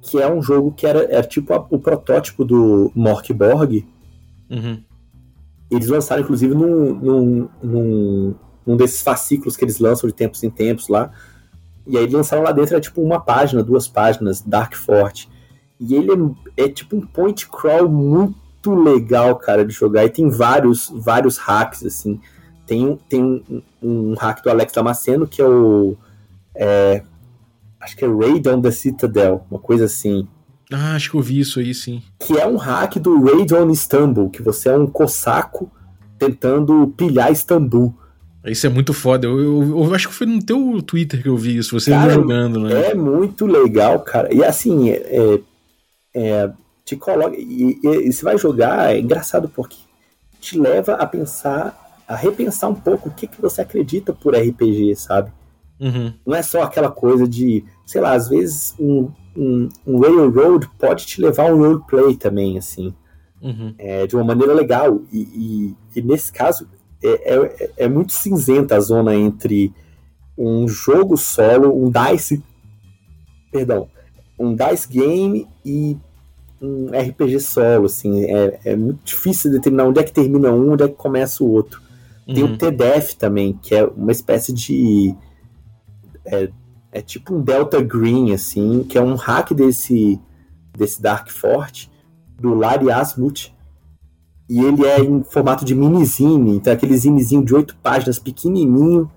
que 0.09 0.19
é 0.19 0.31
um 0.31 0.41
jogo 0.41 0.71
que 0.71 0.87
era, 0.87 1.03
era 1.03 1.23
tipo 1.23 1.53
a, 1.53 1.65
o 1.69 1.79
protótipo 1.79 2.43
do 2.43 2.91
Morkborg. 2.95 3.85
Uhum. 4.49 4.81
Eles 5.69 5.87
lançaram, 5.87 6.23
inclusive, 6.23 6.53
num, 6.55 6.95
num, 6.95 7.49
num, 7.61 8.35
num 8.65 8.77
desses 8.77 9.01
fascículos 9.01 9.55
que 9.55 9.63
eles 9.63 9.79
lançam 9.79 10.07
de 10.07 10.15
tempos 10.15 10.43
em 10.43 10.49
tempos 10.49 10.87
lá. 10.87 11.11
E 11.85 11.97
aí 11.97 12.07
lançaram 12.07 12.43
lá 12.43 12.51
dentro, 12.51 12.75
é 12.75 12.79
tipo 12.79 13.01
uma 13.01 13.19
página, 13.19 13.63
duas 13.63 13.87
páginas, 13.87 14.41
Dark 14.41 14.75
Fort. 14.75 15.27
E 15.79 15.95
ele 15.95 16.11
é, 16.57 16.65
é, 16.65 16.69
tipo 16.69 16.97
um 16.97 17.01
point 17.01 17.47
crawl 17.47 17.87
muito 17.87 18.73
legal, 18.73 19.35
cara, 19.35 19.63
de 19.63 19.73
jogar. 19.73 20.05
E 20.05 20.09
tem 20.09 20.29
vários, 20.29 20.91
vários 20.93 21.37
hacks, 21.37 21.85
assim. 21.85 22.19
Tem, 22.65 22.97
tem 23.07 23.23
um, 23.23 23.61
um 23.81 24.13
hack 24.15 24.43
do 24.43 24.49
Alex 24.49 24.73
Damasceno, 24.73 25.27
que 25.27 25.41
é 25.41 25.45
o. 25.45 25.95
É, 26.53 27.03
acho 27.79 27.95
que 27.95 28.05
é 28.05 28.07
Raid 28.07 28.47
on 28.49 28.61
the 28.61 28.71
Citadel, 28.71 29.45
uma 29.49 29.59
coisa 29.59 29.85
assim. 29.85 30.27
Ah, 30.71 30.95
acho 30.95 31.11
que 31.11 31.17
eu 31.17 31.21
vi 31.21 31.39
isso 31.39 31.59
aí, 31.59 31.73
sim. 31.73 32.03
Que 32.19 32.37
é 32.37 32.45
um 32.45 32.55
hack 32.55 32.97
do 32.97 33.23
Raid 33.23 33.53
on 33.55 33.71
Istanbul, 33.71 34.29
que 34.29 34.41
você 34.41 34.69
é 34.69 34.77
um 34.77 34.85
cossaco 34.85 35.71
tentando 36.19 36.93
pilhar 36.95 37.31
Istambul. 37.31 37.95
Isso 38.45 38.67
é 38.67 38.69
muito 38.69 38.93
foda. 38.93 39.27
Eu, 39.27 39.39
eu, 39.39 39.85
eu, 39.85 39.93
acho 39.93 40.09
que 40.09 40.13
foi 40.13 40.27
no 40.27 40.43
teu 40.43 40.81
Twitter 40.81 41.21
que 41.21 41.29
eu 41.29 41.37
vi 41.37 41.57
isso, 41.57 41.77
você 41.79 41.91
cara, 41.91 42.13
jogando, 42.13 42.59
né? 42.61 42.91
É 42.91 42.93
muito 42.93 43.45
legal, 43.45 43.99
cara. 44.01 44.33
E 44.33 44.43
assim, 44.43 44.91
é, 44.91 45.39
é, 46.13 46.51
te 46.85 46.95
coloca. 46.95 47.35
E, 47.35 47.79
e, 47.83 47.87
e, 48.07 48.13
você 48.13 48.23
vai 48.23 48.37
jogar, 48.37 48.93
é 48.93 48.99
engraçado 48.99 49.49
porque 49.49 49.77
te 50.39 50.57
leva 50.57 50.93
a 50.93 51.05
pensar, 51.05 52.01
a 52.07 52.15
repensar 52.15 52.69
um 52.69 52.75
pouco 52.75 53.09
o 53.09 53.11
que, 53.11 53.27
que 53.27 53.41
você 53.41 53.61
acredita 53.61 54.13
por 54.13 54.35
RPG, 54.35 54.95
sabe? 54.95 55.31
Uhum. 55.79 56.13
Não 56.25 56.35
é 56.35 56.41
só 56.41 56.63
aquela 56.63 56.91
coisa 56.91 57.27
de, 57.27 57.63
sei 57.85 58.01
lá, 58.01 58.13
às 58.13 58.27
vezes 58.27 58.75
um, 58.79 59.09
um, 59.35 59.69
um 59.87 59.99
railroad 59.99 60.69
pode 60.77 61.05
te 61.05 61.21
levar 61.21 61.49
a 61.49 61.53
um 61.53 61.57
roleplay 61.57 62.15
também, 62.15 62.57
assim. 62.57 62.93
Uhum. 63.41 63.73
É, 63.77 64.05
de 64.05 64.15
uma 64.15 64.23
maneira 64.25 64.53
legal. 64.53 65.01
E, 65.11 65.75
e, 65.95 65.99
e 65.99 66.01
nesse 66.01 66.31
caso, 66.31 66.67
é, 67.01 67.33
é, 67.33 67.71
é, 67.77 67.87
muito 67.87 68.11
cinzenta 68.11 68.75
a 68.75 68.79
zona 68.79 69.15
entre 69.15 69.73
um 70.37 70.67
jogo 70.67 71.17
solo, 71.17 71.73
um 71.73 71.89
DICE. 71.89 72.43
Perdão. 73.51 73.87
Um 74.37 74.55
DICE 74.55 74.87
game 74.89 75.47
e 75.65 75.97
um 76.61 76.87
RPG 76.87 77.39
solo, 77.39 77.85
assim. 77.85 78.25
É, 78.25 78.59
é 78.65 78.75
muito 78.75 78.99
difícil 79.05 79.51
determinar 79.51 79.85
onde 79.85 79.99
é 79.99 80.03
que 80.03 80.11
termina 80.11 80.51
um, 80.51 80.73
onde 80.73 80.83
é 80.83 80.87
que 80.87 80.95
começa 80.95 81.43
o 81.43 81.49
outro. 81.49 81.81
Uhum. 82.27 82.33
Tem 82.35 82.43
o 82.43 82.57
TDF 82.57 83.15
também, 83.15 83.53
que 83.61 83.73
é 83.73 83.85
uma 83.85 84.11
espécie 84.11 84.53
de. 84.53 85.15
É, 86.31 86.49
é 86.91 87.01
tipo 87.01 87.35
um 87.35 87.41
Delta 87.41 87.81
Green, 87.81 88.33
assim, 88.33 88.83
que 88.83 88.97
é 88.97 89.01
um 89.01 89.15
hack 89.15 89.53
desse, 89.53 90.19
desse 90.77 91.01
Dark 91.01 91.29
Fort, 91.29 91.87
do 92.39 92.53
Larry 92.53 92.91
Asmuth, 92.91 93.51
e 94.49 94.59
ele 94.59 94.85
é 94.85 94.99
em 94.99 95.23
formato 95.23 95.63
de 95.63 95.75
minizine, 95.75 96.55
então 96.55 96.71
é 96.71 96.75
aquele 96.75 96.97
zinezinho 96.97 97.45
de 97.45 97.53
oito 97.53 97.75
páginas, 97.83 98.17
pequenininho, 98.17 99.09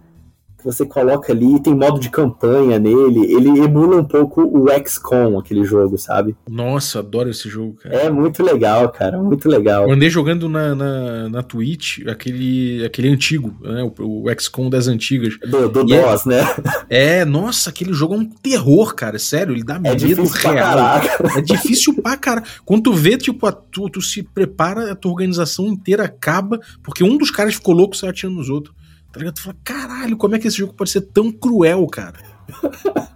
que 0.62 0.66
você 0.66 0.86
coloca 0.86 1.32
ali, 1.32 1.60
tem 1.60 1.74
modo 1.74 1.98
de 1.98 2.08
campanha 2.08 2.78
nele, 2.78 3.32
ele 3.32 3.48
emula 3.58 3.96
um 3.96 4.04
pouco 4.04 4.42
o 4.42 4.66
XCOM, 4.86 5.38
aquele 5.38 5.64
jogo, 5.64 5.98
sabe? 5.98 6.36
Nossa, 6.48 7.00
adoro 7.00 7.28
esse 7.28 7.48
jogo, 7.48 7.74
cara. 7.82 7.94
É 7.96 8.10
muito 8.10 8.42
legal, 8.42 8.88
cara, 8.90 9.20
muito 9.20 9.48
legal. 9.48 9.84
Eu 9.88 9.92
andei 9.92 10.08
jogando 10.08 10.48
na, 10.48 10.74
na, 10.74 11.28
na 11.28 11.42
Twitch 11.42 12.06
aquele, 12.06 12.84
aquele 12.84 13.08
antigo, 13.08 13.54
né, 13.60 13.82
o, 13.98 14.24
o 14.24 14.40
XCOM 14.40 14.70
das 14.70 14.86
antigas. 14.86 15.36
Do, 15.40 15.68
do 15.68 15.84
DOS, 15.84 16.26
é, 16.26 16.28
né? 16.28 16.46
É, 16.88 17.24
nossa, 17.24 17.70
aquele 17.70 17.92
jogo 17.92 18.14
é 18.14 18.18
um 18.18 18.24
terror, 18.24 18.94
cara, 18.94 19.18
sério, 19.18 19.52
ele 19.52 19.64
dá 19.64 19.76
é 19.76 19.78
medo 19.78 20.24
real. 20.24 21.00
É 21.36 21.40
difícil 21.40 21.94
pra 21.94 22.16
cara. 22.16 22.42
Quando 22.64 22.84
tu 22.84 22.92
vê, 22.92 23.16
tipo, 23.16 23.46
a, 23.46 23.52
tu, 23.52 23.88
tu 23.88 24.00
se 24.00 24.22
prepara, 24.22 24.92
a 24.92 24.94
tua 24.94 25.10
organização 25.10 25.66
inteira 25.66 26.04
acaba, 26.04 26.60
porque 26.82 27.02
um 27.02 27.16
dos 27.16 27.30
caras 27.30 27.54
ficou 27.54 27.74
louco 27.74 27.94
e 27.94 27.98
saiu 27.98 28.10
atirando 28.10 28.36
nos 28.36 28.48
outros. 28.48 28.74
Tá 29.12 29.18
ligado? 29.18 29.34
Tu 29.34 29.42
fala, 29.42 29.56
caralho, 29.62 30.16
como 30.16 30.34
é 30.34 30.38
que 30.38 30.48
esse 30.48 30.56
jogo 30.56 30.72
pode 30.72 30.90
ser 30.90 31.02
tão 31.02 31.30
cruel, 31.30 31.86
cara? 31.86 32.14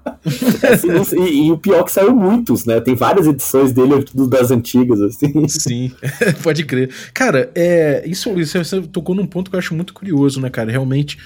assim, 0.70 1.22
e, 1.22 1.46
e, 1.46 1.52
o 1.52 1.58
pior 1.58 1.80
é 1.80 1.84
que 1.84 1.92
saiu 1.92 2.14
muitos, 2.14 2.64
né? 2.64 2.80
Tem 2.80 2.94
várias 2.94 3.26
edições 3.26 3.72
dele 3.72 4.04
das 4.28 4.50
antigas, 4.50 5.00
assim. 5.00 5.48
Sim, 5.48 5.92
pode 6.42 6.64
crer. 6.64 6.90
Cara, 7.14 7.50
é, 7.54 8.04
isso, 8.06 8.38
isso 8.38 8.58
você 8.58 8.82
tocou 8.82 9.14
num 9.14 9.26
ponto 9.26 9.50
que 9.50 9.56
eu 9.56 9.58
acho 9.58 9.74
muito 9.74 9.94
curioso, 9.94 10.40
né, 10.40 10.50
cara? 10.50 10.70
Realmente, 10.70 11.18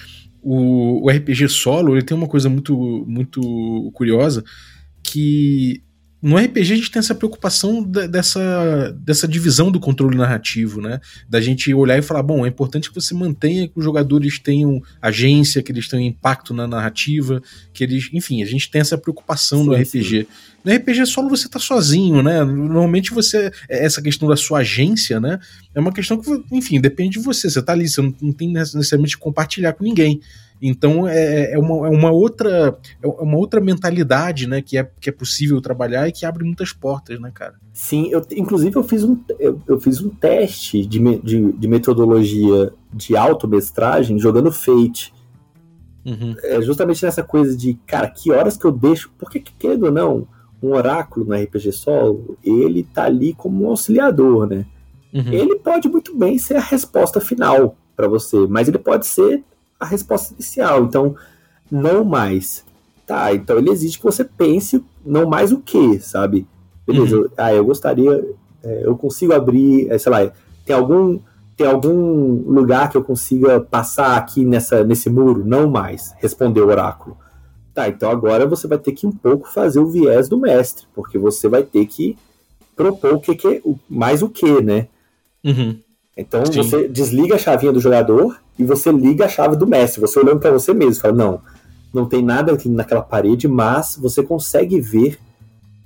o, 0.42 1.04
o 1.04 1.10
RPG 1.10 1.48
solo, 1.48 1.94
ele 1.94 2.04
tem 2.04 2.16
uma 2.16 2.28
coisa 2.28 2.48
muito, 2.48 3.04
muito 3.06 3.90
curiosa, 3.92 4.44
que 5.02 5.82
no 6.22 6.36
RPG 6.36 6.72
a 6.72 6.76
gente 6.76 6.90
tem 6.90 7.00
essa 7.00 7.14
preocupação 7.14 7.82
dessa, 7.82 8.94
dessa 8.98 9.26
divisão 9.26 9.70
do 9.70 9.80
controle 9.80 10.18
narrativo, 10.18 10.80
né? 10.80 11.00
Da 11.28 11.40
gente 11.40 11.72
olhar 11.72 11.98
e 11.98 12.02
falar, 12.02 12.22
bom, 12.22 12.44
é 12.44 12.48
importante 12.48 12.90
que 12.90 12.94
você 12.94 13.14
mantenha 13.14 13.66
que 13.66 13.78
os 13.78 13.84
jogadores 13.84 14.38
tenham 14.38 14.82
agência, 15.00 15.62
que 15.62 15.72
eles 15.72 15.88
tenham 15.88 16.04
impacto 16.04 16.52
na 16.52 16.66
narrativa, 16.66 17.42
que 17.72 17.82
eles. 17.82 18.10
Enfim, 18.12 18.42
a 18.42 18.46
gente 18.46 18.70
tem 18.70 18.82
essa 18.82 18.98
preocupação 18.98 19.60
sim, 19.60 19.66
no 19.66 19.74
RPG. 19.74 20.20
Sim. 20.20 20.26
No 20.62 20.74
RPG 20.74 21.06
solo 21.06 21.30
você 21.30 21.48
tá 21.48 21.58
sozinho, 21.58 22.22
né? 22.22 22.44
Normalmente 22.44 23.12
você. 23.12 23.50
Essa 23.66 24.02
questão 24.02 24.28
da 24.28 24.36
sua 24.36 24.58
agência, 24.58 25.18
né? 25.18 25.38
É 25.74 25.80
uma 25.80 25.92
questão 25.92 26.20
que, 26.20 26.30
enfim, 26.52 26.78
depende 26.78 27.18
de 27.18 27.24
você. 27.24 27.48
Você 27.48 27.62
tá 27.62 27.72
ali, 27.72 27.88
você 27.88 28.02
não, 28.02 28.14
não 28.20 28.32
tem 28.32 28.52
necessariamente 28.52 29.16
que 29.16 29.22
compartilhar 29.22 29.72
com 29.72 29.84
ninguém. 29.84 30.20
Então 30.62 31.08
é, 31.08 31.52
é, 31.52 31.58
uma, 31.58 31.86
é 31.86 31.90
uma 31.90 32.10
outra 32.10 32.78
é 33.02 33.06
uma 33.06 33.38
outra 33.38 33.60
mentalidade, 33.60 34.46
né, 34.46 34.60
que 34.60 34.76
é, 34.76 34.90
que 35.00 35.08
é 35.08 35.12
possível 35.12 35.60
trabalhar 35.60 36.06
e 36.06 36.12
que 36.12 36.26
abre 36.26 36.44
muitas 36.44 36.72
portas, 36.72 37.18
né, 37.18 37.30
cara? 37.34 37.54
Sim, 37.72 38.08
eu, 38.10 38.22
inclusive 38.36 38.76
eu 38.76 38.84
fiz 38.84 39.02
um, 39.02 39.18
eu, 39.38 39.60
eu 39.66 39.80
fiz 39.80 40.00
um 40.02 40.10
teste 40.10 40.84
de, 40.84 40.98
de, 41.20 41.52
de 41.52 41.68
metodologia 41.68 42.72
de 42.92 43.16
automestragem 43.16 44.18
jogando 44.18 44.52
Fate. 44.52 45.14
Uhum. 46.04 46.34
É 46.42 46.60
justamente 46.62 47.04
nessa 47.04 47.22
coisa 47.22 47.56
de, 47.56 47.74
cara, 47.86 48.08
que 48.08 48.32
horas 48.32 48.56
que 48.56 48.64
eu 48.64 48.72
deixo. 48.72 49.10
Porque, 49.18 49.42
querendo 49.58 49.84
ou 49.84 49.92
não, 49.92 50.28
um 50.62 50.72
oráculo 50.72 51.26
no 51.26 51.34
RPG 51.34 51.72
solo, 51.72 52.38
ele 52.42 52.82
tá 52.82 53.04
ali 53.04 53.34
como 53.34 53.64
um 53.64 53.68
auxiliador, 53.68 54.46
né? 54.46 54.66
Uhum. 55.12 55.32
Ele 55.32 55.56
pode 55.56 55.88
muito 55.88 56.16
bem 56.16 56.38
ser 56.38 56.56
a 56.56 56.60
resposta 56.60 57.20
final 57.20 57.76
para 57.96 58.08
você, 58.08 58.46
mas 58.48 58.68
ele 58.68 58.78
pode 58.78 59.06
ser 59.06 59.44
a 59.80 59.86
resposta 59.86 60.34
inicial. 60.34 60.84
Então, 60.84 61.16
não 61.70 62.04
mais. 62.04 62.64
Tá, 63.06 63.34
então 63.34 63.58
ele 63.58 63.70
exige 63.70 63.98
que 63.98 64.04
você 64.04 64.22
pense 64.22 64.84
não 65.04 65.28
mais 65.28 65.50
o 65.50 65.58
que, 65.58 65.98
sabe? 65.98 66.46
Beleza, 66.86 67.16
uhum. 67.16 67.28
ah, 67.36 67.52
eu 67.52 67.64
gostaria, 67.64 68.24
é, 68.62 68.82
eu 68.84 68.96
consigo 68.96 69.32
abrir, 69.32 69.90
é, 69.90 69.98
sei 69.98 70.12
lá, 70.12 70.32
tem 70.64 70.76
algum 70.76 71.18
tem 71.56 71.66
algum 71.66 72.50
lugar 72.50 72.88
que 72.88 72.96
eu 72.96 73.04
consiga 73.04 73.60
passar 73.60 74.16
aqui 74.16 74.46
nessa, 74.46 74.82
nesse 74.82 75.10
muro? 75.10 75.44
Não 75.44 75.68
mais, 75.68 76.14
respondeu 76.18 76.66
o 76.66 76.70
oráculo. 76.70 77.18
Tá, 77.74 77.88
então 77.88 78.10
agora 78.10 78.46
você 78.46 78.66
vai 78.66 78.78
ter 78.78 78.92
que 78.92 79.06
um 79.06 79.12
pouco 79.12 79.46
fazer 79.46 79.78
o 79.78 79.86
viés 79.86 80.28
do 80.28 80.38
mestre, 80.38 80.86
porque 80.94 81.18
você 81.18 81.48
vai 81.48 81.62
ter 81.62 81.84
que 81.86 82.16
propor 82.74 83.14
o 83.14 83.20
que, 83.20 83.34
que 83.34 83.62
mais 83.88 84.22
o 84.22 84.28
que, 84.28 84.62
né? 84.62 84.86
Uhum. 85.44 85.78
Então 86.20 86.44
Sim. 86.44 86.62
você 86.62 86.88
desliga 86.88 87.34
a 87.34 87.38
chavinha 87.38 87.72
do 87.72 87.80
jogador 87.80 88.36
e 88.58 88.64
você 88.64 88.92
liga 88.92 89.24
a 89.24 89.28
chave 89.28 89.56
do 89.56 89.66
mestre. 89.66 90.00
Você 90.00 90.18
olhando 90.18 90.40
para 90.40 90.50
você 90.50 90.74
mesmo, 90.74 91.00
fala 91.00 91.14
não, 91.14 91.40
não 91.92 92.06
tem 92.06 92.22
nada 92.22 92.52
aqui 92.52 92.68
naquela 92.68 93.02
parede, 93.02 93.48
mas 93.48 93.96
você 94.00 94.22
consegue 94.22 94.80
ver 94.80 95.18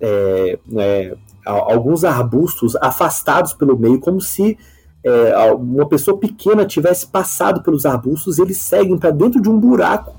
é, 0.00 0.58
é, 0.76 1.16
alguns 1.44 2.04
arbustos 2.04 2.76
afastados 2.76 3.52
pelo 3.54 3.78
meio, 3.78 4.00
como 4.00 4.20
se 4.20 4.58
é, 5.04 5.52
uma 5.52 5.86
pessoa 5.86 6.18
pequena 6.18 6.64
tivesse 6.64 7.06
passado 7.06 7.62
pelos 7.62 7.86
arbustos. 7.86 8.38
E 8.38 8.42
eles 8.42 8.58
seguem 8.58 8.98
para 8.98 9.10
dentro 9.10 9.40
de 9.40 9.48
um 9.48 9.58
buraco 9.58 10.16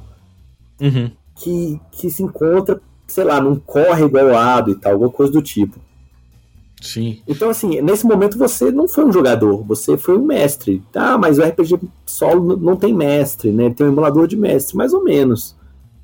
uhum. 0.82 1.12
que, 1.36 1.80
que 1.91 2.10
se 2.10 2.23
encontra, 2.23 2.80
sei 3.08 3.23
lá, 3.23 3.41
num 3.41 3.56
córrego 3.56 4.17
ao 4.17 4.28
lado 4.28 4.71
e 4.71 4.75
tal, 4.75 4.93
alguma 4.93 5.12
coisa 5.12 5.32
do 5.32 5.41
tipo. 5.41 5.80
Sim. 6.82 7.20
Então, 7.28 7.50
assim, 7.50 7.82
nesse 7.82 8.06
momento 8.06 8.38
você 8.38 8.72
não 8.72 8.88
foi 8.88 9.06
um 9.06 9.12
jogador, 9.12 9.64
você 9.64 9.98
foi 9.98 10.18
um 10.18 10.26
mestre. 10.26 10.84
Tá, 10.92 11.18
mas 11.18 11.40
o 11.40 11.42
RPG 11.42 11.80
solo 12.06 12.58
não 12.58 12.76
tem 12.76 12.94
mestre, 12.94 13.52
né? 13.52 13.70
Tem 13.70 13.86
um 13.86 13.90
emulador 13.90 14.28
de 14.28 14.36
mestre, 14.36 14.76
mais 14.76 14.94
ou 14.94 15.04
menos. 15.04 15.56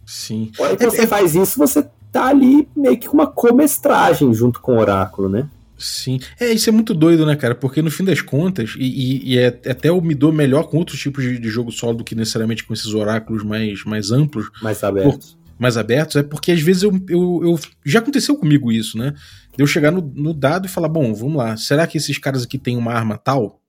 Sim. 0.06 0.52
Que 0.78 0.84
é, 0.84 0.90
você 0.90 1.02
é... 1.02 1.08
faz 1.08 1.36
isso, 1.36 1.58
você 1.58 1.86
tá 2.12 2.28
ali 2.28 2.68
meio 2.76 2.98
que 2.98 3.08
com 3.08 3.14
uma 3.14 3.28
comestragem 3.28 4.34
junto 4.34 4.60
com 4.60 4.76
o 4.76 4.80
oráculo, 4.80 5.30
né? 5.30 5.48
Sim. 5.78 6.20
É, 6.40 6.52
isso 6.52 6.70
é 6.70 6.72
muito 6.72 6.94
doido, 6.94 7.26
né, 7.26 7.36
cara? 7.36 7.56
Porque 7.56 7.82
no 7.82 7.90
fim 7.90 8.04
das 8.04 8.22
contas, 8.22 8.76
e, 8.78 8.84
e, 8.84 9.34
e 9.34 9.38
é, 9.40 9.48
até 9.48 9.90
eu 9.90 10.00
me 10.00 10.14
dou 10.14 10.32
melhor 10.32 10.64
com 10.64 10.78
outros 10.78 11.00
tipos 11.00 11.24
de, 11.24 11.40
de, 11.40 11.50
jogo 11.50 11.72
solo 11.72 11.98
do 11.98 12.04
que 12.04 12.14
necessariamente 12.14 12.64
com 12.64 12.74
esses 12.74 12.94
oráculos 12.94 13.44
mais, 13.44 13.84
mais 13.84 14.12
amplos. 14.12 14.50
Mais 14.62 14.84
abertos. 14.84 15.32
Por, 15.32 15.42
mais 15.58 15.78
abertos, 15.78 16.16
é 16.16 16.24
porque 16.24 16.52
às 16.52 16.62
vezes 16.62 16.84
eu, 16.84 16.92
eu, 17.08 17.40
eu, 17.44 17.60
Já 17.86 18.00
aconteceu 18.00 18.36
comigo 18.36 18.72
isso, 18.72 18.98
né? 18.98 19.14
De 19.56 19.64
eu 19.64 19.68
chegar 19.68 19.92
no, 19.92 20.02
no 20.02 20.34
dado 20.34 20.66
e 20.66 20.70
falar, 20.70 20.88
bom, 20.88 21.14
vamos 21.14 21.36
lá, 21.36 21.58
será 21.58 21.86
que 21.86 21.98
esses 21.98 22.18
caras 22.18 22.44
aqui 22.44 22.58
têm 22.58 22.78
uma 22.78 22.94
arma 22.94 23.18
tal? 23.18 23.62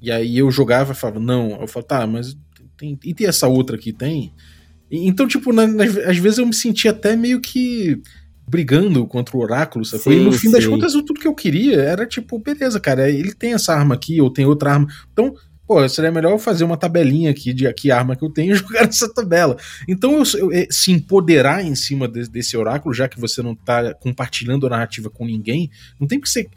E 0.00 0.10
aí 0.10 0.38
eu 0.38 0.50
jogava 0.50 0.92
e 0.92 0.94
falava, 0.94 1.18
não. 1.18 1.60
Eu 1.60 1.66
falava, 1.66 1.88
tá, 1.88 2.06
mas 2.06 2.36
tem, 2.76 2.98
e 3.02 3.14
tem 3.14 3.26
essa 3.26 3.48
outra 3.48 3.76
aqui, 3.76 3.92
tem? 3.92 4.34
E, 4.90 5.06
então, 5.08 5.26
tipo, 5.26 5.52
na, 5.52 5.66
nas, 5.66 5.96
às 5.96 6.18
vezes 6.18 6.38
eu 6.38 6.46
me 6.46 6.54
sentia 6.54 6.90
até 6.90 7.16
meio 7.16 7.40
que 7.40 8.00
brigando 8.46 9.06
contra 9.06 9.36
o 9.36 9.40
oráculo, 9.40 9.84
sacou? 9.84 10.12
Sim, 10.12 10.20
e 10.20 10.24
no 10.24 10.32
fim 10.32 10.48
sim. 10.48 10.52
das 10.52 10.66
contas, 10.66 10.92
tudo 10.92 11.14
que 11.14 11.26
eu 11.26 11.34
queria 11.34 11.80
era 11.80 12.06
tipo, 12.06 12.38
beleza, 12.38 12.78
cara, 12.78 13.10
ele 13.10 13.32
tem 13.32 13.54
essa 13.54 13.74
arma 13.74 13.94
aqui, 13.94 14.20
ou 14.20 14.30
tem 14.30 14.44
outra 14.44 14.74
arma. 14.74 14.86
Então, 15.12 15.34
pô, 15.66 15.88
seria 15.88 16.12
melhor 16.12 16.32
eu 16.32 16.38
fazer 16.38 16.64
uma 16.64 16.76
tabelinha 16.76 17.30
aqui 17.30 17.52
de 17.52 17.72
que 17.72 17.90
arma 17.90 18.16
que 18.16 18.24
eu 18.24 18.30
tenho 18.30 18.52
e 18.52 18.56
jogar 18.58 18.86
nessa 18.86 19.12
tabela. 19.12 19.56
Então, 19.88 20.22
eu, 20.22 20.24
eu, 20.38 20.52
é, 20.52 20.66
se 20.70 20.92
empoderar 20.92 21.64
em 21.64 21.74
cima 21.74 22.06
de, 22.06 22.28
desse 22.28 22.56
oráculo, 22.56 22.94
já 22.94 23.08
que 23.08 23.20
você 23.20 23.42
não 23.42 23.54
tá 23.54 23.94
compartilhando 23.94 24.66
a 24.66 24.70
narrativa 24.70 25.10
com 25.10 25.24
ninguém, 25.24 25.70
não 25.98 26.06
tem 26.06 26.20
que 26.20 26.28
ser 26.28 26.48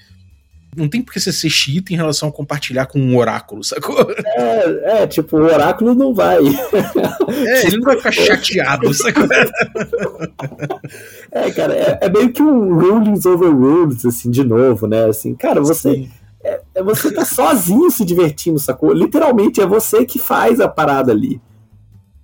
não 0.77 0.87
tem 0.87 1.01
por 1.01 1.11
que 1.11 1.19
você 1.19 1.31
ser 1.31 1.49
xiita 1.49 1.91
em 1.91 1.95
relação 1.95 2.29
a 2.29 2.31
compartilhar 2.31 2.85
com 2.85 2.99
um 2.99 3.17
oráculo, 3.17 3.63
sacou? 3.63 4.11
É, 4.11 5.01
é 5.01 5.07
tipo, 5.07 5.37
o 5.37 5.43
oráculo 5.43 5.95
não 5.95 6.13
vai. 6.13 6.37
É, 7.29 7.67
ele 7.67 7.77
não 7.77 7.83
vai 7.83 7.97
ficar 7.97 8.11
chateado, 8.11 8.91
sacou? 8.95 9.27
É, 11.31 11.51
cara, 11.51 11.73
é, 11.75 11.99
é, 12.01 12.09
meio 12.09 12.31
que 12.31 12.41
um 12.41 12.73
rulings 12.73 13.25
over 13.25 13.51
rules, 13.51 14.05
assim, 14.05 14.31
de 14.31 14.43
novo, 14.43 14.87
né? 14.87 15.05
Assim, 15.05 15.35
cara, 15.35 15.59
você. 15.61 16.07
É, 16.43 16.61
é, 16.75 16.83
você 16.83 17.11
tá 17.11 17.25
sozinho 17.25 17.89
se 17.89 18.05
divertindo, 18.05 18.59
sacou? 18.59 18.93
Literalmente 18.93 19.61
é 19.61 19.65
você 19.65 20.05
que 20.05 20.19
faz 20.19 20.59
a 20.59 20.67
parada 20.67 21.11
ali. 21.11 21.41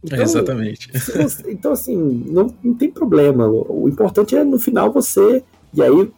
Então, 0.03 0.21
Exatamente. 0.21 0.91
Você, 0.91 1.51
então, 1.51 1.71
assim, 1.71 1.97
não, 2.27 2.53
não 2.63 2.73
tem 2.73 2.91
problema. 2.91 3.47
O 3.47 3.87
importante 3.87 4.35
é 4.35 4.43
no 4.43 4.59
final 4.59 4.91
você. 4.91 5.43
E 5.73 5.81
aí, 5.81 6.11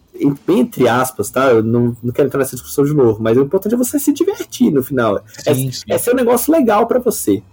bem 0.45 0.60
entre 0.60 0.88
aspas, 0.88 1.29
tá? 1.29 1.51
Eu 1.51 1.63
não, 1.63 1.95
não 2.01 2.12
quero 2.12 2.27
entrar 2.27 2.39
nessa 2.39 2.55
discussão 2.55 2.84
de 2.84 2.93
novo, 2.93 3.21
mas 3.21 3.38
o 3.38 3.41
importante 3.41 3.75
é 3.75 3.77
você 3.77 3.99
se 3.99 4.12
divertir 4.12 4.71
no 4.71 4.84
final. 4.84 5.23
É, 5.45 5.53
sim, 5.53 5.69
é, 5.69 5.71
sim. 5.71 5.84
é 5.88 5.97
ser 5.97 6.12
um 6.12 6.15
negócio 6.15 6.51
legal 6.51 6.88
para 6.88 6.99
você. 6.99 7.43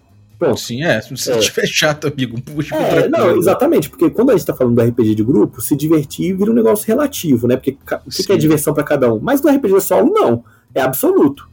Pronto. 0.42 0.61
Sim, 0.61 0.83
é. 0.83 1.00
Se 1.00 1.11
você 1.11 1.38
estiver 1.38 1.62
é. 1.62 1.66
chato, 1.70 2.09
amigo, 2.09 2.40
puxa 2.40 2.74
é, 2.74 3.09
Não, 3.09 3.37
exatamente, 3.37 3.88
porque 3.88 4.11
quando 4.11 4.31
a 4.31 4.37
gente 4.37 4.44
tá 4.44 4.52
falando 4.52 4.74
do 4.74 4.83
RPG 4.83 5.14
de 5.14 5.22
grupo, 5.22 5.61
se 5.61 5.76
divertir 5.76 6.37
vira 6.37 6.50
um 6.50 6.55
negócio 6.55 6.85
relativo, 6.87 7.46
né? 7.46 7.57
Porque 7.57 7.76
o 8.05 8.11
que, 8.11 8.24
que 8.24 8.33
é 8.33 8.37
diversão 8.37 8.74
para 8.74 8.83
cada 8.83 9.12
um? 9.12 9.20
Mas 9.20 9.40
no 9.40 9.48
RPG 9.48 9.81
solo, 9.81 10.12
não. 10.12 10.44
É 10.74 10.81
absoluto. 10.81 11.48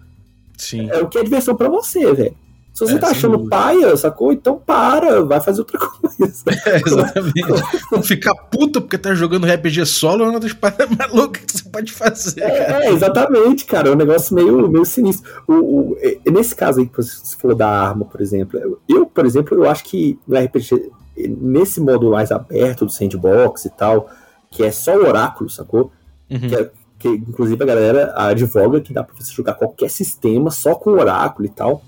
Sim. 0.58 0.89
É 0.89 0.97
o 0.97 1.08
que 1.08 1.19
é 1.19 1.23
diversão 1.23 1.56
para 1.56 1.69
você, 1.69 2.12
velho. 2.13 2.36
Se 2.80 2.86
você 2.86 2.96
é, 2.96 2.98
tá 2.98 3.10
achando 3.10 3.36
dúvida. 3.36 3.58
paia, 3.58 3.98
sacou? 3.98 4.32
Então 4.32 4.58
para, 4.58 5.22
vai 5.26 5.42
fazer 5.42 5.60
outra 5.60 5.78
coisa. 5.84 6.44
É, 6.65 6.78
exatamente. 6.78 8.08
Ficar 8.08 8.34
puto 8.36 8.80
porque 8.80 8.98
tá 8.98 9.13
jogando 9.13 9.46
RPG 9.46 9.86
solo 9.86 10.24
é 10.24 10.30
uma 10.30 10.39
das 10.39 10.54
paradas 10.54 10.88
mais 10.98 11.12
loucas 11.12 11.44
que 11.44 11.58
você 11.58 11.70
pode 11.70 11.92
fazer. 11.92 12.42
É, 12.42 12.86
é, 12.86 12.92
exatamente, 12.94 13.65
cara. 13.65 13.89
É 13.89 13.92
um 13.92 13.98
negócio 13.98 14.34
meio, 14.34 14.70
meio 14.70 14.86
sinistro. 14.86 15.30
O, 15.46 15.54
o, 15.54 15.98
nesse 16.32 16.56
caso 16.56 16.80
aí 16.80 16.88
que 16.88 16.96
você 16.96 17.36
falou 17.38 17.58
da 17.58 17.68
arma, 17.68 18.06
por 18.06 18.22
exemplo, 18.22 18.80
eu, 18.88 19.06
por 19.06 19.26
exemplo, 19.26 19.58
eu 19.58 19.70
acho 19.70 19.84
que 19.84 20.18
no 20.26 20.39
RPG, 20.39 20.89
nesse 21.18 21.82
modo 21.82 22.12
mais 22.12 22.32
aberto 22.32 22.86
do 22.86 22.92
sandbox 22.94 23.65
e 23.65 23.70
tal, 23.72 24.10
que 24.50 24.63
é 24.63 24.72
só 24.72 24.96
o 24.96 25.06
oráculo, 25.06 25.50
sacou? 25.50 25.92
Uhum. 26.30 26.39
Que, 26.39 26.56
é, 26.56 26.72
que 26.98 27.10
inclusive 27.10 27.62
a 27.62 27.68
galera 27.68 28.13
advoga 28.15 28.80
que 28.80 28.94
dá 28.94 29.04
pra 29.04 29.15
você 29.20 29.34
jogar 29.34 29.56
qualquer 29.56 29.89
sistema 29.89 30.50
só 30.50 30.76
com 30.76 30.92
oráculo 30.92 31.46
e 31.46 31.52
tal. 31.52 31.84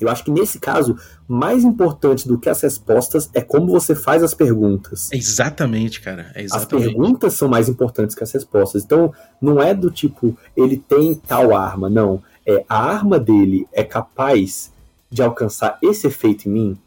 Eu 0.00 0.08
acho 0.08 0.24
que 0.24 0.30
nesse 0.30 0.58
caso, 0.58 0.96
mais 1.28 1.64
importante 1.64 2.26
do 2.26 2.38
que 2.38 2.48
as 2.48 2.60
respostas 2.60 3.30
é 3.34 3.40
como 3.40 3.66
você 3.66 3.94
faz 3.94 4.22
as 4.22 4.34
perguntas. 4.34 5.08
Exatamente, 5.12 6.00
cara. 6.00 6.32
Exatamente. 6.34 6.54
As 6.54 6.64
perguntas 6.66 7.34
são 7.34 7.48
mais 7.48 7.68
importantes 7.68 8.14
que 8.14 8.24
as 8.24 8.32
respostas. 8.32 8.84
Então, 8.84 9.12
não 9.40 9.60
é 9.60 9.74
do 9.74 9.90
tipo, 9.90 10.36
ele 10.56 10.76
tem 10.76 11.14
tal 11.14 11.54
arma, 11.54 11.88
não. 11.88 12.22
É 12.46 12.64
a 12.68 12.82
arma 12.82 13.18
dele 13.18 13.66
é 13.72 13.84
capaz 13.84 14.72
de 15.10 15.22
alcançar 15.22 15.78
esse 15.82 16.06
efeito 16.06 16.48
em 16.48 16.52
mim? 16.52 16.78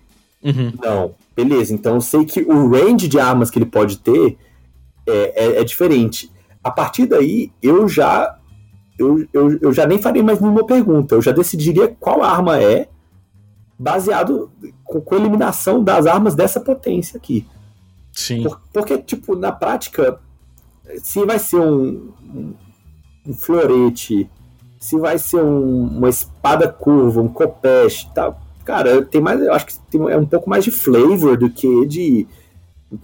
Uhum. 0.44 0.74
Não. 0.82 1.16
Beleza, 1.36 1.74
então 1.74 1.96
eu 1.96 2.02
sei 2.02 2.26
que 2.26 2.42
o 2.42 2.70
range 2.70 3.08
de 3.08 3.20
armas 3.20 3.50
que 3.50 3.58
ele 3.58 3.66
pode 3.66 3.98
ter 3.98 4.38
é, 5.08 5.46
é, 5.46 5.62
é 5.62 5.64
diferente. 5.64 6.32
A 6.64 6.72
partir 6.72 7.06
daí, 7.06 7.52
eu 7.62 7.88
já 7.88 8.38
eu, 8.98 9.26
eu, 9.34 9.58
eu 9.60 9.74
já 9.74 9.86
nem 9.86 10.02
faria 10.02 10.24
mais 10.24 10.40
nenhuma 10.40 10.66
pergunta. 10.66 11.16
Eu 11.16 11.22
já 11.22 11.32
decidiria 11.32 11.88
qual 12.00 12.24
arma 12.24 12.62
é 12.62 12.88
baseado 13.78 14.52
com, 14.84 15.02
com 15.02 15.16
eliminação 15.16 15.84
das 15.84 16.06
armas 16.06 16.36
dessa 16.36 16.60
potência 16.60 17.18
aqui. 17.18 17.46
Sim. 18.12 18.44
Por, 18.44 18.62
porque, 18.72 18.98
tipo, 19.00 19.36
na 19.36 19.52
prática, 19.52 20.20
se 21.02 21.26
vai 21.26 21.40
ser 21.40 21.60
um, 21.60 22.14
um, 22.24 22.54
um 23.28 23.34
florete, 23.34 24.30
se 24.80 24.98
vai 24.98 25.18
ser 25.18 25.44
um, 25.44 25.88
uma 25.88 26.10
espada 26.10 26.68
curva, 26.68 27.22
um 27.22 27.28
copeste 27.28 28.10
tal, 28.14 28.40
cara, 28.64 29.04
tem 29.04 29.22
mais, 29.22 29.42
eu 29.42 29.54
acho 29.54 29.66
que 29.66 29.80
tem, 29.90 30.02
é 30.10 30.18
um 30.18 30.26
pouco 30.26 30.50
mais 30.50 30.64
de 30.64 30.72
flavor 30.72 31.38
do 31.38 31.50
que 31.50 31.86
de 31.86 32.28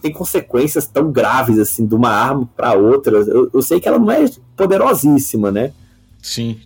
tem 0.02 0.12
consequências 0.12 0.86
tão 0.86 1.12
graves 1.12 1.58
assim 1.58 1.86
de 1.86 1.96
uma 1.96 2.10
arma 2.10 2.48
para 2.56 2.74
outra. 2.74 3.18
Eu, 3.18 3.50
eu, 3.52 3.62
sei 3.62 3.80
que 3.80 3.88
ela 3.88 3.98
não 3.98 4.12
é 4.12 4.26
poderosíssima, 4.56 5.52
né? 5.52 5.74
Sim. 6.22 6.60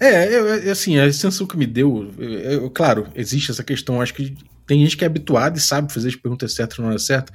É, 0.00 0.34
eu, 0.34 0.72
assim, 0.72 0.98
a 0.98 1.12
sensação 1.12 1.46
que 1.46 1.56
me 1.56 1.66
deu, 1.66 2.12
eu, 2.18 2.70
claro, 2.70 3.06
existe 3.14 3.50
essa 3.50 3.64
questão, 3.64 4.00
acho 4.00 4.14
que 4.14 4.34
tem 4.66 4.80
gente 4.80 4.96
que 4.96 5.04
é 5.04 5.06
habituada 5.06 5.58
e 5.58 5.60
sabe 5.60 5.92
fazer 5.92 6.08
as 6.08 6.16
perguntas 6.16 6.54
certas 6.54 6.78
na 6.78 6.88
hora 6.88 6.98
certa, 6.98 7.32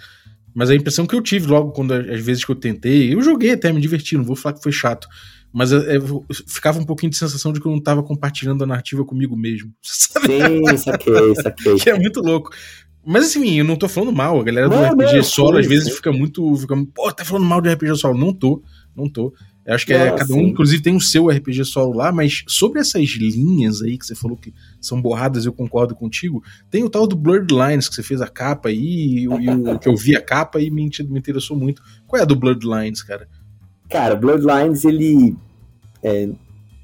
mas 0.53 0.70
a 0.70 0.76
impressão 0.76 1.05
que 1.05 1.16
eu 1.16 1.22
tive 1.22 1.47
logo 1.47 1.72
quando, 1.72 1.93
às 1.93 2.22
vezes 2.22 2.43
que 2.43 2.51
eu 2.51 2.55
tentei, 2.55 3.14
eu 3.14 3.22
joguei 3.22 3.51
até, 3.51 3.72
me 3.72 3.82
diverti, 3.82 4.18
não 4.18 4.24
vou 4.24 4.36
falar 4.36 4.55
que 4.55 4.64
foi 4.64 4.72
chato, 4.72 5.07
mas 5.53 5.72
é, 5.72 5.97
é, 5.97 5.99
ficava 6.47 6.80
um 6.80 6.86
pouquinho 6.86 7.09
de 7.09 7.18
sensação 7.18 7.51
de 7.51 7.59
que 7.59 7.68
eu 7.68 7.72
não 7.72 7.82
tava 7.82 8.03
compartilhando 8.03 8.64
a 8.64 8.68
narrativa 8.68 9.03
comigo 9.03 9.36
mesmo. 9.36 9.72
Sabe? 9.82 10.28
Sim, 10.28 10.78
saquei, 10.78 11.36
saquei. 11.36 11.76
que 11.76 11.89
é 11.89 11.97
muito 11.97 12.22
louco. 12.22 12.51
Mas 13.05 13.26
assim, 13.26 13.57
eu 13.57 13.66
não 13.66 13.76
tô 13.76 13.89
falando 13.89 14.14
mal. 14.14 14.39
A 14.39 14.43
galera 14.43 14.70
do 14.70 14.76
não, 14.76 14.91
RPG 14.91 15.16
não, 15.16 15.24
solo, 15.24 15.57
às 15.57 15.66
vezes, 15.66 15.95
fica 15.95 16.12
muito. 16.12 16.55
Fica, 16.55 16.76
Pô, 16.93 17.12
tá 17.12 17.26
falando 17.26 17.45
mal 17.45 17.59
de 17.59 17.74
RPG 17.74 17.97
solo. 17.97 18.18
Não 18.18 18.32
tô, 18.32 18.62
não 18.95 19.09
tô. 19.09 19.34
Eu 19.64 19.76
acho 19.76 19.86
que 19.86 19.93
é, 19.93 20.12
cada 20.12 20.34
um, 20.34 20.41
inclusive, 20.41 20.82
tem 20.82 20.95
o 20.95 21.01
seu 21.01 21.28
RPG 21.28 21.66
solo 21.66 21.95
lá, 21.95 22.12
mas 22.12 22.43
sobre 22.47 22.80
essas 22.80 23.09
linhas 23.09 23.82
aí 23.82 23.95
que 23.95 24.05
você 24.05 24.16
falou 24.16 24.36
que 24.36 24.51
são 24.80 24.99
borradas, 24.99 25.45
eu 25.45 25.53
concordo 25.53 25.95
contigo. 25.95 26.43
Tem 26.70 26.84
o 26.84 26.89
tal 26.89 27.05
do 27.05 27.16
Blurred 27.16 27.53
Lines, 27.53 27.88
que 27.88 27.93
você 27.93 28.01
fez 28.01 28.22
a 28.22 28.28
capa 28.28 28.70
aí, 28.70 28.78
e, 28.78 29.24
e 29.24 29.28
o 29.28 29.78
que 29.78 29.88
eu 29.88 29.95
vi 29.95 30.16
a 30.16 30.22
capa 30.22 30.59
e 30.59 30.72
me, 30.72 30.89
me 31.07 31.20
interessou 31.20 31.55
muito. 31.55 31.84
Qual 32.07 32.20
é 32.20 32.24
a 32.24 32.26
do 32.26 32.36
Blurred 32.36 32.66
Lines, 32.66 33.03
cara? 33.03 33.28
Cara, 33.88 34.16
Blurred 34.16 34.45
Lines, 34.45 34.84
ele. 34.84 35.36
É, 36.01 36.30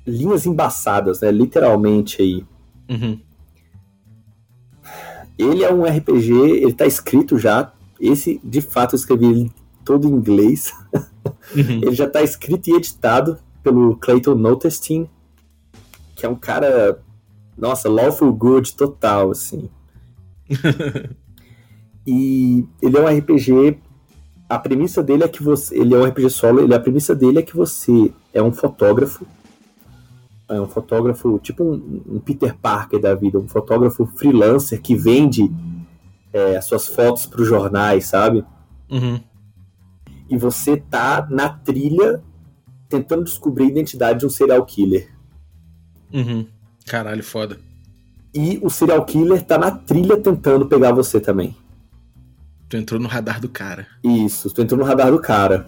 linhas 0.06 0.46
embaçadas, 0.46 1.22
né? 1.22 1.32
Literalmente 1.32 2.22
aí. 2.22 2.46
Uhum. 2.90 3.20
Ele 5.38 5.64
é 5.64 5.74
um 5.74 5.84
RPG, 5.84 6.32
ele 6.32 6.74
tá 6.74 6.86
escrito 6.86 7.40
já. 7.40 7.72
Esse, 8.00 8.40
de 8.44 8.62
fato, 8.62 8.94
eu 8.94 8.98
escrevi 8.98 9.26
ele 9.26 9.52
todo 9.84 10.08
em 10.08 10.12
inglês. 10.12 10.72
Uhum. 11.56 11.82
ele 11.82 11.94
já 11.94 12.10
tá 12.10 12.22
escrito 12.22 12.70
e 12.70 12.74
editado 12.74 13.38
pelo 13.64 13.96
Clayton 13.98 14.36
Notestein, 14.36 15.10
que 16.16 16.26
é 16.26 16.30
um 16.30 16.36
cara, 16.36 17.00
nossa, 17.58 17.90
lawful 17.90 18.34
good 18.34 18.74
total, 18.76 19.32
assim. 19.32 19.70
e 22.06 22.66
ele 22.82 22.98
é 22.98 23.02
um 23.02 23.18
RPG. 23.18 23.78
A 24.50 24.58
premissa 24.58 25.04
dele 25.04 25.24
é 25.24 25.28
que 25.28 25.44
você. 25.44 25.78
Ele 25.78 25.94
é 25.94 25.98
um 25.98 26.06
RPG 26.06 26.30
solo, 26.30 26.62
ele, 26.62 26.74
a 26.74 26.80
premissa 26.80 27.14
dele 27.14 27.40
é 27.40 27.42
que 27.42 27.56
você 27.56 28.12
é 28.34 28.42
um 28.42 28.54
fotógrafo 28.54 29.26
é 30.50 30.62
um 30.62 30.68
fotógrafo, 30.68 31.40
tipo 31.40 31.64
um, 31.64 32.02
um, 32.08 32.20
Peter 32.20 32.56
Parker 32.56 33.00
da 33.00 33.14
vida, 33.14 33.38
um 33.38 33.48
fotógrafo 33.48 34.06
freelancer 34.06 34.82
que 34.82 34.96
vende 34.96 35.52
é, 36.32 36.56
as 36.56 36.66
suas 36.66 36.88
fotos 36.88 37.26
para 37.26 37.42
os 37.42 37.48
jornais, 37.48 38.08
sabe? 38.08 38.46
Uhum. 38.90 39.20
E 40.30 40.38
você 40.38 40.78
tá 40.78 41.28
na 41.30 41.50
trilha 41.50 42.22
tentando 42.90 43.24
descobrir 43.24 43.66
a 43.66 43.70
identidade 43.70 44.20
de 44.20 44.26
um 44.26 44.30
serial 44.30 44.66
killer. 44.66 45.10
Uhum. 46.14 46.48
Caralho, 46.86 47.24
foda. 47.24 47.60
E 48.34 48.60
o 48.62 48.70
serial 48.70 49.04
killer 49.06 49.42
tá 49.44 49.58
na 49.58 49.72
trilha 49.72 50.18
tentando 50.18 50.66
pegar 50.68 50.92
você 50.92 51.20
também. 51.20 51.56
Tu 52.70 52.78
entrou 52.78 53.00
no 53.00 53.08
radar 53.08 53.40
do 53.40 53.50
cara. 53.50 53.88
Isso, 54.04 54.54
tu 54.54 54.62
entrou 54.62 54.80
no 54.80 54.86
radar 54.86 55.12
do 55.12 55.20
cara 55.20 55.68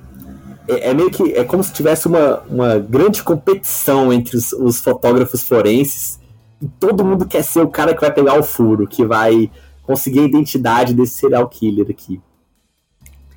é, 0.69 0.91
é, 0.91 0.93
meio 0.93 1.09
que 1.09 1.33
é 1.33 1.43
como 1.43 1.63
se 1.63 1.73
tivesse 1.73 2.07
uma, 2.07 2.41
uma 2.41 2.77
grande 2.77 3.23
competição 3.23 4.13
entre 4.13 4.37
os, 4.37 4.53
os, 4.53 4.79
fotógrafos 4.79 5.41
forenses 5.43 6.19
e 6.61 6.67
todo 6.79 7.03
mundo 7.03 7.25
quer 7.25 7.43
ser 7.43 7.61
o 7.61 7.69
cara 7.69 7.95
que 7.95 8.01
vai 8.01 8.13
pegar 8.13 8.37
o 8.37 8.43
furo, 8.43 8.85
que 8.85 9.03
vai 9.03 9.49
conseguir 9.81 10.19
a 10.19 10.25
identidade 10.25 10.93
desse 10.93 11.15
serial 11.15 11.49
killer 11.49 11.87
aqui. 11.89 12.21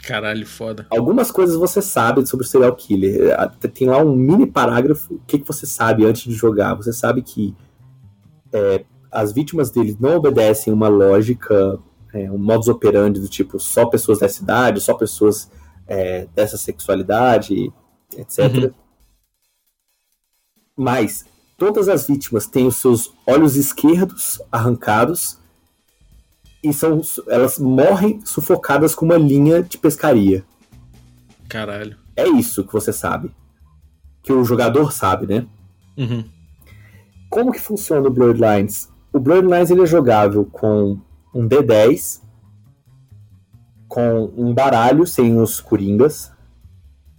Caralho, 0.03 0.45
foda. 0.45 0.87
Algumas 0.91 1.31
coisas 1.31 1.57
você 1.57 1.81
sabe 1.81 2.27
sobre 2.27 2.45
o 2.45 2.49
serial 2.49 2.75
killer. 2.75 3.31
É, 3.31 3.69
tem 3.69 3.89
lá 3.89 3.99
um 3.99 4.17
mini 4.17 4.47
parágrafo. 4.47 5.15
O 5.15 5.21
que, 5.27 5.39
que 5.39 5.47
você 5.47 5.65
sabe 5.65 6.05
antes 6.05 6.25
de 6.25 6.33
jogar? 6.33 6.75
Você 6.75 6.93
sabe 6.93 7.23
que 7.23 7.55
é, 8.53 8.85
as 9.11 9.33
vítimas 9.33 9.71
dele 9.71 9.97
não 10.01 10.17
obedecem 10.17 10.73
uma 10.73 10.89
lógica, 10.89 11.79
é, 12.13 12.31
um 12.31 12.39
modus 12.39 12.67
operandi 12.67 13.21
do 13.21 13.29
tipo 13.29 13.61
só 13.61 13.87
pessoas 13.87 14.19
da 14.19 14.29
cidade, 14.29 14.81
só 14.81 14.95
pessoas 14.95 15.49
é, 15.87 16.27
dessa 16.35 16.57
sexualidade, 16.57 17.73
etc. 18.17 18.39
Uhum. 18.41 18.71
Mas 20.77 21.25
todas 21.57 21.89
as 21.89 22.09
vítimas 22.09 22.47
têm 22.47 22.67
os 22.67 22.77
seus 22.77 23.15
olhos 23.25 23.55
esquerdos 23.55 24.43
arrancados 24.51 25.39
e 26.63 26.73
são, 26.73 27.01
elas 27.29 27.59
morrem 27.59 28.21
sufocadas 28.25 28.95
com 28.95 29.05
uma 29.05 29.17
linha 29.17 29.63
de 29.63 29.79
pescaria. 29.79 30.45
Caralho. 31.49 31.97
É 32.17 32.29
isso 32.29 32.65
que 32.65 32.73
você 32.73 32.93
sabe. 32.93 33.31
Que 34.23 34.33
o 34.33 34.45
jogador 34.45 34.93
sabe, 34.93 35.27
né? 35.27 35.47
Uhum. 35.97 36.25
Como 37.29 37.53
que 37.53 37.61
funciona 37.61 38.07
o 38.07 38.11
Bloodlines? 38.11 38.89
O 39.13 39.19
Bloodlines 39.19 39.71
ele 39.71 39.83
é 39.83 39.87
jogável 39.87 40.45
com 40.45 40.99
um 41.35 41.49
D10 41.49 42.23
com 43.93 44.33
um 44.35 44.55
baralho 44.55 45.07
sem 45.07 45.39
os 45.39 45.61
coringas, 45.61 46.33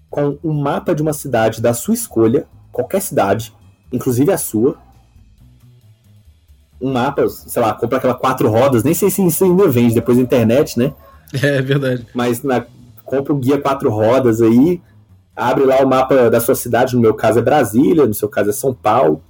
com 0.09 0.39
um 0.43 0.51
mapa 0.51 0.95
de 0.95 1.03
uma 1.03 1.13
cidade 1.13 1.61
da 1.61 1.71
sua 1.71 1.93
escolha, 1.93 2.47
qualquer 2.71 2.99
cidade, 2.99 3.55
inclusive 3.91 4.31
a 4.31 4.39
sua. 4.39 4.79
Um 6.83 6.91
mapa, 6.91 7.27
sei 7.29 7.61
lá, 7.61 7.73
compra 7.73 7.97
aquela 7.97 8.13
quatro 8.13 8.49
rodas, 8.49 8.83
nem 8.83 8.93
sei 8.93 9.09
se 9.09 9.25
isso 9.25 9.45
ainda 9.45 9.69
vende 9.69 9.95
depois 9.95 10.17
da 10.17 10.23
internet, 10.23 10.77
né? 10.77 10.93
É, 11.41 11.57
é 11.57 11.61
verdade. 11.61 12.05
Mas 12.13 12.43
na, 12.43 12.65
compra 13.03 13.33
o 13.33 13.37
guia 13.37 13.59
quatro 13.59 13.89
rodas 13.89 14.41
aí, 14.41 14.81
abre 15.35 15.65
lá 15.65 15.77
o 15.81 15.87
mapa 15.87 16.29
da 16.29 16.39
sua 16.39 16.55
cidade, 16.55 16.95
no 16.95 17.01
meu 17.01 17.13
caso 17.13 17.39
é 17.39 17.41
Brasília, 17.41 18.05
no 18.05 18.13
seu 18.13 18.27
caso 18.27 18.49
é 18.49 18.53
São 18.53 18.73
Paulo. 18.73 19.23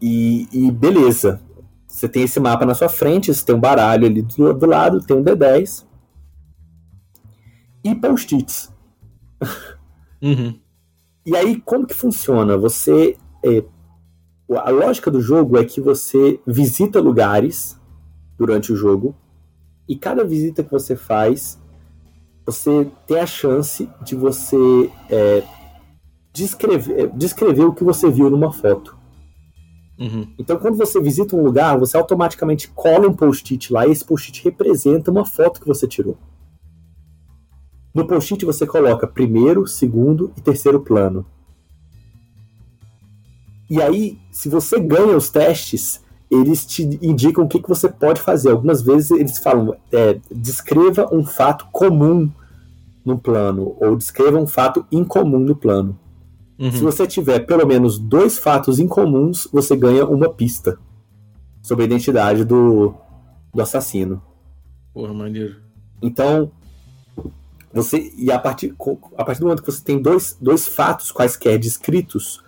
E, 0.00 0.46
e 0.52 0.70
beleza. 0.70 1.40
Você 1.86 2.08
tem 2.08 2.22
esse 2.22 2.38
mapa 2.38 2.64
na 2.64 2.74
sua 2.74 2.88
frente, 2.88 3.34
você 3.34 3.44
tem 3.44 3.56
um 3.56 3.60
baralho 3.60 4.06
ali 4.06 4.22
do, 4.22 4.54
do 4.54 4.66
lado, 4.66 5.00
tem 5.00 5.16
um 5.16 5.24
D10. 5.24 5.84
E 7.82 7.94
post-its. 7.94 8.72
Uhum. 10.20 10.58
E 11.24 11.36
aí, 11.36 11.60
como 11.60 11.86
que 11.86 11.94
funciona? 11.94 12.56
Você. 12.56 13.16
É, 13.44 13.62
a 14.56 14.70
lógica 14.70 15.10
do 15.10 15.20
jogo 15.20 15.58
é 15.58 15.64
que 15.64 15.80
você 15.80 16.40
visita 16.46 17.00
lugares 17.00 17.78
durante 18.38 18.72
o 18.72 18.76
jogo. 18.76 19.14
E 19.88 19.96
cada 19.96 20.24
visita 20.24 20.62
que 20.62 20.70
você 20.70 20.94
faz, 20.94 21.58
você 22.46 22.90
tem 23.06 23.20
a 23.20 23.26
chance 23.26 23.88
de 24.02 24.14
você 24.14 24.90
é, 25.10 25.42
descrever, 26.32 27.10
descrever 27.14 27.64
o 27.64 27.74
que 27.74 27.84
você 27.84 28.10
viu 28.10 28.30
numa 28.30 28.52
foto. 28.52 28.96
Uhum. 29.98 30.32
Então, 30.38 30.56
quando 30.58 30.76
você 30.76 31.00
visita 31.00 31.34
um 31.34 31.42
lugar, 31.42 31.78
você 31.78 31.96
automaticamente 31.96 32.68
cola 32.68 33.08
um 33.08 33.12
post-it 33.12 33.72
lá 33.72 33.86
e 33.86 33.90
esse 33.90 34.04
post-it 34.04 34.44
representa 34.44 35.10
uma 35.10 35.24
foto 35.24 35.60
que 35.60 35.66
você 35.66 35.88
tirou. 35.88 36.16
No 37.92 38.06
post-it 38.06 38.44
você 38.44 38.66
coloca 38.66 39.06
primeiro, 39.06 39.66
segundo 39.66 40.32
e 40.36 40.40
terceiro 40.40 40.80
plano. 40.80 41.26
E 43.68 43.82
aí, 43.82 44.18
se 44.30 44.48
você 44.48 44.80
ganha 44.80 45.16
os 45.16 45.28
testes, 45.28 46.02
eles 46.30 46.64
te 46.66 46.82
indicam 47.02 47.44
o 47.44 47.48
que, 47.48 47.60
que 47.60 47.68
você 47.68 47.88
pode 47.88 48.20
fazer. 48.20 48.50
Algumas 48.50 48.82
vezes 48.82 49.10
eles 49.10 49.38
falam, 49.38 49.76
é, 49.92 50.18
descreva 50.30 51.08
um 51.12 51.24
fato 51.24 51.66
comum 51.72 52.30
no 53.04 53.18
plano, 53.18 53.76
ou 53.80 53.96
descreva 53.96 54.38
um 54.38 54.46
fato 54.46 54.86
incomum 54.92 55.38
no 55.38 55.56
plano. 55.56 55.98
Uhum. 56.58 56.72
Se 56.72 56.82
você 56.82 57.06
tiver 57.06 57.40
pelo 57.40 57.66
menos 57.66 57.98
dois 57.98 58.38
fatos 58.38 58.78
incomuns, 58.78 59.48
você 59.52 59.76
ganha 59.76 60.04
uma 60.04 60.28
pista 60.28 60.78
sobre 61.62 61.84
a 61.84 61.86
identidade 61.86 62.44
do, 62.44 62.94
do 63.54 63.62
assassino. 63.62 64.20
Porra, 64.92 65.14
maneiro. 65.14 65.56
Então, 66.02 66.50
você. 67.72 68.12
E 68.16 68.30
a 68.30 68.38
partir, 68.38 68.74
a 69.16 69.24
partir 69.24 69.40
do 69.40 69.44
momento 69.46 69.62
que 69.62 69.70
você 69.70 69.82
tem 69.82 70.00
dois, 70.00 70.36
dois 70.40 70.66
fatos 70.66 71.12
quaisquer 71.12 71.58
descritos 71.58 72.42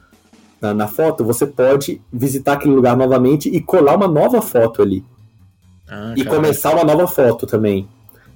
na, 0.60 0.74
na 0.74 0.88
foto, 0.88 1.24
você 1.24 1.46
pode 1.46 2.00
visitar 2.12 2.54
aquele 2.54 2.74
lugar 2.74 2.96
novamente 2.96 3.48
e 3.48 3.60
colar 3.60 3.96
uma 3.96 4.08
nova 4.08 4.42
foto 4.42 4.82
ali. 4.82 5.04
Ah, 5.88 6.14
e 6.16 6.24
começar 6.24 6.74
uma 6.74 6.84
nova 6.84 7.06
foto 7.06 7.46
também. 7.46 7.88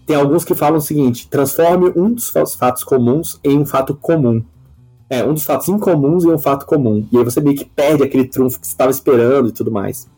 Tem 0.06 0.16
alguns 0.16 0.44
que 0.44 0.54
falam 0.54 0.78
o 0.78 0.82
seguinte: 0.82 1.28
transforme 1.28 1.92
um 1.94 2.12
dos 2.12 2.30
fatos 2.30 2.84
comuns 2.84 3.38
em 3.44 3.58
um 3.58 3.66
fato 3.66 3.94
comum. 3.94 4.42
É, 5.08 5.22
um 5.22 5.34
dos 5.34 5.44
fatos 5.44 5.68
incomuns 5.68 6.24
e 6.24 6.28
um 6.28 6.38
fato 6.38 6.66
comum. 6.66 7.06
E 7.12 7.18
aí 7.18 7.24
você 7.24 7.40
meio 7.40 7.56
que 7.56 7.64
perde 7.64 8.02
aquele 8.02 8.24
trunfo 8.24 8.58
que 8.58 8.66
você 8.66 8.72
estava 8.72 8.90
esperando 8.90 9.48
e 9.50 9.52
tudo 9.52 9.70
mais. 9.70 10.08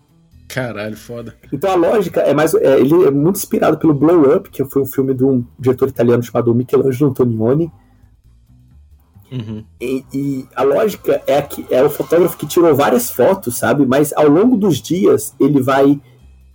Caralho, 0.48 0.96
foda. 0.96 1.34
Então 1.52 1.70
a 1.70 1.74
lógica 1.74 2.20
é 2.20 2.32
mais. 2.32 2.54
É, 2.54 2.78
ele 2.78 3.04
é 3.04 3.10
muito 3.10 3.36
inspirado 3.36 3.78
pelo 3.78 3.92
Blow 3.92 4.36
Up, 4.36 4.48
que 4.48 4.64
foi 4.64 4.82
um 4.82 4.86
filme 4.86 5.12
de 5.12 5.24
um 5.24 5.44
diretor 5.58 5.88
italiano 5.88 6.22
chamado 6.22 6.54
Michelangelo 6.54 7.10
Antonioni. 7.10 7.70
Uhum. 9.30 9.64
E, 9.80 10.04
e, 10.12 10.46
a 10.54 10.62
lógica 10.62 11.22
é 11.26 11.42
que 11.42 11.66
é 11.70 11.82
o 11.82 11.90
fotógrafo 11.90 12.36
que 12.36 12.46
tirou 12.46 12.74
várias 12.74 13.10
fotos, 13.10 13.56
sabe? 13.56 13.84
Mas 13.84 14.12
ao 14.12 14.28
longo 14.28 14.56
dos 14.56 14.80
dias 14.80 15.34
ele 15.40 15.60
vai 15.60 16.00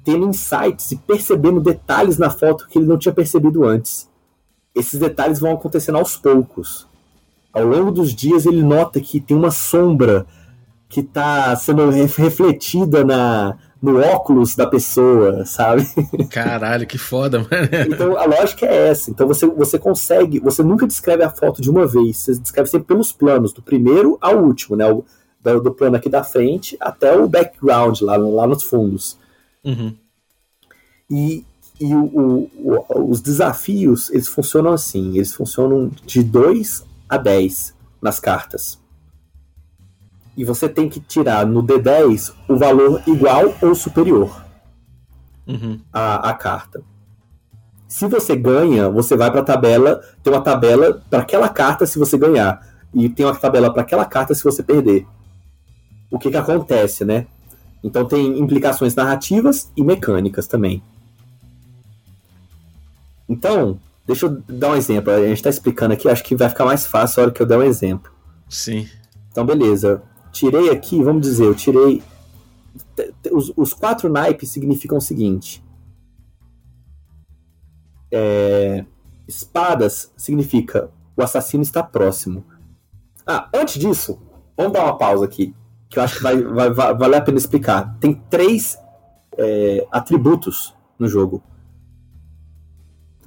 tendo 0.03 0.27
insights 0.27 0.91
e 0.91 0.95
percebendo 0.95 1.59
detalhes 1.59 2.17
na 2.17 2.29
foto 2.29 2.67
que 2.67 2.79
ele 2.79 2.87
não 2.87 2.97
tinha 2.97 3.13
percebido 3.13 3.63
antes. 3.63 4.09
Esses 4.73 4.99
detalhes 4.99 5.39
vão 5.39 5.53
acontecendo 5.53 5.97
aos 5.97 6.15
poucos 6.15 6.89
ao 7.53 7.65
longo 7.65 7.91
dos 7.91 8.13
dias 8.13 8.45
ele 8.45 8.63
nota 8.63 8.99
que 8.99 9.19
tem 9.19 9.35
uma 9.35 9.51
sombra 9.51 10.25
que 10.87 11.01
está 11.01 11.55
sendo 11.55 11.89
refletida 11.89 13.03
na, 13.03 13.57
no 13.81 13.99
óculos 13.99 14.55
da 14.55 14.67
pessoa, 14.67 15.43
sabe? 15.45 15.87
Caralho, 16.29 16.85
que 16.85 16.97
foda, 16.97 17.39
mano. 17.39 17.69
Então 17.87 18.15
a 18.15 18.25
lógica 18.25 18.65
é 18.65 18.89
essa. 18.89 19.09
Então 19.09 19.27
você, 19.27 19.47
você 19.47 19.79
consegue, 19.79 20.39
você 20.39 20.61
nunca 20.61 20.85
descreve 20.85 21.23
a 21.23 21.29
foto 21.29 21.61
de 21.61 21.69
uma 21.69 21.87
vez, 21.87 22.17
você 22.17 22.35
descreve 22.35 22.69
sempre 22.69 22.87
pelos 22.87 23.11
planos, 23.11 23.51
do 23.51 23.61
primeiro 23.61 24.17
ao 24.21 24.37
último, 24.43 24.75
né? 24.75 24.89
O, 24.91 25.03
do, 25.43 25.59
do 25.59 25.71
plano 25.73 25.95
aqui 25.95 26.07
da 26.07 26.23
frente 26.23 26.77
até 26.79 27.15
o 27.17 27.27
background, 27.27 28.01
lá, 28.01 28.15
lá 28.17 28.45
nos 28.45 28.63
fundos. 28.63 29.17
Uhum. 29.63 29.95
E, 31.09 31.43
e 31.79 31.95
o, 31.95 32.49
o, 32.55 33.09
os 33.09 33.19
desafios, 33.19 34.11
eles 34.11 34.27
funcionam 34.27 34.71
assim, 34.71 35.15
eles 35.15 35.33
funcionam 35.33 35.91
de 36.05 36.21
2 36.21 36.85
a 37.09 37.17
10 37.17 37.73
nas 37.99 38.19
cartas. 38.19 38.80
E 40.35 40.45
você 40.45 40.69
tem 40.69 40.87
que 40.87 40.99
tirar 40.99 41.45
no 41.45 41.61
D10 41.63 42.33
o 42.47 42.57
valor 42.57 43.01
igual 43.05 43.53
ou 43.61 43.75
superior 43.75 44.45
Uhum. 45.47 45.79
à, 45.91 46.29
à 46.29 46.33
carta. 46.33 46.81
Se 47.87 48.07
você 48.07 48.35
ganha, 48.35 48.89
você 48.89 49.17
vai 49.17 49.29
para 49.29 49.41
a 49.41 49.43
tabela, 49.43 50.01
tem 50.23 50.31
uma 50.31 50.41
tabela 50.41 51.01
para 51.09 51.19
aquela 51.19 51.49
carta 51.49 51.85
se 51.85 51.99
você 51.99 52.17
ganhar, 52.17 52.65
e 52.93 53.09
tem 53.09 53.25
uma 53.25 53.35
tabela 53.35 53.71
para 53.71 53.81
aquela 53.81 54.05
carta 54.05 54.33
se 54.33 54.43
você 54.43 54.63
perder. 54.63 55.05
O 56.09 56.17
que 56.17 56.31
que 56.31 56.37
acontece, 56.37 57.03
né? 57.03 57.27
Então 57.83 58.05
tem 58.05 58.39
implicações 58.39 58.95
narrativas 58.95 59.71
e 59.75 59.83
mecânicas 59.83 60.47
também. 60.47 60.81
Então, 63.27 63.79
deixa 64.05 64.25
eu 64.25 64.41
dar 64.47 64.71
um 64.71 64.75
exemplo. 64.75 65.11
A 65.11 65.19
gente 65.27 65.37
está 65.37 65.49
explicando 65.49 65.93
aqui, 65.93 66.07
acho 66.07 66.23
que 66.23 66.35
vai 66.35 66.49
ficar 66.49 66.65
mais 66.65 66.85
fácil 66.85 67.21
a 67.21 67.23
hora 67.25 67.33
que 67.33 67.41
eu 67.41 67.45
der 67.45 67.57
um 67.57 67.63
exemplo. 67.63 68.11
Sim. 68.49 68.87
Então, 69.31 69.45
beleza. 69.45 70.01
Tirei 70.31 70.69
aqui, 70.69 71.01
vamos 71.03 71.21
dizer, 71.21 71.45
eu 71.45 71.55
tirei. 71.55 72.01
Os, 73.31 73.51
os 73.55 73.73
quatro 73.73 74.09
naipes 74.09 74.49
significam 74.49 74.97
o 74.97 75.01
seguinte: 75.01 75.63
É, 78.11 78.85
espadas 79.27 80.11
significa 80.15 80.89
o 81.15 81.23
assassino 81.23 81.63
está 81.63 81.83
próximo. 81.83 82.43
Ah, 83.25 83.49
antes 83.53 83.79
disso, 83.79 84.19
vamos 84.57 84.73
dar 84.73 84.83
uma 84.83 84.97
pausa 84.97 85.25
aqui, 85.25 85.53
que 85.89 85.99
eu 85.99 86.03
acho 86.03 86.17
que 86.17 86.23
vai, 86.23 86.41
vai, 86.41 86.69
vai 86.71 86.95
valer 86.95 87.17
a 87.17 87.21
pena 87.21 87.37
explicar. 87.37 87.97
Tem 87.99 88.13
três 88.29 88.77
é, 89.37 89.87
atributos 89.91 90.73
no 90.97 91.07
jogo. 91.07 91.43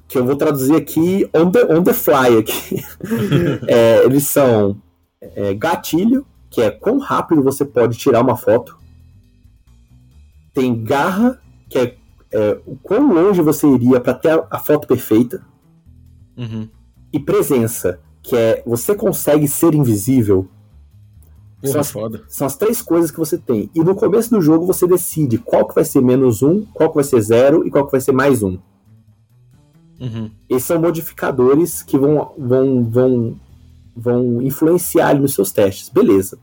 Que 0.07 0.17
eu 0.17 0.25
vou 0.25 0.35
traduzir 0.35 0.75
aqui 0.75 1.29
on 1.33 1.51
the, 1.51 1.73
on 1.73 1.83
the 1.83 1.93
fly 1.93 2.37
aqui. 2.39 2.83
É, 3.67 4.03
eles 4.03 4.27
são 4.27 4.81
é, 5.21 5.53
gatilho, 5.53 6.25
que 6.55 6.61
é 6.61 6.71
quão 6.71 6.99
rápido 6.99 7.43
você 7.43 7.65
pode 7.65 7.97
tirar 7.97 8.21
uma 8.21 8.37
foto. 8.37 8.77
Tem 10.53 10.73
garra, 10.85 11.37
que 11.69 11.77
é, 11.77 11.97
é 12.31 12.61
o 12.65 12.77
quão 12.77 13.11
longe 13.11 13.41
você 13.41 13.67
iria 13.67 13.99
para 13.99 14.13
ter 14.13 14.29
a, 14.29 14.47
a 14.49 14.57
foto 14.57 14.87
perfeita. 14.87 15.45
Uhum. 16.37 16.69
E 17.11 17.19
presença, 17.19 17.99
que 18.23 18.37
é 18.37 18.63
você 18.65 18.95
consegue 18.95 19.49
ser 19.49 19.75
invisível. 19.75 20.47
São 21.61 21.71
Porra, 21.71 21.81
as, 21.81 21.91
foda. 21.91 22.23
são 22.29 22.47
as 22.47 22.55
três 22.55 22.81
coisas 22.81 23.11
que 23.11 23.19
você 23.19 23.37
tem. 23.37 23.69
E 23.75 23.83
no 23.83 23.93
começo 23.93 24.29
do 24.29 24.41
jogo 24.41 24.65
você 24.65 24.87
decide 24.87 25.37
qual 25.37 25.67
que 25.67 25.75
vai 25.75 25.83
ser 25.83 26.01
menos 26.01 26.41
um, 26.41 26.63
qual 26.73 26.87
que 26.87 26.95
vai 26.95 27.03
ser 27.03 27.19
zero 27.19 27.67
e 27.67 27.69
qual 27.69 27.85
que 27.85 27.91
vai 27.91 27.99
ser 27.99 28.13
mais 28.13 28.41
um. 28.41 28.57
Uhum. 29.99 30.31
Esses 30.49 30.63
são 30.63 30.79
modificadores 30.79 31.83
que 31.83 31.97
vão, 31.97 32.33
vão, 32.37 32.85
vão, 32.85 33.39
vão 33.95 34.41
influenciar 34.41 35.09
ali 35.09 35.19
nos 35.21 35.33
seus 35.33 35.51
testes. 35.51 35.89
Beleza. 35.89 36.37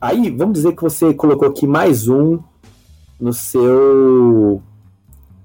Aí, 0.00 0.30
vamos 0.30 0.54
dizer 0.54 0.74
que 0.74 0.82
você 0.82 1.14
colocou 1.14 1.48
aqui 1.48 1.66
mais 1.66 2.08
um 2.08 2.38
no 3.18 3.32
seu. 3.32 4.62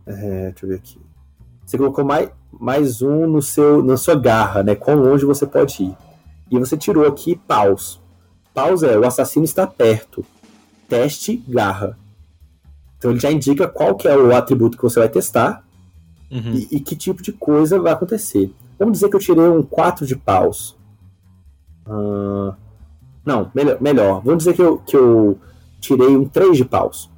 É, 0.05 0.49
deixa 0.49 0.65
eu 0.65 0.69
ver 0.69 0.75
aqui. 0.75 0.99
Você 1.65 1.77
colocou 1.77 2.03
mais, 2.03 2.29
mais 2.51 3.01
um 3.01 3.27
no 3.27 3.41
seu, 3.41 3.83
na 3.83 3.95
sua 3.95 4.15
garra, 4.15 4.63
né? 4.63 4.75
Quão 4.75 4.95
longe 4.99 5.23
você 5.25 5.45
pode 5.45 5.83
ir. 5.83 5.95
E 6.51 6.57
você 6.59 6.75
tirou 6.75 7.07
aqui 7.07 7.35
paus. 7.35 8.01
Paus 8.53 8.83
é 8.83 8.97
o 8.97 9.05
assassino 9.05 9.45
está 9.45 9.65
perto. 9.67 10.25
Teste 10.89 11.37
garra. 11.47 11.97
Então 12.97 13.11
ele 13.11 13.19
já 13.19 13.31
indica 13.31 13.67
qual 13.67 13.95
que 13.95 14.07
é 14.07 14.17
o 14.17 14.35
atributo 14.35 14.75
que 14.75 14.83
você 14.83 14.99
vai 14.99 15.09
testar 15.09 15.63
Uhum. 16.31 16.53
e, 16.53 16.67
e 16.77 16.79
que 16.79 16.95
tipo 16.95 17.23
de 17.23 17.31
coisa 17.31 17.79
vai 17.79 17.91
acontecer. 17.91 18.53
Vamos 18.79 18.93
dizer 18.93 19.09
que 19.09 19.15
eu 19.17 19.19
tirei 19.19 19.47
um 19.47 19.61
4 19.61 20.07
de 20.07 20.15
paus. 20.15 20.79
Ah, 21.85 22.55
não, 23.25 23.51
melhor, 23.53 23.81
melhor. 23.81 24.21
Vamos 24.23 24.39
dizer 24.39 24.55
que 24.55 24.61
eu, 24.61 24.77
que 24.79 24.95
eu 24.95 25.37
tirei 25.81 26.15
um 26.15 26.27
3 26.27 26.57
de 26.57 26.65
paus. 26.65 27.11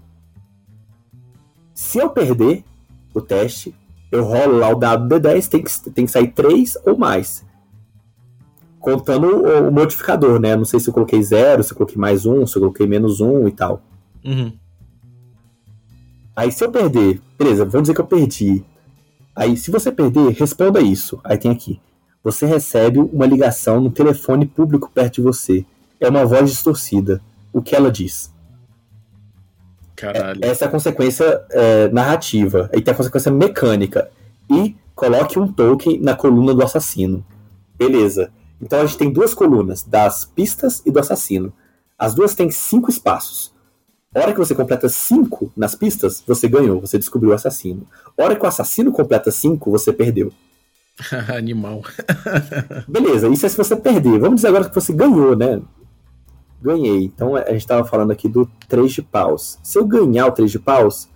Se 1.74 2.00
eu 2.00 2.10
perder 2.10 2.64
o 3.14 3.22
teste, 3.22 3.76
eu 4.12 4.24
rolo 4.24 4.58
lá 4.58 4.70
o 4.70 4.76
dado 4.76 5.08
D10, 5.08 5.48
tem 5.48 5.64
que, 5.64 5.90
tem 5.92 6.06
que 6.06 6.12
sair 6.12 6.30
3 6.30 6.78
ou 6.86 6.98
mais. 6.98 7.46
Contando 8.80 9.28
o, 9.28 9.70
o 9.70 9.72
modificador, 9.72 10.40
né? 10.40 10.56
Não 10.56 10.66
sei 10.66 10.80
se 10.80 10.90
eu 10.90 10.94
coloquei 10.94 11.22
0, 11.22 11.64
se 11.64 11.72
eu 11.72 11.78
coloquei 11.78 11.98
mais 11.98 12.26
1, 12.26 12.48
se 12.48 12.58
eu 12.58 12.62
coloquei 12.62 12.88
menos 12.88 13.22
1 13.22 13.48
e 13.48 13.52
tal. 13.52 13.82
Uhum. 14.26 14.54
Aí 16.36 16.52
se 16.52 16.64
eu 16.64 16.72
perder, 16.72 17.22
beleza, 17.38 17.66
vamos 17.66 17.84
dizer 17.84 17.94
que 17.94 18.02
eu 18.02 18.08
perdi. 18.08 18.66
Aí 19.36 19.56
se 19.56 19.72
você 19.72 19.92
perder, 19.92 20.34
responda 20.34 20.82
isso. 20.82 21.20
Aí 21.24 21.38
tem 21.38 21.52
aqui. 21.52 21.80
Você 22.24 22.46
recebe 22.46 23.00
uma 23.00 23.26
ligação 23.26 23.82
no 23.82 23.90
telefone 23.90 24.46
público 24.46 24.92
perto 24.94 25.16
de 25.16 25.22
você. 25.22 25.66
É 26.00 26.08
uma 26.10 26.26
voz 26.26 26.50
distorcida. 26.50 27.22
O 27.52 27.62
que 27.62 27.76
ela 27.76 27.92
diz? 27.92 28.32
Caralho. 29.96 30.40
Essa 30.44 30.66
é 30.66 30.68
a 30.68 30.72
consequência 30.72 31.44
é, 31.50 31.90
narrativa. 31.90 32.70
Aí 32.74 32.82
tem 32.82 32.94
a 32.94 32.98
consequência 32.98 33.32
mecânica. 33.32 34.10
E 34.50 34.76
coloque 34.94 35.40
um 35.40 35.52
token 35.52 36.00
na 36.00 36.16
coluna 36.16 36.54
do 36.54 36.64
assassino. 36.64 37.26
Beleza. 37.78 38.32
Então 38.62 38.80
a 38.80 38.86
gente 38.86 38.98
tem 38.98 39.12
duas 39.12 39.34
colunas, 39.34 39.82
das 39.82 40.26
pistas 40.26 40.84
e 40.86 40.92
do 40.92 41.00
assassino. 41.00 41.52
As 41.98 42.14
duas 42.14 42.36
têm 42.36 42.52
cinco 42.52 42.90
espaços. 42.90 43.54
A 44.14 44.20
hora 44.20 44.34
que 44.34 44.40
você 44.40 44.54
completa 44.54 44.90
cinco 44.90 45.52
nas 45.56 45.74
pistas, 45.74 46.22
você 46.28 46.48
ganhou, 46.48 46.82
você 46.82 46.98
descobriu 46.98 47.32
o 47.32 47.34
assassino. 47.34 47.88
A 48.18 48.24
hora 48.24 48.36
que 48.36 48.44
o 48.44 48.48
assassino 48.48 48.92
completa 48.92 49.32
cinco, 49.32 49.72
você 49.72 49.94
perdeu. 49.94 50.34
Animal. 51.34 51.82
Beleza, 52.88 53.30
isso 53.30 53.46
é 53.46 53.50
se 53.50 53.56
você 53.56 53.76
perder. 53.76 54.20
Vamos 54.20 54.36
dizer 54.36 54.50
agora 54.50 54.68
que 54.68 54.76
você 54.76 54.92
ganhou, 54.92 55.36
né? 55.36 55.62
Ganhei. 56.62 57.06
Então 57.06 57.38
a 57.38 57.52
gente 57.52 57.62
estava 57.62 57.86
falando 57.86 58.12
aqui 58.12 58.28
do 58.28 58.46
3 58.68 58.92
de 58.92 59.02
paus. 59.02 59.58
Se 59.64 59.80
eu 59.80 59.86
ganhar 59.86 60.28
o 60.28 60.32
3 60.32 60.52
de 60.52 60.60
paus, 60.60 61.08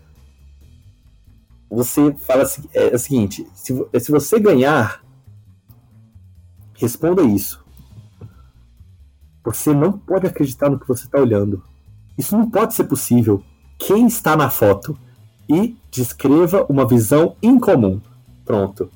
você 1.69 2.13
fala 2.13 2.43
assim, 2.43 2.63
é, 2.73 2.95
o 2.95 2.97
seguinte: 2.97 3.45
se, 3.53 3.73
se 3.99 4.11
você 4.11 4.39
ganhar, 4.39 5.03
responda 6.75 7.21
isso. 7.23 7.63
Você 9.43 9.73
não 9.73 9.91
pode 9.91 10.25
acreditar 10.25 10.69
no 10.69 10.79
que 10.79 10.87
você 10.87 11.05
está 11.05 11.19
olhando. 11.19 11.61
Isso 12.17 12.37
não 12.37 12.49
pode 12.49 12.73
ser 12.73 12.85
possível. 12.85 13.43
Quem 13.77 14.07
está 14.07 14.35
na 14.35 14.49
foto? 14.49 14.97
E 15.49 15.75
descreva 15.91 16.65
uma 16.69 16.87
visão 16.87 17.35
incomum. 17.41 18.01
Pronto. 18.43 18.89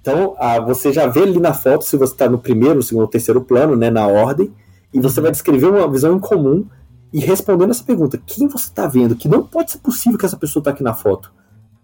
Então, 0.00 0.34
ah, 0.38 0.58
você 0.60 0.92
já 0.92 1.06
vê 1.06 1.22
ali 1.22 1.38
na 1.38 1.52
foto 1.52 1.84
se 1.84 1.96
você 1.96 2.12
está 2.12 2.28
no 2.28 2.38
primeiro, 2.38 2.82
segundo 2.82 3.02
ou 3.02 3.08
terceiro 3.08 3.40
plano, 3.42 3.76
né, 3.76 3.90
na 3.90 4.06
ordem, 4.06 4.50
e 4.94 5.00
você 5.00 5.20
vai 5.20 5.30
descrever 5.30 5.66
uma 5.66 5.90
visão 5.90 6.16
incomum 6.16 6.64
e 7.12 7.18
respondendo 7.20 7.70
essa 7.70 7.84
pergunta: 7.84 8.18
quem 8.26 8.48
você 8.48 8.64
está 8.64 8.86
vendo? 8.86 9.16
Que 9.16 9.28
não 9.28 9.42
pode 9.42 9.72
ser 9.72 9.78
possível 9.78 10.18
que 10.18 10.24
essa 10.24 10.36
pessoa 10.36 10.60
está 10.60 10.70
aqui 10.70 10.82
na 10.82 10.94
foto 10.94 11.30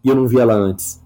e 0.02 0.08
eu 0.08 0.14
não 0.14 0.26
vi 0.26 0.38
ela 0.38 0.54
antes. 0.54 1.00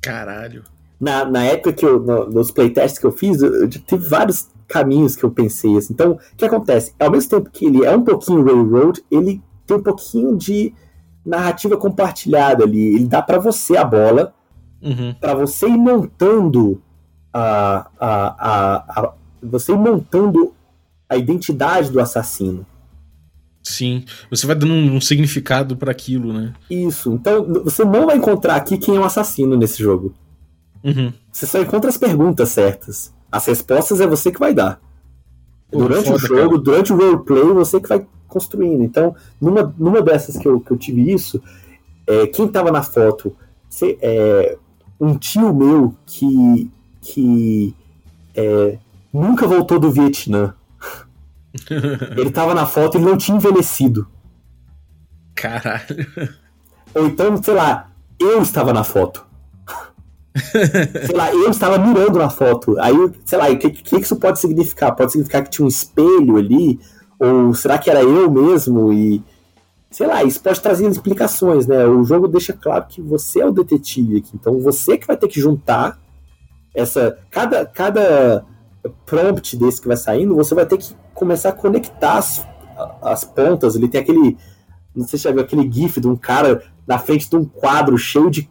Caralho. 0.00 0.62
Na, 1.00 1.24
na 1.24 1.42
época 1.44 1.72
que 1.72 1.84
eu, 1.84 2.00
no- 2.00 2.26
nos 2.30 2.50
playtests 2.50 2.98
que 2.98 3.06
eu 3.06 3.12
fiz, 3.12 3.42
eu, 3.42 3.62
eu 3.62 3.68
teve 3.68 4.08
vários 4.08 4.48
caminhos 4.68 5.14
que 5.16 5.24
eu 5.24 5.30
pensei 5.30 5.76
assim. 5.76 5.92
Então, 5.92 6.12
o 6.12 6.36
que 6.36 6.44
acontece? 6.44 6.92
Ao 6.98 7.10
mesmo 7.10 7.30
tempo 7.30 7.50
que 7.50 7.66
ele 7.66 7.84
é 7.84 7.96
um 7.96 8.02
pouquinho 8.02 8.44
railroad, 8.44 9.02
ele 9.10 9.42
tem 9.66 9.76
um 9.76 9.82
pouquinho 9.82 10.36
de 10.36 10.72
narrativa 11.24 11.76
compartilhada 11.76 12.64
ali. 12.64 12.94
Ele 12.94 13.06
dá 13.06 13.20
para 13.22 13.38
você 13.38 13.76
a 13.76 13.84
bola 13.84 14.32
Uhum. 14.82 15.14
para 15.20 15.34
você 15.34 15.66
ir 15.66 15.76
montando 15.78 16.80
a, 17.32 17.88
a, 17.98 18.16
a, 18.38 19.00
a- 19.00 19.12
você 19.42 19.72
ir 19.72 19.78
montando 19.78 20.52
a 21.08 21.16
identidade 21.16 21.90
do 21.90 21.98
assassino. 22.00 22.64
Sim. 23.62 24.04
Você 24.30 24.46
vai 24.46 24.54
dando 24.54 24.72
um, 24.72 24.96
um 24.96 25.00
significado 25.00 25.76
pra 25.76 25.90
aquilo, 25.90 26.32
né? 26.32 26.52
Isso. 26.70 27.12
Então 27.14 27.44
você 27.64 27.84
não 27.84 28.06
vai 28.06 28.16
encontrar 28.16 28.54
aqui 28.56 28.78
quem 28.78 28.96
é 28.96 29.00
o 29.00 29.04
assassino 29.04 29.56
nesse 29.56 29.82
jogo. 29.82 30.14
Uhum. 30.84 31.12
Você 31.32 31.46
só 31.46 31.60
encontra 31.60 31.90
as 31.90 31.96
perguntas 31.96 32.50
certas. 32.50 33.12
As 33.36 33.46
respostas 33.46 34.00
é 34.00 34.06
você 34.06 34.30
que 34.32 34.40
vai 34.40 34.54
dar. 34.54 34.80
Pô, 35.70 35.78
durante 35.78 36.10
o 36.10 36.18
foda, 36.18 36.26
jogo, 36.26 36.50
cara. 36.50 36.62
durante 36.62 36.92
o 36.92 36.96
roleplay, 36.96 37.42
você 37.52 37.80
que 37.80 37.88
vai 37.88 38.06
construindo. 38.28 38.82
Então, 38.82 39.14
numa, 39.40 39.74
numa 39.78 40.00
dessas 40.02 40.36
que 40.36 40.46
eu, 40.46 40.60
que 40.60 40.70
eu 40.70 40.76
tive 40.76 41.12
isso, 41.12 41.42
é, 42.06 42.26
quem 42.26 42.48
tava 42.48 42.70
na 42.70 42.82
foto, 42.82 43.34
cê- 43.68 43.98
é, 44.00 44.56
um 45.00 45.16
tio 45.18 45.52
meu 45.54 45.94
que, 46.06 46.70
que 47.02 47.74
é, 48.34 48.78
nunca 49.12 49.46
voltou 49.46 49.78
do 49.78 49.90
Vietnã. 49.90 50.54
ele 52.16 52.30
tava 52.30 52.54
na 52.54 52.66
foto 52.66 52.98
e 52.98 53.00
não 53.00 53.16
tinha 53.16 53.36
envelhecido. 53.36 54.06
Caralho. 55.34 56.06
Ou 56.94 57.06
então, 57.06 57.42
sei 57.42 57.54
lá, 57.54 57.90
eu 58.18 58.40
estava 58.40 58.72
na 58.72 58.84
foto. 58.84 59.25
Sei 61.06 61.16
lá, 61.16 61.32
eu 61.32 61.50
estava 61.50 61.78
mirando 61.78 62.18
na 62.18 62.30
foto. 62.30 62.78
Aí, 62.78 62.94
sei 63.24 63.38
lá, 63.38 63.48
o 63.50 63.58
que, 63.58 63.70
que 63.70 63.96
isso 63.96 64.16
pode 64.16 64.38
significar? 64.40 64.94
Pode 64.94 65.12
significar 65.12 65.42
que 65.42 65.50
tinha 65.50 65.64
um 65.64 65.68
espelho 65.68 66.36
ali? 66.36 66.78
Ou 67.18 67.54
será 67.54 67.78
que 67.78 67.90
era 67.90 68.02
eu 68.02 68.30
mesmo? 68.30 68.92
E 68.92 69.22
sei 69.90 70.06
lá, 70.06 70.22
isso 70.22 70.40
pode 70.40 70.60
trazer 70.60 70.86
explicações, 70.88 71.66
né? 71.66 71.86
O 71.86 72.04
jogo 72.04 72.28
deixa 72.28 72.52
claro 72.52 72.84
que 72.86 73.00
você 73.00 73.40
é 73.40 73.46
o 73.46 73.52
detetive 73.52 74.18
aqui, 74.18 74.30
então 74.34 74.60
você 74.60 74.98
que 74.98 75.06
vai 75.06 75.16
ter 75.16 75.28
que 75.28 75.40
juntar 75.40 75.98
essa 76.74 77.18
cada 77.30 77.64
cada 77.64 78.44
prompt 79.06 79.56
desse 79.56 79.80
que 79.80 79.88
vai 79.88 79.96
saindo, 79.96 80.34
você 80.34 80.54
vai 80.54 80.66
ter 80.66 80.76
que 80.76 80.94
começar 81.14 81.48
a 81.48 81.52
conectar 81.52 82.18
as, 82.18 82.46
as 83.00 83.24
pontas. 83.24 83.74
Ele 83.74 83.88
tem 83.88 84.00
aquele, 84.00 84.36
não 84.94 85.06
sei 85.06 85.18
se 85.18 85.24
já 85.24 85.32
viu 85.32 85.40
aquele 85.40 85.70
gif 85.70 86.00
de 86.00 86.06
um 86.06 86.16
cara 86.16 86.62
na 86.86 86.98
frente 86.98 87.28
de 87.28 87.36
um 87.36 87.44
quadro 87.44 87.96
cheio 87.96 88.30
de 88.30 88.48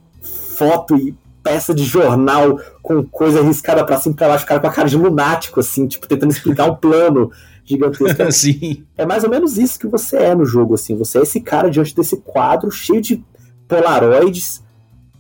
foto 0.58 0.98
e 0.98 1.16
peça 1.46 1.76
de 1.76 1.84
jornal 1.84 2.60
com 2.82 3.04
coisa 3.04 3.44
riscada 3.44 3.86
para 3.86 3.98
cima 3.98 4.14
e 4.14 4.18
pra 4.18 4.30
baixo, 4.30 4.46
o 4.46 4.48
cara 4.48 4.60
com 4.60 4.68
a 4.68 4.72
cara 4.72 4.90
de 4.90 4.98
lunático, 4.98 5.60
assim, 5.60 5.88
tipo, 5.88 6.08
tentando 6.08 6.32
explicar 6.32 6.66
um 6.66 6.76
plano 6.76 7.32
gigantesca. 7.64 8.30
Sim. 8.34 8.84
É 8.98 9.06
mais 9.06 9.24
ou 9.24 9.30
menos 9.30 9.56
isso 9.56 9.80
que 9.80 9.86
você 9.86 10.18
é 10.18 10.34
no 10.34 10.44
jogo, 10.44 10.74
assim. 10.74 10.98
Você 10.98 11.20
é 11.20 11.22
esse 11.22 11.40
cara 11.40 11.70
diante 11.70 11.96
desse 11.96 12.18
quadro 12.18 12.72
cheio 12.72 13.00
de 13.00 13.24
polaroids, 13.68 14.64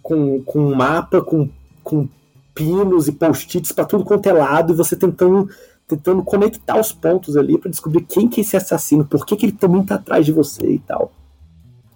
com, 0.01 0.41
com 0.41 0.59
um 0.61 0.73
mapa, 0.73 1.21
com, 1.21 1.47
com 1.83 2.09
pinos 2.55 3.07
e 3.07 3.11
post-its 3.11 3.71
pra 3.71 3.85
tudo 3.85 4.03
quanto 4.03 4.27
é 4.27 4.33
lado, 4.33 4.73
e 4.73 4.75
você 4.75 4.95
tentando 4.95 5.47
tentando 5.87 6.23
conectar 6.23 6.79
os 6.79 6.91
pontos 6.91 7.37
ali 7.37 7.59
para 7.59 7.69
descobrir 7.69 8.01
quem 8.01 8.27
que 8.27 8.41
é 8.41 8.43
esse 8.43 8.57
assassino, 8.57 9.05
por 9.05 9.23
que, 9.23 9.35
que 9.35 9.45
ele 9.45 9.51
também 9.51 9.83
tá 9.83 9.93
atrás 9.93 10.25
de 10.25 10.31
você 10.31 10.67
e 10.67 10.79
tal. 10.79 11.11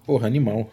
Porra, 0.06 0.28
animal. 0.28 0.68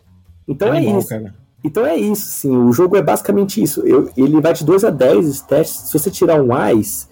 Então 0.47 0.72
animal, 0.72 0.97
é 0.97 0.99
isso. 0.99 1.10
Cara. 1.10 1.47
Então 1.68 1.86
é 1.86 1.97
isso, 1.97 2.26
sim. 2.28 2.55
O 2.55 2.72
jogo 2.72 2.95
é 2.95 3.01
basicamente 3.01 3.61
isso. 3.61 3.82
Eu, 3.86 4.09
ele 4.15 4.39
vai 4.39 4.53
de 4.53 4.63
2 4.63 4.86
a 4.86 4.89
10 4.89 5.28
os 5.28 5.41
testes. 5.41 5.89
Se 5.89 5.99
você 5.99 6.09
tirar 6.09 6.41
um 6.41 6.55
AIS, 6.55 7.09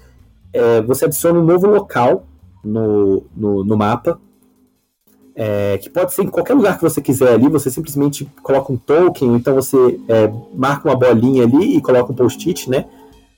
é, 0.53 0.81
você 0.81 1.03
adiciona 1.03 1.37
um 1.37 1.43
novo 1.43 1.67
local 1.67 2.25
no, 2.63 3.23
no, 3.35 3.65
no 3.65 3.75
mapa, 3.77 4.17
é, 5.35 5.77
que 5.77 5.89
pode 5.89 6.13
ser 6.13 6.23
em 6.23 6.29
qualquer 6.29 6.53
lugar 6.53 6.77
que 6.77 6.83
você 6.83 7.01
quiser 7.01 7.33
ali, 7.33 7.49
você 7.49 7.69
simplesmente 7.69 8.25
coloca 8.41 8.71
um 8.71 8.77
token, 8.77 9.35
então 9.35 9.53
você 9.53 9.99
é, 10.07 10.31
marca 10.53 10.87
uma 10.87 10.95
bolinha 10.95 11.43
ali 11.43 11.75
e 11.75 11.81
coloca 11.81 12.13
um 12.13 12.15
post-it, 12.15 12.69
né? 12.69 12.85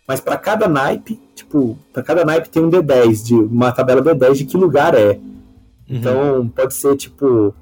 Mas 0.08 0.20
para 0.20 0.38
cada 0.38 0.68
naipe, 0.68 1.20
tipo, 1.34 1.80
para 1.92 2.04
cada 2.04 2.24
naipe 2.24 2.50
tem 2.50 2.64
um 2.64 2.70
D10, 2.70 3.26
de 3.26 3.34
uma 3.34 3.72
tabela 3.72 4.04
D10 4.04 4.34
de 4.36 4.46
que 4.46 4.56
lugar 4.56 4.94
é. 4.94 5.14
Uhum. 5.14 5.98
Então 5.98 6.48
pode 6.56 6.76
ser 6.76 6.96
tipo 6.96 7.54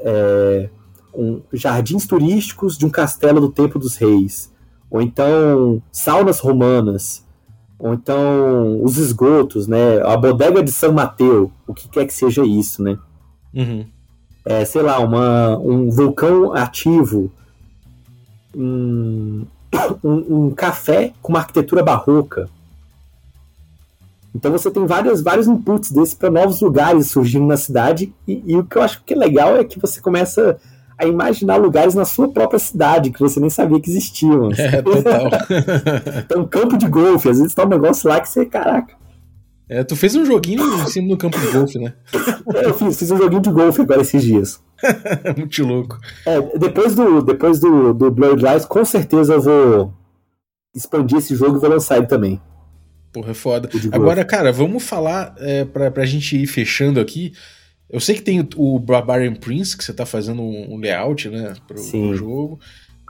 é, 0.00 0.68
um, 1.14 1.40
jardins 1.52 2.06
turísticos 2.06 2.76
de 2.76 2.84
um 2.84 2.90
castelo 2.90 3.40
do 3.40 3.50
tempo 3.50 3.78
dos 3.78 3.96
reis, 3.96 4.52
ou 4.90 5.00
então 5.00 5.82
saunas 5.90 6.40
romanas, 6.40 7.24
ou 7.78 7.92
então 7.92 8.82
os 8.82 8.96
esgotos, 8.96 9.66
né? 9.66 10.00
A 10.02 10.16
bodega 10.16 10.62
de 10.62 10.72
São 10.72 10.92
Mateu, 10.92 11.50
o 11.66 11.74
que 11.74 11.88
quer 11.88 12.06
que 12.06 12.14
seja 12.14 12.44
isso, 12.44 12.82
né? 12.82 12.98
Uhum. 13.52 13.86
É, 14.44 14.64
sei 14.64 14.82
lá, 14.82 14.98
uma, 14.98 15.58
um 15.58 15.90
vulcão 15.90 16.54
ativo, 16.54 17.30
um, 18.54 19.44
um, 20.04 20.46
um, 20.46 20.50
café 20.50 21.12
com 21.20 21.32
uma 21.32 21.40
arquitetura 21.40 21.82
barroca. 21.82 22.48
Então 24.34 24.50
você 24.50 24.70
tem 24.70 24.84
vários, 24.84 25.22
vários 25.22 25.46
inputs 25.46 25.92
desses 25.92 26.14
para 26.14 26.30
novos 26.30 26.60
lugares 26.60 27.08
surgindo 27.08 27.46
na 27.46 27.56
cidade, 27.56 28.12
e, 28.26 28.42
e, 28.46 28.56
o 28.56 28.64
que 28.64 28.76
eu 28.76 28.82
acho 28.82 29.02
que 29.04 29.14
é 29.14 29.16
legal 29.16 29.56
é 29.56 29.64
que 29.64 29.78
você 29.78 30.00
começa 30.00 30.58
a 30.98 31.06
imaginar 31.06 31.56
lugares 31.56 31.94
na 31.94 32.04
sua 32.04 32.32
própria 32.32 32.58
cidade 32.58 33.10
que 33.10 33.20
você 33.20 33.40
nem 33.40 33.50
sabia 33.50 33.80
que 33.80 33.90
existiam. 33.90 34.50
É, 34.56 34.80
total. 34.82 35.28
então, 36.24 36.46
campo 36.46 36.76
de 36.76 36.86
golfe, 36.86 37.28
às 37.28 37.38
vezes 37.38 37.54
tá 37.54 37.64
um 37.64 37.68
negócio 37.68 38.08
lá 38.08 38.20
que 38.20 38.28
você, 38.28 38.46
caraca. 38.46 38.94
É, 39.68 39.82
tu 39.82 39.96
fez 39.96 40.14
um 40.14 40.24
joguinho 40.24 40.62
em 40.62 40.86
cima 40.86 41.08
do 41.08 41.16
campo 41.16 41.38
de 41.38 41.46
golfe, 41.48 41.78
né? 41.78 41.94
É, 42.54 42.66
eu 42.66 42.74
fiz, 42.74 42.98
fiz 42.98 43.10
um 43.10 43.16
joguinho 43.16 43.42
de 43.42 43.50
golfe 43.50 43.80
agora 43.80 44.02
esses 44.02 44.22
dias. 44.22 44.60
Muito 45.36 45.64
louco. 45.64 45.98
É, 46.26 46.40
depois 46.58 46.94
do, 46.94 47.22
depois 47.22 47.58
do, 47.58 47.94
do 47.94 48.10
Blurred 48.10 48.42
Lights, 48.42 48.66
com 48.66 48.84
certeza 48.84 49.34
eu 49.34 49.40
vou 49.40 49.94
expandir 50.74 51.18
esse 51.18 51.34
jogo 51.34 51.56
e 51.56 51.60
vou 51.60 51.70
lançar 51.70 51.96
ele 51.96 52.06
também. 52.06 52.40
Porra, 53.12 53.30
é 53.30 53.34
foda. 53.34 53.68
Agora, 53.92 54.24
cara, 54.24 54.52
vamos 54.52 54.82
falar 54.82 55.34
é, 55.38 55.64
pra, 55.64 55.90
pra 55.90 56.04
gente 56.04 56.36
ir 56.36 56.46
fechando 56.46 57.00
aqui. 57.00 57.32
Eu 57.90 58.00
sei 58.00 58.14
que 58.14 58.22
tem 58.22 58.46
o 58.56 58.78
Barbarian 58.78 59.34
Prince, 59.34 59.76
que 59.76 59.84
você 59.84 59.92
tá 59.92 60.06
fazendo 60.06 60.42
um 60.42 60.78
layout, 60.78 61.28
né, 61.28 61.54
pro, 61.66 61.82
pro, 61.82 62.16
jogo. 62.16 62.58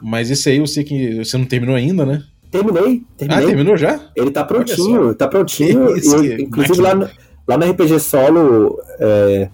Mas 0.03 0.31
esse 0.31 0.49
aí 0.51 0.59
eu 0.59 0.66
sei 0.66 0.85
que 0.85 1.25
você 1.25 1.39
não 1.39 1.45
terminou 1.45 1.75
ainda, 1.75 2.05
né? 2.05 2.22
Terminei, 2.51 3.03
terminei. 3.16 3.45
Ah, 3.45 3.47
terminou 3.47 3.77
já? 3.77 4.01
Ele 4.14 4.31
tá 4.31 4.45
prontinho, 4.45 5.14
tá 5.14 5.27
prontinho. 5.27 5.97
Isso, 5.97 6.16
eu, 6.16 6.41
inclusive 6.41 6.81
lá 6.81 6.95
no, 6.95 7.09
lá 7.49 7.59
no 7.59 7.70
RPG 7.70 7.99
Solo, 7.99 8.79
é, 8.99 9.49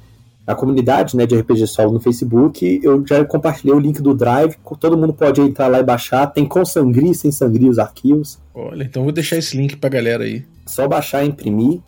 a 0.46 0.54
comunidade 0.54 1.16
né, 1.16 1.26
de 1.26 1.36
RPG 1.38 1.66
Solo 1.66 1.92
no 1.92 2.00
Facebook, 2.00 2.80
eu 2.82 3.06
já 3.06 3.24
compartilhei 3.24 3.74
o 3.74 3.78
link 3.78 4.02
do 4.02 4.14
Drive, 4.14 4.56
todo 4.78 4.98
mundo 4.98 5.14
pode 5.14 5.40
entrar 5.40 5.68
lá 5.68 5.78
e 5.78 5.84
baixar. 5.84 6.26
Tem 6.26 6.46
com 6.46 6.64
sangria 6.64 7.10
e 7.10 7.14
sem 7.14 7.30
sangria 7.30 7.70
os 7.70 7.78
arquivos. 7.78 8.38
Olha, 8.54 8.84
então 8.84 9.02
vou 9.02 9.12
deixar 9.12 9.36
esse 9.36 9.56
link 9.56 9.76
pra 9.76 9.88
galera 9.88 10.24
aí. 10.24 10.44
Só 10.66 10.88
baixar 10.88 11.24
e 11.24 11.28
imprimir. 11.28 11.80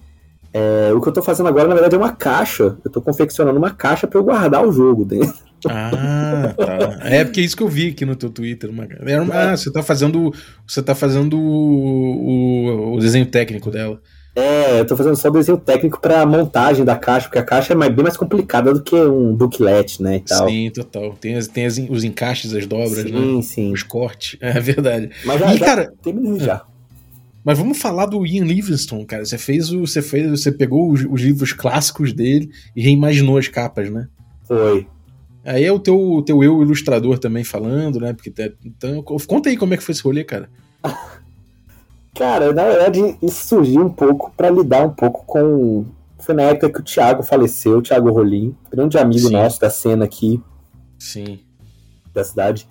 É, 0.52 0.92
o 0.92 1.00
que 1.00 1.08
eu 1.08 1.12
tô 1.12 1.22
fazendo 1.22 1.48
agora, 1.48 1.66
na 1.66 1.74
verdade, 1.74 1.94
é 1.94 1.98
uma 1.98 2.12
caixa. 2.12 2.76
Eu 2.84 2.90
tô 2.90 3.00
confeccionando 3.00 3.58
uma 3.58 3.70
caixa 3.70 4.06
para 4.06 4.18
eu 4.18 4.24
guardar 4.24 4.66
o 4.66 4.72
jogo 4.72 5.04
dentro. 5.04 5.34
Ah, 5.68 6.54
tá. 6.56 6.98
É 7.08 7.24
porque 7.24 7.40
é 7.40 7.44
isso 7.44 7.56
que 7.56 7.62
eu 7.62 7.68
vi 7.68 7.88
aqui 7.88 8.04
no 8.04 8.16
teu 8.16 8.30
Twitter. 8.30 8.70
Uma... 8.70 8.86
Ah, 9.32 9.56
você 9.56 9.70
tá 9.72 9.82
fazendo. 9.82 10.32
Você 10.66 10.82
tá 10.82 10.94
fazendo 10.94 11.38
o, 11.38 12.94
o, 12.94 12.98
desenho 12.98 13.26
técnico 13.26 13.70
dela. 13.70 14.00
É, 14.34 14.80
eu 14.80 14.86
tô 14.86 14.96
fazendo 14.96 15.14
só 15.14 15.28
o 15.28 15.32
desenho 15.32 15.58
técnico 15.58 16.00
pra 16.00 16.24
montagem 16.24 16.86
da 16.86 16.96
caixa, 16.96 17.26
porque 17.26 17.38
a 17.38 17.44
caixa 17.44 17.74
é 17.74 17.90
bem 17.90 18.02
mais 18.02 18.16
complicada 18.16 18.72
do 18.72 18.82
que 18.82 18.96
um 18.96 19.36
booklet, 19.36 20.02
né? 20.02 20.16
E 20.16 20.20
tal. 20.20 20.48
Sim, 20.48 20.70
total. 20.70 21.14
Tem, 21.20 21.36
as, 21.36 21.46
tem 21.46 21.66
as, 21.66 21.76
os 21.76 22.02
encaixes, 22.02 22.54
as 22.54 22.66
dobras, 22.66 23.04
sim, 23.04 23.12
né? 23.12 23.20
Sim, 23.20 23.42
sim. 23.42 23.72
Os 23.72 23.82
cortes. 23.82 24.38
É 24.42 24.58
verdade. 24.58 25.10
Mas 25.24 25.40
já, 25.40 25.54
e, 25.54 25.58
já 25.58 25.64
cara, 25.64 25.92
terminei 26.02 26.40
já. 26.40 26.62
Mas 27.44 27.58
vamos 27.58 27.78
falar 27.78 28.06
do 28.06 28.24
Ian 28.24 28.44
Livingstone, 28.44 29.04
cara. 29.04 29.24
Você 29.24 29.36
fez 29.36 29.72
o. 29.72 29.80
Você 29.80 30.00
fez. 30.00 30.30
Você 30.30 30.52
pegou 30.52 30.90
os, 30.90 31.04
os 31.04 31.20
livros 31.20 31.52
clássicos 31.52 32.12
dele 32.12 32.50
e 32.74 32.82
reimaginou 32.82 33.36
as 33.36 33.48
capas, 33.48 33.90
né? 33.90 34.08
Foi. 34.44 34.86
Aí 35.44 35.64
é 35.64 35.72
o 35.72 35.78
teu, 35.78 35.98
o 35.98 36.22
teu 36.22 36.42
eu 36.42 36.62
ilustrador 36.62 37.18
também 37.18 37.42
falando, 37.42 37.98
né? 37.98 38.12
Porque 38.12 38.32
então, 38.64 39.02
conta 39.02 39.48
aí 39.48 39.56
como 39.56 39.74
é 39.74 39.76
que 39.76 39.82
foi 39.82 39.92
esse 39.92 40.02
rolê, 40.02 40.22
cara. 40.24 40.48
Cara, 42.14 42.52
na 42.52 42.64
verdade, 42.64 43.16
isso 43.22 43.46
surgiu 43.46 43.86
um 43.86 43.88
pouco 43.88 44.30
para 44.36 44.50
lidar 44.50 44.84
um 44.84 44.90
pouco 44.90 45.24
com. 45.24 45.86
Foi 46.18 46.34
na 46.34 46.42
época 46.42 46.70
que 46.70 46.80
o 46.80 46.84
Thiago 46.84 47.22
faleceu, 47.22 47.78
o 47.78 47.82
Thiago 47.82 48.10
Rolim, 48.10 48.54
grande 48.70 48.98
amigo 48.98 49.28
Sim. 49.28 49.32
nosso 49.32 49.58
da 49.58 49.70
cena 49.70 50.04
aqui. 50.04 50.40
Sim. 50.98 51.40
Da 52.12 52.22
cidade. 52.22 52.68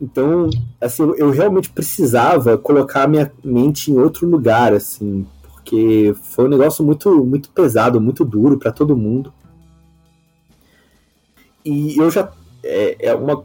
Então, 0.00 0.50
assim, 0.80 1.02
eu 1.16 1.30
realmente 1.30 1.70
precisava 1.70 2.58
colocar 2.58 3.08
minha 3.08 3.32
mente 3.42 3.90
em 3.90 3.98
outro 3.98 4.28
lugar, 4.28 4.74
assim, 4.74 5.26
porque 5.42 6.14
foi 6.22 6.44
um 6.44 6.50
negócio 6.50 6.84
muito, 6.84 7.24
muito 7.24 7.50
pesado, 7.50 8.00
muito 8.00 8.24
duro 8.24 8.58
para 8.58 8.70
todo 8.70 8.96
mundo. 8.96 9.32
E 11.64 11.98
eu 11.98 12.10
já. 12.10 12.30
É, 12.62 13.08
é, 13.08 13.14
uma. 13.14 13.42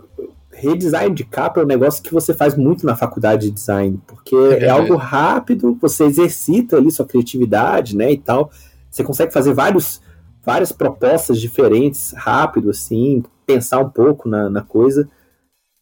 Redesign 0.54 1.16
de 1.16 1.24
capa 1.24 1.60
é 1.60 1.64
um 1.64 1.68
negócio 1.68 2.04
que 2.04 2.14
você 2.14 2.36
faz 2.36 2.56
muito 2.56 2.86
na 2.86 2.95
faculdade 2.95 3.47
de 3.47 3.52
design, 3.52 3.99
porque 4.06 4.36
é, 4.36 4.66
é 4.66 4.70
algo 4.70 4.95
rápido, 4.95 5.76
você 5.82 6.04
exercita 6.04 6.78
ali 6.78 6.91
sua 6.91 7.06
criatividade, 7.06 7.95
né, 7.95 8.12
e 8.12 8.18
tal. 8.18 8.52
Você 8.89 9.04
consegue 9.04 9.34
fazer 9.34 9.54
vários, 9.54 10.02
várias 10.45 10.72
propostas 10.72 11.39
diferentes 11.39 12.14
rápido, 12.16 12.70
assim, 12.70 13.24
pensar 13.47 13.80
um 13.80 13.89
pouco 13.89 14.30
na, 14.30 14.49
na 14.49 14.62
coisa. 14.62 15.10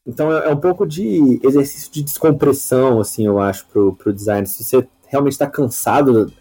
Então 0.09 0.35
é, 0.35 0.47
é, 0.47 0.49
um 0.49 0.57
pouco 0.57 0.87
de 0.87 1.39
exercício 1.43 1.91
de 1.91 2.01
descompressão, 2.01 2.99
assim, 2.99 3.27
eu 3.27 3.39
acho, 3.39 3.65
pro, 3.67 3.93
pro 3.93 4.11
design. 4.11 4.45
Se 4.47 4.63
você 4.63 4.87
realmente 5.07 5.33
está 5.33 5.45
cansado 5.45 6.33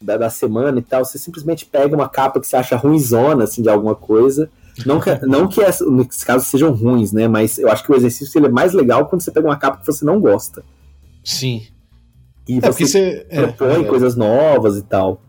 da, 0.00 0.18
da, 0.18 0.28
semana 0.28 0.78
e 0.78 0.82
tal, 0.82 1.02
você 1.02 1.16
simplesmente 1.16 1.64
pega 1.64 1.96
uma 1.96 2.08
capa 2.08 2.38
que 2.38 2.46
você 2.46 2.56
acha 2.56 2.76
ruimzona, 2.76 3.44
assim, 3.44 3.62
de 3.62 3.70
alguma 3.70 3.94
coisa. 3.94 4.50
Não 4.84 5.00
que, 5.00 5.10
não 5.26 5.48
que 5.48 5.62
essa, 5.62 5.88
nesses 5.90 6.22
casos 6.22 6.48
sejam 6.48 6.72
ruins, 6.72 7.10
né? 7.10 7.26
Mas 7.26 7.58
eu 7.58 7.70
acho 7.70 7.82
que 7.82 7.90
o 7.90 7.96
exercício 7.96 8.38
ele 8.38 8.48
é 8.48 8.50
mais 8.50 8.74
legal 8.74 9.06
quando 9.06 9.22
você 9.22 9.30
pega 9.30 9.48
uma 9.48 9.56
capa 9.56 9.78
que 9.78 9.86
você 9.86 10.04
não 10.04 10.20
gosta. 10.20 10.62
Sim. 11.24 11.66
E 12.46 12.58
é, 12.58 12.60
você, 12.60 12.84
você 12.84 13.26
propõe 13.56 13.82
é, 13.82 13.84
coisas 13.84 14.14
novas 14.14 14.76
e 14.76 14.82
tal. 14.82 15.22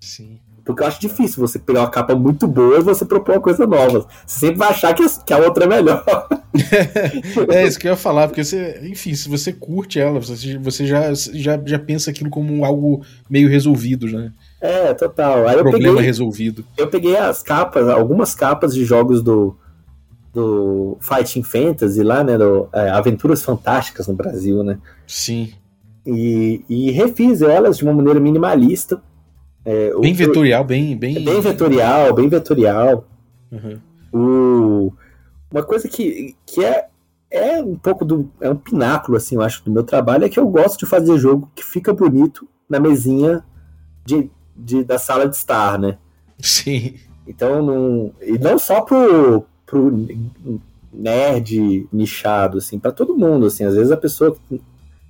Sim. 0.00 0.37
Porque 0.68 0.82
eu 0.82 0.86
acho 0.86 1.00
difícil 1.00 1.40
você 1.40 1.58
pegar 1.58 1.80
uma 1.80 1.88
capa 1.88 2.14
muito 2.14 2.46
boa 2.46 2.76
e 2.76 2.82
você 2.82 3.02
propor 3.02 3.36
uma 3.36 3.40
coisa 3.40 3.66
nova. 3.66 4.06
Você 4.26 4.40
sempre 4.40 4.58
vai 4.58 4.68
achar 4.68 4.92
que, 4.92 5.02
que 5.24 5.32
a 5.32 5.38
outra 5.38 5.64
é 5.64 5.66
melhor. 5.66 6.04
é 7.48 7.66
isso 7.66 7.78
que 7.78 7.88
eu 7.88 7.92
ia 7.92 7.96
falar, 7.96 8.28
porque 8.28 8.44
você, 8.44 8.78
enfim, 8.82 9.14
se 9.14 9.30
você 9.30 9.50
curte 9.50 9.98
ela, 9.98 10.20
você, 10.20 10.58
você 10.58 10.84
já, 10.84 11.14
já, 11.14 11.58
já 11.64 11.78
pensa 11.78 12.10
aquilo 12.10 12.28
como 12.28 12.66
algo 12.66 13.00
meio 13.30 13.48
resolvido, 13.48 14.08
né? 14.08 14.30
É, 14.60 14.92
total. 14.92 15.48
Aí 15.48 15.56
Problema 15.56 15.94
peguei, 15.94 16.04
resolvido. 16.04 16.62
Eu 16.76 16.88
peguei 16.88 17.16
as 17.16 17.42
capas, 17.42 17.88
algumas 17.88 18.34
capas 18.34 18.74
de 18.74 18.84
jogos 18.84 19.22
do, 19.22 19.56
do 20.34 20.98
Fighting 21.00 21.44
Fantasy 21.44 22.02
lá, 22.02 22.22
né? 22.22 22.36
Do, 22.36 22.68
é, 22.74 22.90
Aventuras 22.90 23.42
Fantásticas 23.42 24.06
no 24.06 24.12
Brasil, 24.12 24.62
né? 24.62 24.76
Sim. 25.06 25.50
E, 26.06 26.62
e 26.68 26.90
refiz 26.90 27.40
elas 27.40 27.78
de 27.78 27.84
uma 27.84 27.94
maneira 27.94 28.20
minimalista. 28.20 29.00
É, 29.64 29.90
Bem 30.00 30.12
o- 30.12 30.16
vetorial, 30.16 30.64
bem. 30.64 30.96
Bem, 30.96 31.16
é 31.16 31.20
bem 31.20 31.40
vetorial, 31.40 32.14
bem 32.14 32.28
vetorial. 32.28 33.04
Uhum. 33.52 33.78
O, 34.12 34.92
uma 35.50 35.62
coisa 35.62 35.86
que, 35.88 36.34
que 36.46 36.64
é, 36.64 36.86
é 37.30 37.62
um 37.62 37.76
pouco 37.76 38.04
do. 38.04 38.30
É 38.40 38.48
um 38.50 38.56
pináculo, 38.56 39.16
assim, 39.16 39.34
eu 39.34 39.42
acho, 39.42 39.64
do 39.64 39.70
meu 39.70 39.82
trabalho, 39.82 40.24
é 40.24 40.28
que 40.28 40.38
eu 40.40 40.48
gosto 40.48 40.78
de 40.78 40.86
fazer 40.86 41.18
jogo 41.18 41.50
que 41.54 41.64
fica 41.64 41.92
bonito 41.92 42.48
na 42.68 42.80
mesinha 42.80 43.44
de, 44.04 44.30
de, 44.56 44.84
da 44.84 44.98
sala 44.98 45.28
de 45.28 45.36
estar, 45.36 45.78
né? 45.78 45.98
Sim. 46.38 46.94
Então, 47.26 47.62
não, 47.62 48.12
e 48.22 48.38
não 48.38 48.58
só 48.58 48.80
pro, 48.80 49.44
pro 49.66 49.90
nerd 50.92 51.86
nichado, 51.92 52.58
assim, 52.58 52.78
para 52.78 52.92
todo 52.92 53.16
mundo, 53.16 53.46
assim, 53.46 53.64
às 53.64 53.74
vezes 53.74 53.92
a 53.92 53.96
pessoa 53.96 54.36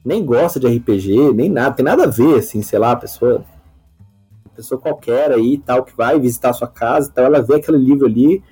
nem 0.04 0.24
gosta 0.24 0.58
de 0.58 0.66
RPG, 0.66 1.32
nem 1.34 1.48
nada, 1.48 1.74
tem 1.74 1.84
nada 1.84 2.04
a 2.04 2.08
ver, 2.08 2.38
assim, 2.38 2.62
sei 2.62 2.78
lá, 2.78 2.92
a 2.92 2.96
pessoa, 2.96 3.44
pessoa 4.58 4.80
qualquer 4.80 5.30
aí 5.30 5.54
e 5.54 5.58
tal, 5.58 5.84
que 5.84 5.96
vai 5.96 6.18
visitar 6.18 6.50
a 6.50 6.52
sua 6.52 6.66
casa 6.66 7.12
tal, 7.14 7.24
ela 7.24 7.40
vê 7.40 7.54
aquele 7.54 7.78
livro 7.78 8.06
ali, 8.06 8.42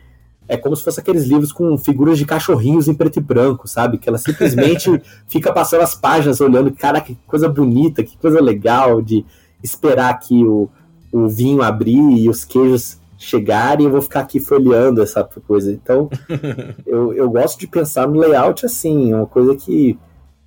é 0.48 0.56
como 0.56 0.76
se 0.76 0.84
fosse 0.84 1.00
aqueles 1.00 1.24
livros 1.24 1.52
com 1.52 1.76
figuras 1.76 2.16
de 2.16 2.24
cachorrinhos 2.24 2.86
em 2.86 2.94
preto 2.94 3.18
e 3.18 3.22
branco, 3.22 3.66
sabe? 3.66 3.98
Que 3.98 4.08
ela 4.08 4.16
simplesmente 4.16 5.02
fica 5.26 5.52
passando 5.52 5.82
as 5.82 5.96
páginas 5.96 6.40
olhando, 6.40 6.70
cara, 6.70 7.00
que 7.00 7.18
coisa 7.26 7.48
bonita, 7.48 8.04
que 8.04 8.16
coisa 8.16 8.40
legal 8.40 9.02
de 9.02 9.24
esperar 9.60 10.10
aqui 10.10 10.44
o, 10.44 10.70
o 11.10 11.28
vinho 11.28 11.62
abrir 11.62 12.16
e 12.16 12.28
os 12.28 12.44
queijos 12.44 13.00
chegarem, 13.18 13.86
eu 13.86 13.92
vou 13.92 14.02
ficar 14.02 14.20
aqui 14.20 14.38
folheando 14.38 15.02
essa 15.02 15.24
coisa. 15.24 15.72
Então, 15.72 16.08
eu, 16.86 17.12
eu 17.14 17.28
gosto 17.28 17.58
de 17.58 17.66
pensar 17.66 18.06
no 18.06 18.20
layout 18.20 18.64
assim, 18.64 19.12
uma 19.12 19.26
coisa 19.26 19.56
que 19.56 19.98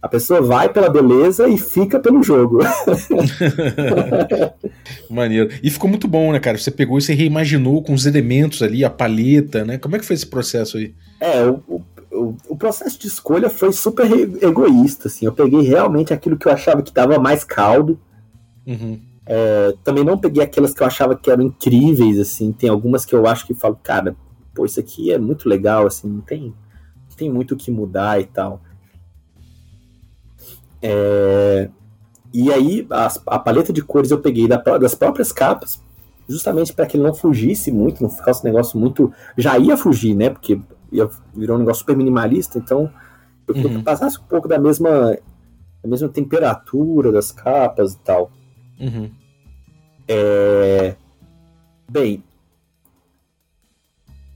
a 0.02 0.08
pessoa 0.08 0.41
vai 0.41 0.70
pela 0.72 0.89
beleza 0.89 1.47
e 1.47 1.58
fica 1.58 2.00
pelo 2.00 2.24
jogo. 2.24 2.60
Maneiro. 5.10 5.50
E 5.62 5.70
ficou 5.70 5.89
muito 5.89 6.08
bom, 6.08 6.32
né, 6.32 6.39
cara? 6.39 6.58
Você 6.58 6.72
pegou 6.72 6.97
e 6.97 7.02
você 7.02 7.14
reimaginou 7.14 7.82
com 7.84 7.93
os 7.93 8.06
elementos 8.06 8.62
ali, 8.62 8.84
a 8.86 8.89
paleta, 8.89 9.66
né? 9.66 9.78
Como 9.78 9.95
é 9.95 10.00
que 10.00 10.06
foi 10.06 10.16
esse 10.16 10.26
processo 10.28 10.78
aí? 10.78 10.93
É, 11.20 11.45
o, 11.45 11.62
o, 12.12 12.36
o- 12.47 12.56
processo 12.58 13.00
de 13.00 13.08
escolha 13.08 13.50
foi 13.50 13.72
super 13.74 14.10
egoísta, 14.41 15.08
assim. 15.08 15.26
Eu 15.26 15.34
peguei 15.34 15.62
realmente 15.62 16.14
aquilo 16.14 16.38
que 16.38 16.47
eu 16.47 16.52
achava 16.52 16.82
que 16.82 16.93
dava 16.93 17.20
mais 17.20 17.43
caldo. 17.43 18.00
Uhum. 18.66 19.00
Eu 19.28 19.78
também 19.84 20.04
não 20.04 20.18
peguei 20.18 20.41
aquelas 20.41 20.74
que 20.74 20.82
eu 20.82 20.88
achava 20.88 21.16
que 21.16 21.30
eram 21.30 21.43
incríveis, 21.43 22.18
assim. 22.20 22.52
Tem 22.52 22.70
algumas 22.70 23.06
que 23.06 23.14
eu 23.14 23.28
acho 23.28 23.45
que 23.45 23.54
falo, 23.54 23.78
cara, 23.82 24.16
pô, 24.56 24.66
isso 24.66 24.80
aqui 24.80 25.12
é 25.12 25.18
muito 25.20 25.47
legal, 25.47 25.86
assim, 25.86 26.08
não 26.08 26.22
tem, 26.22 26.41
não 27.10 27.16
tem 27.16 27.32
muito 27.32 27.54
o 27.54 27.58
que 27.58 27.70
mudar 27.70 28.20
e 28.20 28.26
tal. 28.26 28.62
É, 30.82 31.69
E 32.32 32.53
aí, 32.53 32.86
as- 32.91 33.19
a 33.25 33.39
paleta 33.39 33.73
de 33.73 33.82
cores 33.82 34.11
eu 34.11 34.19
peguei 34.21 34.47
da 34.47 34.57
das 34.77 34.93
próprias 34.93 35.32
capas, 35.32 35.82
justamente 36.27 36.71
para 36.71 36.86
que 36.86 36.95
ele 36.95 37.03
não 37.03 37.13
fugisse 37.13 37.71
muito, 37.71 38.03
não 38.03 38.09
ficasse 38.09 38.41
um 38.41 38.45
negócio 38.45 38.80
muito. 38.80 39.11
Já 39.36 39.57
ia 39.57 39.75
fugir, 39.75 40.13
né? 40.15 40.30
Porque 40.30 40.61
ia, 40.91 41.09
virou 41.34 41.55
um 41.55 41.59
negócio 41.59 41.80
super 41.80 41.97
minimalista, 41.97 42.59
então 42.59 42.88
eu 43.47 43.53
queria 43.55 43.71
Uhum. 43.71 43.77
que 43.80 43.84
passasse 43.84 44.19
um 44.19 44.23
pouco 44.30 44.47
da 44.47 44.59
mesma, 44.59 45.17
da 45.82 45.89
mesma 45.89 46.07
temperatura 46.07 47.11
das 47.11 47.32
capas 47.32 47.93
e 47.93 47.97
tal. 47.99 48.32
Uhum. 48.80 49.09
É, 50.07 50.95
Bem, 51.91 52.23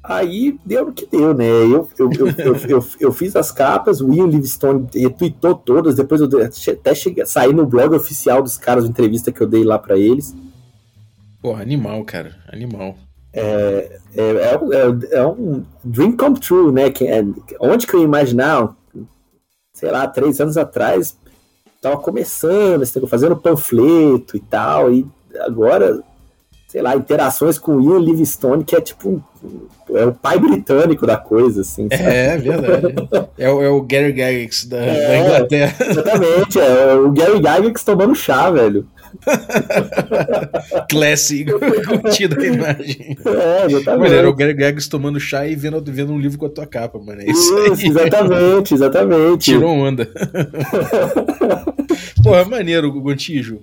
aí 0.03 0.59
deu 0.65 0.89
o 0.89 0.91
que 0.91 1.05
deu, 1.05 1.33
né? 1.33 1.47
Eu, 1.47 1.87
eu, 1.97 2.09
eu, 2.67 2.85
eu, 2.99 3.11
fiz 3.11 3.35
as 3.35 3.51
capas, 3.51 4.01
o 4.01 4.13
Ian 4.13 4.27
Livingstone 4.27 4.87
retweetou 4.93 5.55
todas, 5.55 5.95
depois 5.95 6.19
eu 6.19 6.29
até 6.45 6.93
cheguei, 6.93 7.25
saí 7.25 7.53
no 7.53 7.65
blog 7.65 7.95
oficial 7.95 8.43
dos 8.43 8.57
caras, 8.57 8.83
uma 8.83 8.89
entrevista 8.89 9.31
que 9.31 9.41
eu 9.41 9.47
dei 9.47 9.63
lá 9.63 9.79
pra 9.79 9.97
eles. 9.97 10.35
Porra, 11.41 11.61
animal, 11.61 12.03
cara. 12.03 12.35
Animal. 12.51 12.95
É, 13.33 13.99
é, 14.15 14.57
um- 14.57 14.73
é, 14.73 15.17
é 15.17 15.25
um 15.25 15.63
dream 15.83 16.15
come 16.15 16.39
true, 16.39 16.71
né? 16.71 16.89
Que 16.91 17.07
é, 17.07 17.23
onde 17.59 17.87
que 17.87 17.95
eu 17.95 17.99
ia 17.99 18.05
imaginar, 18.05 18.75
sei 19.73 19.89
lá, 19.89 20.07
três 20.07 20.39
anos 20.39 20.55
atrás, 20.57 21.17
tava 21.81 21.97
começando, 21.97 22.85
fazendo 23.07 23.35
panfleto 23.35 24.37
e 24.37 24.39
tal, 24.39 24.93
e 24.93 25.05
agora, 25.41 26.01
sei 26.73 26.81
lá, 26.81 26.95
interações 26.95 27.59
com 27.59 27.75
o 27.75 27.81
Ian 27.83 27.99
Livingstone, 27.99 28.63
que 28.63 28.75
é 28.75 28.81
tipo 28.81 29.23
é 29.93 30.07
o 30.07 30.11
pai 30.11 30.39
britânico 30.39 31.05
da 31.05 31.17
coisa, 31.17 31.61
assim. 31.61 31.87
sabe? 31.87 32.03
É, 32.03 32.35
verdade. 32.35 32.95
é, 33.37 33.47
o, 33.47 33.61
é 33.61 33.69
o 33.69 33.79
Gary 33.83 34.11
Gygax 34.11 34.65
da, 34.65 34.77
É. 34.77 35.07
da 35.07 35.17
Inglaterra. 35.19 35.75
Exatamente, 35.87 36.59
é 36.59 36.93
o 36.95 37.11
Gary 37.11 37.37
Gygax 37.37 37.83
tomando 37.83 38.15
chá, 38.15 38.49
velho. 38.49 38.87
Classic. 40.89 41.45
Curtida 41.45 42.41
a 42.41 42.45
imagem. 42.47 43.17
É, 43.23 43.65
exatamente. 43.67 43.99
Mano, 43.99 44.15
era 44.15 44.27
o 44.27 44.33
Gary 44.33 44.53
Gygax 44.53 44.87
tomando 44.87 45.19
chá 45.19 45.47
e 45.47 45.55
vendo, 45.55 45.79
vendo 45.85 46.11
um 46.11 46.19
livro 46.19 46.39
com 46.39 46.47
a 46.47 46.49
tua 46.49 46.65
capa, 46.65 46.97
mano. 46.97 47.21
É 47.21 47.29
isso. 47.29 47.55
Isso, 47.71 47.85
exatamente, 47.85 48.73
exatamente. 48.73 49.51
Tirou 49.51 49.69
onda. 49.69 50.09
Porra, 52.23 52.45
maneiro, 52.45 52.91
Gontijo. 52.99 53.59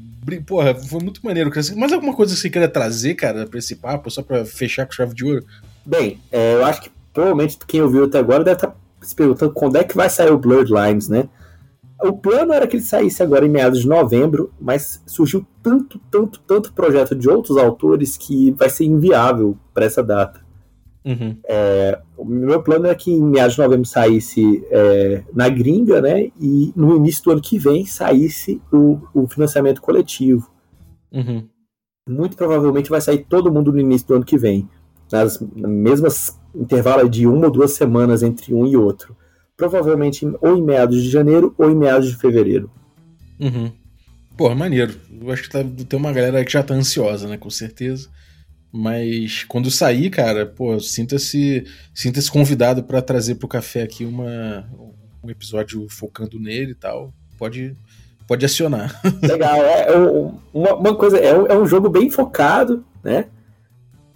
Porra, 0.47 0.75
foi 0.75 1.01
muito 1.01 1.21
maneiro. 1.25 1.51
Mais 1.77 1.93
alguma 1.93 2.15
coisa 2.15 2.35
que 2.35 2.41
você 2.41 2.51
queria 2.51 2.69
trazer, 2.69 3.15
cara, 3.15 3.47
pra 3.47 3.59
esse 3.59 3.77
papo, 3.77 4.11
só 4.11 4.23
pra 4.23 4.45
fechar 4.45 4.87
com 4.87 4.93
chave 4.93 5.15
de 5.15 5.25
ouro? 5.25 5.45
Bem, 5.85 6.21
é, 6.31 6.55
eu 6.55 6.65
acho 6.65 6.83
que 6.83 6.91
provavelmente 7.13 7.59
quem 7.67 7.81
ouviu 7.81 8.05
até 8.05 8.19
agora 8.19 8.45
deve 8.45 8.57
estar 8.57 8.77
se 9.01 9.15
perguntando 9.15 9.53
quando 9.53 9.77
é 9.77 9.85
que 9.85 9.97
vai 9.97 10.11
sair 10.11 10.31
o 10.31 10.39
Bloodlines, 10.39 11.09
né? 11.09 11.29
O 12.03 12.13
plano 12.15 12.53
era 12.53 12.67
que 12.67 12.77
ele 12.77 12.83
saísse 12.83 13.23
agora 13.23 13.45
em 13.45 13.51
meados 13.51 13.81
de 13.81 13.89
novembro, 13.89 14.53
mas 14.59 15.03
surgiu 15.07 15.47
tanto, 15.63 16.01
tanto, 16.11 16.41
tanto 16.41 16.73
projeto 16.73 17.15
de 17.15 17.29
outros 17.29 17.59
autores 17.59 18.17
que 18.17 18.53
vai 18.53 18.71
ser 18.71 18.85
inviável 18.85 19.57
para 19.75 19.85
essa 19.85 20.03
data. 20.03 20.40
Uhum. 21.05 21.37
O 22.17 22.25
meu 22.25 22.63
plano 22.63 22.87
era 22.87 22.95
que 22.95 23.11
em 23.11 23.23
meados 23.23 23.55
de 23.55 23.63
novembro 23.63 23.87
saísse 23.87 24.63
é, 24.71 25.23
na 25.33 25.49
gringa, 25.49 26.01
né? 26.01 26.31
E 26.41 26.73
no 26.77 26.95
início 26.97 27.25
do 27.25 27.33
ano 27.33 27.41
que 27.41 27.59
vem 27.59 27.87
saísse 27.87 28.61
o, 28.73 28.99
o 29.15 29.27
financiamento 29.27 29.81
coletivo. 29.81 30.51
Uhum. 31.13 31.49
muito 32.09 32.37
provavelmente 32.37 32.89
vai 32.89 33.01
sair 33.01 33.27
todo 33.29 33.53
mundo 33.53 33.73
no 33.73 33.81
início 33.81 34.07
do 34.07 34.15
ano 34.15 34.25
que 34.25 34.39
vem. 34.39 34.69
Nas, 35.11 35.41
mesmas 35.41 36.39
intervalo 36.55 37.09
de 37.09 37.27
uma 37.27 37.47
ou 37.47 37.51
duas 37.51 37.73
semanas 37.73 38.23
entre 38.23 38.55
um 38.55 38.67
e 38.67 38.77
outro. 38.77 39.17
Provavelmente 39.57 40.27
ou 40.41 40.57
em 40.57 40.63
meados 40.63 41.03
de 41.03 41.11
janeiro 41.11 41.55
ou 41.59 41.71
em 41.71 41.75
meados 41.75 42.09
de 42.09 42.17
fevereiro. 42.17 42.71
Uhum. 43.41 43.73
Porra, 44.37 44.55
maneiro. 44.55 44.95
Eu 45.21 45.31
acho 45.31 45.43
que 45.43 45.51
tá, 45.51 45.59
tem 45.63 45.99
uma 45.99 46.13
galera 46.13 46.45
que 46.45 46.53
já 46.53 46.63
tá 46.63 46.75
ansiosa, 46.75 47.29
né? 47.29 47.37
Com 47.37 47.51
certeza. 47.51 48.09
Mas 48.73 49.45
quando 49.45 49.71
sair, 49.71 50.11
cara, 50.11 50.47
pô, 50.47 50.79
sinta-se 50.79 51.65
sinta-se 51.93 52.31
convidado 52.31 52.83
pra 52.85 53.03
trazer 53.03 53.35
pro 53.35 53.49
café 53.49 53.83
aqui 53.83 54.05
uma, 54.05 54.65
um 55.25 55.29
episódio 55.31 55.87
focando 55.89 56.39
nele 56.39 56.73
e 56.73 56.75
tal. 56.77 57.13
Pode, 57.37 57.77
pode 58.29 58.45
acionar. 58.47 59.01
Legal, 59.23 59.57
é, 59.57 59.93
é 59.93 59.99
um- 59.99 60.35
uma, 60.55 60.75
uma 60.75 60.95
coisa, 60.95 61.19
é 61.19 61.37
um, 61.37 61.47
é 61.47 61.59
um 61.59 61.67
jogo 61.67 61.89
bem 61.89 62.09
focado, 62.11 62.85
né? 63.03 63.27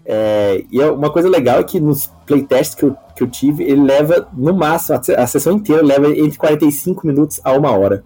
É, 0.06 0.62
e 0.70 0.80
é 0.80 0.90
uma 0.90 1.10
coisa 1.10 1.28
legal 1.28 1.58
é 1.58 1.64
que 1.64 1.80
nos 1.80 2.06
playtests 2.26 2.74
que 2.74 2.84
eu, 2.84 2.94
que 3.16 3.22
eu 3.22 3.26
tive, 3.28 3.64
ele 3.64 3.82
leva, 3.82 4.28
no 4.34 4.52
máximo, 4.54 5.00
a, 5.16 5.22
a 5.22 5.26
sessão 5.26 5.54
inteira 5.54 5.82
leva 5.82 6.08
entre 6.10 6.36
45 6.38 7.06
minutos 7.06 7.40
a 7.42 7.52
uma 7.52 7.70
hora. 7.70 8.04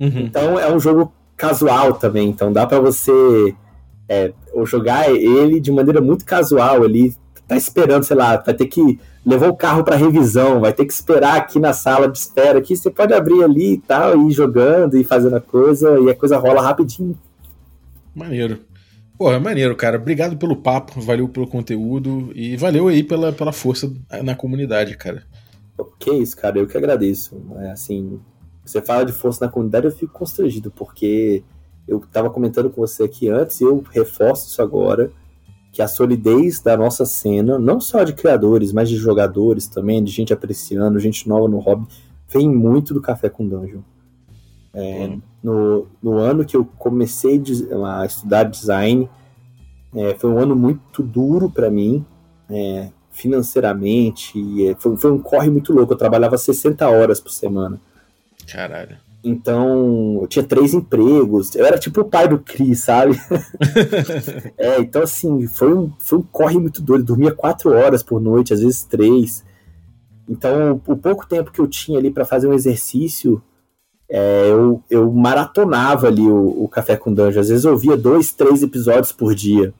Uhum. 0.00 0.20
Então 0.20 0.58
é 0.58 0.72
um 0.72 0.78
jogo 0.78 1.12
casual 1.36 1.94
também, 1.94 2.28
então 2.28 2.52
dá 2.52 2.66
pra 2.66 2.78
você 2.80 3.54
é, 4.08 4.32
ou 4.52 4.64
jogar 4.64 5.10
ele 5.10 5.60
de 5.60 5.70
maneira 5.70 6.00
muito 6.00 6.24
casual 6.24 6.82
ali, 6.82 7.14
tá 7.46 7.56
esperando, 7.56 8.04
sei 8.04 8.16
lá, 8.16 8.36
vai 8.36 8.54
ter 8.54 8.66
que 8.66 8.98
levar 9.24 9.48
o 9.48 9.56
carro 9.56 9.84
pra 9.84 9.96
revisão, 9.96 10.60
vai 10.60 10.72
ter 10.72 10.84
que 10.84 10.92
esperar 10.92 11.36
aqui 11.36 11.58
na 11.58 11.72
sala 11.72 12.08
de 12.08 12.18
espera, 12.18 12.58
aqui 12.58 12.76
você 12.76 12.90
pode 12.90 13.12
abrir 13.12 13.42
ali 13.42 13.74
e 13.74 13.78
tal, 13.78 14.18
e 14.18 14.28
ir 14.28 14.32
jogando 14.32 14.96
e 14.96 15.04
fazendo 15.04 15.36
a 15.36 15.40
coisa, 15.40 15.98
e 16.00 16.08
a 16.10 16.14
coisa 16.14 16.38
rola 16.38 16.62
rapidinho. 16.62 17.18
Maneiro. 18.14 18.60
Porra, 19.18 19.40
maneiro, 19.40 19.74
cara. 19.74 19.96
Obrigado 19.96 20.36
pelo 20.36 20.56
papo, 20.56 21.00
valeu 21.00 21.28
pelo 21.28 21.46
conteúdo 21.46 22.30
e 22.34 22.56
valeu 22.56 22.86
aí 22.86 23.02
pela, 23.02 23.32
pela 23.32 23.52
força 23.52 23.92
na 24.22 24.34
comunidade, 24.34 24.96
cara. 24.96 25.24
Que 25.98 26.12
isso, 26.12 26.36
cara, 26.36 26.58
eu 26.58 26.66
que 26.66 26.76
agradeço. 26.76 27.40
É, 27.58 27.70
assim, 27.72 28.20
você 28.64 28.80
fala 28.80 29.04
de 29.04 29.12
força 29.12 29.44
na 29.44 29.50
comunidade, 29.50 29.86
eu 29.86 29.92
fico 29.92 30.12
constrangido, 30.12 30.70
porque 30.70 31.42
eu 31.88 32.02
tava 32.12 32.30
comentando 32.30 32.70
com 32.70 32.80
você 32.80 33.04
aqui 33.04 33.28
antes, 33.28 33.60
e 33.60 33.64
eu 33.64 33.82
reforço 33.90 34.48
isso 34.48 34.62
agora, 34.62 35.10
que 35.72 35.82
a 35.82 35.88
solidez 35.88 36.60
da 36.60 36.76
nossa 36.76 37.04
cena, 37.04 37.58
não 37.58 37.80
só 37.80 38.04
de 38.04 38.12
criadores, 38.12 38.72
mas 38.72 38.88
de 38.88 38.96
jogadores 38.96 39.66
também, 39.66 40.02
de 40.02 40.10
gente 40.10 40.32
apreciando, 40.32 40.98
gente 41.00 41.28
nova 41.28 41.48
no 41.48 41.58
hobby, 41.58 41.86
vem 42.28 42.48
muito 42.48 42.92
do 42.94 43.00
Café 43.00 43.28
com 43.28 43.46
Dungeon. 43.46 43.80
É, 44.74 45.16
no, 45.42 45.88
no 46.02 46.18
ano 46.18 46.44
que 46.44 46.56
eu 46.56 46.64
comecei 46.64 47.42
a 47.84 48.04
estudar 48.04 48.44
design, 48.44 49.08
é, 49.94 50.14
foi 50.14 50.30
um 50.30 50.38
ano 50.38 50.54
muito 50.54 51.02
duro 51.02 51.50
para 51.50 51.70
mim. 51.70 52.04
É, 52.50 52.90
financeiramente. 53.18 54.38
É, 54.68 54.74
foi, 54.76 54.96
foi 54.96 55.10
um 55.10 55.18
corre 55.18 55.50
muito 55.50 55.72
louco. 55.72 55.92
Eu 55.92 55.98
trabalhava 55.98 56.38
60 56.38 56.88
horas 56.88 57.20
por 57.20 57.30
semana. 57.30 57.80
Caralho. 58.46 58.96
Então, 59.22 60.20
eu 60.22 60.28
tinha 60.28 60.44
três 60.44 60.74
empregos. 60.74 61.54
Eu 61.54 61.66
era 61.66 61.78
tipo 61.78 62.00
o 62.00 62.04
pai 62.04 62.28
do 62.28 62.38
Cris, 62.38 62.80
sabe? 62.80 63.18
é, 64.56 64.80
então, 64.80 65.02
assim, 65.02 65.46
foi 65.46 65.74
um, 65.74 65.92
foi 65.98 66.18
um 66.18 66.22
corre 66.22 66.58
muito 66.58 66.80
doido. 66.80 67.02
Eu 67.02 67.06
dormia 67.06 67.32
quatro 67.32 67.72
horas 67.72 68.02
por 68.02 68.20
noite, 68.20 68.54
às 68.54 68.60
vezes 68.60 68.84
três. 68.84 69.44
Então, 70.28 70.80
o 70.86 70.96
pouco 70.96 71.26
tempo 71.26 71.50
que 71.50 71.60
eu 71.60 71.66
tinha 71.66 71.98
ali 71.98 72.10
para 72.10 72.24
fazer 72.24 72.46
um 72.46 72.52
exercício, 72.52 73.42
é, 74.08 74.48
eu, 74.50 74.82
eu 74.88 75.10
maratonava 75.12 76.06
ali 76.06 76.26
o, 76.26 76.64
o 76.64 76.68
Café 76.68 76.96
com 76.96 77.12
Dungeon. 77.12 77.40
Às 77.40 77.48
vezes 77.48 77.64
eu 77.64 77.76
via 77.76 77.96
dois, 77.96 78.32
três 78.32 78.62
episódios 78.62 79.12
por 79.12 79.34
dia. 79.34 79.74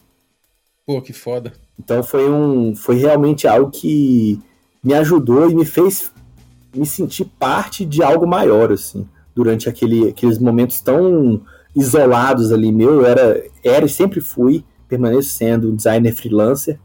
Pô, 0.86 1.00
que 1.00 1.12
foda. 1.12 1.52
Então 1.78 2.02
foi 2.02 2.28
um 2.30 2.74
foi 2.74 2.96
realmente 2.96 3.46
algo 3.46 3.70
que 3.70 4.40
me 4.82 4.94
ajudou 4.94 5.50
e 5.50 5.54
me 5.54 5.64
fez 5.64 6.10
me 6.74 6.86
sentir 6.86 7.24
parte 7.38 7.84
de 7.84 8.02
algo 8.02 8.26
maior, 8.26 8.72
assim, 8.72 9.06
durante 9.38 9.68
aquele, 9.68 10.08
aqueles 10.08 10.36
momentos 10.36 10.80
tão 10.80 11.40
isolados 11.74 12.50
ali 12.50 12.72
meu. 12.72 12.94
Eu 12.94 13.06
era, 13.06 13.44
era 13.64 13.86
e 13.86 13.88
sempre 13.88 14.20
fui, 14.20 14.64
permaneço 14.88 15.28
sendo 15.28 15.70
um 15.70 15.76
designer 15.76 16.12
freelancer. 16.12 16.76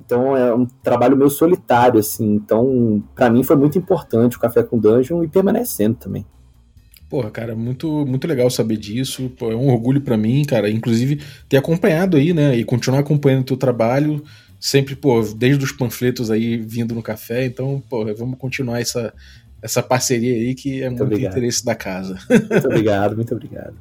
Então 0.00 0.36
é 0.36 0.54
um 0.54 0.64
trabalho 0.64 1.16
meu 1.16 1.28
solitário, 1.28 1.98
assim. 1.98 2.34
Então, 2.34 3.02
para 3.16 3.28
mim 3.28 3.42
foi 3.42 3.56
muito 3.56 3.76
importante 3.76 4.36
o 4.36 4.40
Café 4.40 4.62
com 4.62 4.78
Dungeon 4.78 5.24
e 5.24 5.28
permanecendo 5.28 5.96
também. 5.96 6.24
Porra, 7.10 7.32
cara, 7.32 7.56
muito, 7.56 8.06
muito 8.06 8.28
legal 8.28 8.48
saber 8.48 8.76
disso. 8.76 9.28
Pô, 9.36 9.50
é 9.50 9.56
um 9.56 9.68
orgulho 9.68 10.00
para 10.00 10.16
mim, 10.16 10.44
cara. 10.44 10.70
Inclusive, 10.70 11.20
ter 11.48 11.56
acompanhado 11.56 12.16
aí, 12.16 12.32
né? 12.32 12.56
E 12.56 12.64
continuar 12.64 13.00
acompanhando 13.00 13.42
o 13.42 13.46
teu 13.46 13.56
trabalho. 13.56 14.22
Sempre, 14.60 14.94
pô, 14.94 15.20
desde 15.36 15.64
os 15.64 15.72
panfletos 15.72 16.30
aí 16.30 16.56
vindo 16.56 16.94
no 16.94 17.02
café. 17.02 17.44
Então, 17.44 17.82
pô, 17.90 18.04
vamos 18.14 18.38
continuar 18.38 18.80
essa, 18.80 19.12
essa 19.66 19.82
parceria 19.82 20.32
aí 20.32 20.54
que 20.54 20.82
é 20.82 20.88
muito, 20.88 21.04
muito 21.04 21.20
interesse 21.20 21.64
da 21.64 21.74
casa. 21.74 22.18
Muito 22.30 22.66
obrigado, 22.66 23.16
muito 23.16 23.34
obrigado. 23.34 23.76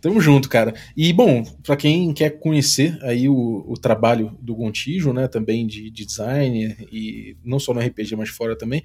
Tamo 0.00 0.20
junto, 0.20 0.48
cara. 0.48 0.74
E, 0.96 1.12
bom, 1.12 1.42
para 1.62 1.76
quem 1.76 2.12
quer 2.12 2.38
conhecer 2.38 2.98
aí 3.02 3.28
o, 3.28 3.64
o 3.66 3.74
trabalho 3.74 4.36
do 4.40 4.54
Gontijo, 4.54 5.12
né, 5.12 5.26
também 5.26 5.66
de, 5.66 5.90
de 5.90 6.04
design, 6.04 6.76
e 6.92 7.36
não 7.44 7.58
só 7.58 7.74
no 7.74 7.80
RPG, 7.80 8.14
mas 8.14 8.28
fora 8.28 8.56
também, 8.56 8.82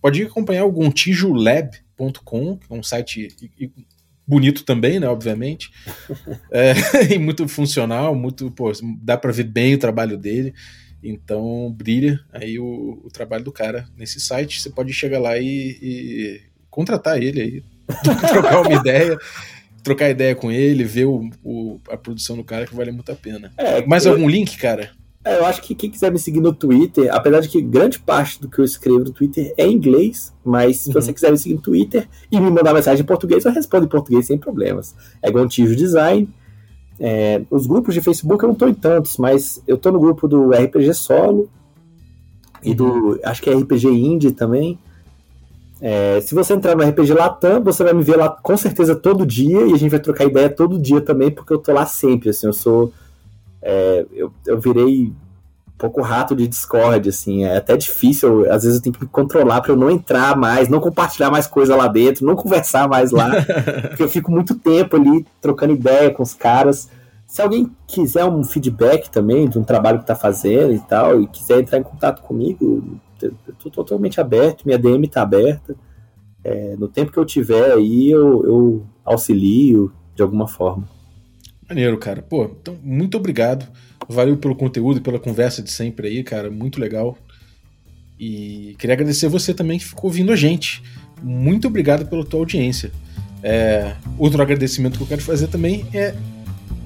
pode 0.00 0.22
acompanhar 0.22 0.64
o 0.64 0.72
gontijolab.com, 0.72 2.56
que 2.56 2.72
é 2.72 2.74
um 2.74 2.82
site 2.82 3.28
bonito 4.26 4.64
também, 4.64 5.00
né, 5.00 5.08
obviamente, 5.08 5.70
é, 6.50 6.72
e 7.14 7.18
muito 7.18 7.46
funcional, 7.48 8.14
muito, 8.14 8.50
pô, 8.52 8.70
dá 9.02 9.18
para 9.18 9.32
ver 9.32 9.44
bem 9.44 9.74
o 9.74 9.78
trabalho 9.78 10.16
dele, 10.16 10.54
então 11.02 11.72
brilha 11.76 12.20
aí 12.32 12.58
o, 12.58 13.00
o, 13.04 13.08
trabalho 13.10 13.44
do 13.44 13.52
cara 13.52 13.88
nesse 13.96 14.20
site, 14.20 14.60
você 14.60 14.70
pode 14.70 14.92
chegar 14.92 15.18
lá 15.18 15.38
e, 15.38 15.78
e 15.80 16.40
contratar 16.70 17.22
ele 17.22 17.40
aí, 17.40 17.62
trocar 18.28 18.60
uma 18.60 18.72
ideia, 18.72 19.18
trocar 19.82 20.10
ideia 20.10 20.34
com 20.34 20.50
ele, 20.50 20.84
ver 20.84 21.06
o, 21.06 21.30
o, 21.42 21.80
a 21.88 21.96
produção 21.96 22.36
do 22.36 22.44
cara 22.44 22.66
que 22.66 22.74
vale 22.74 22.92
muito 22.92 23.10
a 23.10 23.16
pena. 23.16 23.52
É, 23.56 23.84
Mais 23.86 24.06
eu... 24.06 24.12
algum 24.12 24.28
link, 24.28 24.56
cara? 24.58 24.90
É, 25.22 25.36
eu 25.36 25.44
acho 25.44 25.60
que 25.60 25.74
quem 25.74 25.90
quiser 25.90 26.10
me 26.10 26.18
seguir 26.18 26.40
no 26.40 26.52
Twitter, 26.52 27.12
apesar 27.14 27.40
de 27.40 27.48
que 27.48 27.60
grande 27.60 27.98
parte 27.98 28.40
do 28.40 28.48
que 28.48 28.58
eu 28.58 28.64
escrevo 28.64 29.00
no 29.00 29.10
Twitter 29.10 29.52
é 29.58 29.66
em 29.66 29.74
inglês, 29.74 30.32
mas 30.42 30.78
se 30.78 30.88
uhum. 30.88 30.94
você 30.94 31.12
quiser 31.12 31.30
me 31.30 31.36
seguir 31.36 31.54
no 31.56 31.60
Twitter 31.60 32.08
e 32.32 32.40
me 32.40 32.50
mandar 32.50 32.72
mensagem 32.72 33.02
em 33.02 33.06
português, 33.06 33.44
eu 33.44 33.52
respondo 33.52 33.84
em 33.84 33.88
português 33.88 34.26
sem 34.26 34.38
problemas. 34.38 34.94
É 35.20 35.30
Gontijo 35.30 35.76
Design. 35.76 36.26
É, 37.02 37.40
os 37.50 37.66
grupos 37.66 37.94
de 37.94 38.02
Facebook 38.02 38.44
eu 38.44 38.48
não 38.48 38.52
estou 38.52 38.68
em 38.68 38.74
tantos, 38.74 39.16
mas 39.16 39.62
eu 39.66 39.76
estou 39.76 39.90
no 39.90 39.98
grupo 39.98 40.28
do 40.28 40.50
RPG 40.50 40.92
Solo 40.92 41.48
e 42.62 42.74
do. 42.74 43.18
Acho 43.24 43.40
que 43.40 43.48
é 43.48 43.54
RPG 43.54 43.88
Indie 43.88 44.32
também. 44.32 44.78
É, 45.80 46.20
se 46.20 46.34
você 46.34 46.52
entrar 46.52 46.76
no 46.76 46.86
RPG 46.86 47.14
Latam, 47.14 47.62
você 47.62 47.82
vai 47.82 47.94
me 47.94 48.02
ver 48.02 48.16
lá 48.16 48.28
com 48.28 48.54
certeza 48.54 48.94
todo 48.94 49.24
dia 49.24 49.62
e 49.66 49.72
a 49.72 49.76
gente 49.78 49.90
vai 49.90 49.98
trocar 49.98 50.26
ideia 50.26 50.50
todo 50.50 50.78
dia 50.78 51.00
também, 51.00 51.30
porque 51.30 51.54
eu 51.54 51.58
tô 51.58 51.72
lá 51.72 51.86
sempre. 51.86 52.28
Assim, 52.28 52.46
eu 52.46 52.52
sou 52.52 52.92
é, 53.62 54.06
eu, 54.12 54.32
eu 54.46 54.60
virei 54.60 55.12
pouco 55.80 56.02
rato 56.02 56.36
de 56.36 56.46
Discord, 56.46 57.08
assim, 57.08 57.44
é 57.44 57.56
até 57.56 57.74
difícil, 57.74 58.42
às 58.52 58.64
vezes 58.64 58.76
eu 58.76 58.82
tenho 58.82 58.94
que 58.94 59.02
me 59.02 59.08
controlar 59.08 59.62
para 59.62 59.72
eu 59.72 59.76
não 59.76 59.90
entrar 59.90 60.36
mais, 60.36 60.68
não 60.68 60.78
compartilhar 60.78 61.30
mais 61.30 61.46
coisa 61.46 61.74
lá 61.74 61.88
dentro, 61.88 62.26
não 62.26 62.36
conversar 62.36 62.86
mais 62.86 63.10
lá, 63.10 63.30
porque 63.88 64.02
eu 64.02 64.08
fico 64.08 64.30
muito 64.30 64.54
tempo 64.54 64.96
ali 64.96 65.26
trocando 65.40 65.72
ideia 65.72 66.10
com 66.10 66.22
os 66.22 66.34
caras. 66.34 66.90
Se 67.26 67.40
alguém 67.40 67.70
quiser 67.86 68.26
um 68.26 68.44
feedback 68.44 69.08
também 69.08 69.48
de 69.48 69.58
um 69.58 69.64
trabalho 69.64 69.98
que 69.98 70.04
está 70.04 70.14
fazendo 70.14 70.74
e 70.74 70.80
tal, 70.80 71.22
e 71.22 71.26
quiser 71.28 71.60
entrar 71.60 71.78
em 71.78 71.82
contato 71.82 72.22
comigo, 72.22 73.00
eu 73.22 73.32
tô 73.58 73.70
totalmente 73.70 74.20
aberto, 74.20 74.64
minha 74.66 74.78
DM 74.78 75.06
está 75.06 75.22
aberta. 75.22 75.74
É, 76.44 76.76
no 76.76 76.88
tempo 76.88 77.12
que 77.12 77.18
eu 77.18 77.24
tiver 77.24 77.72
aí, 77.72 78.10
eu, 78.10 78.44
eu 78.44 78.86
auxilio 79.04 79.92
de 80.14 80.22
alguma 80.22 80.46
forma. 80.46 80.86
Maneiro, 81.68 81.96
cara. 81.98 82.20
Pô, 82.20 82.44
então, 82.44 82.76
muito 82.82 83.16
obrigado. 83.16 83.66
Valeu 84.10 84.36
pelo 84.36 84.56
conteúdo 84.56 85.00
pela 85.00 85.18
conversa 85.18 85.62
de 85.62 85.70
sempre 85.70 86.08
aí, 86.08 86.22
cara. 86.22 86.50
Muito 86.50 86.80
legal. 86.80 87.16
E 88.18 88.74
queria 88.78 88.94
agradecer 88.94 89.28
você 89.28 89.54
também 89.54 89.78
que 89.78 89.86
ficou 89.86 90.10
ouvindo 90.10 90.32
a 90.32 90.36
gente. 90.36 90.82
Muito 91.22 91.68
obrigado 91.68 92.06
pela 92.06 92.24
tua 92.24 92.40
audiência. 92.40 92.90
É, 93.42 93.94
outro 94.18 94.42
agradecimento 94.42 94.96
que 94.98 95.02
eu 95.04 95.06
quero 95.06 95.22
fazer 95.22 95.46
também 95.46 95.86
é 95.94 96.14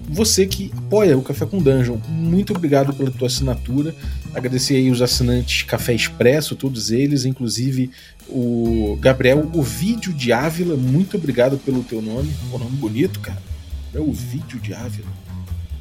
você 0.08 0.46
que 0.46 0.70
apoia 0.76 1.16
o 1.16 1.22
Café 1.22 1.46
com 1.46 1.58
Dungeon. 1.58 1.98
Muito 2.08 2.54
obrigado 2.54 2.94
pela 2.94 3.10
tua 3.10 3.26
assinatura. 3.26 3.94
Agradecer 4.34 4.76
aí 4.76 4.90
os 4.90 5.00
assinantes 5.00 5.62
Café 5.62 5.94
Expresso, 5.94 6.54
todos 6.54 6.90
eles, 6.90 7.24
inclusive 7.24 7.90
o 8.28 8.96
Gabriel, 9.00 9.50
o 9.54 9.62
vídeo 9.62 10.12
de 10.12 10.32
Ávila. 10.32 10.76
Muito 10.76 11.16
obrigado 11.16 11.56
pelo 11.58 11.82
teu 11.82 12.02
nome. 12.02 12.30
Um 12.52 12.58
nome 12.58 12.76
bonito, 12.76 13.18
cara 13.20 13.54
é 13.94 14.00
o 14.00 14.12
vídeo 14.12 14.58
de 14.58 14.74
Ávila. 14.74 15.23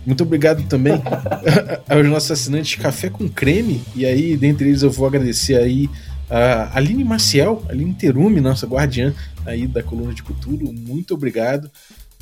Muito 0.05 0.23
obrigado 0.23 0.63
também 0.63 0.93
aos 1.89 2.05
nossos 2.07 2.31
assinantes 2.31 2.75
Café 2.75 3.09
com 3.09 3.29
Creme. 3.29 3.81
E 3.95 4.05
aí, 4.05 4.35
dentre 4.35 4.67
eles, 4.67 4.81
eu 4.81 4.91
vou 4.91 5.07
agradecer 5.07 5.55
aí 5.55 5.89
a 6.29 6.77
Aline 6.77 7.03
Maciel, 7.03 7.63
Aline 7.69 7.93
Terume, 7.93 8.41
nossa 8.41 8.65
guardiã 8.65 9.13
aí 9.45 9.67
da 9.67 9.83
coluna 9.83 10.13
de 10.13 10.23
Cultura. 10.23 10.65
Muito 10.71 11.13
obrigado. 11.13 11.69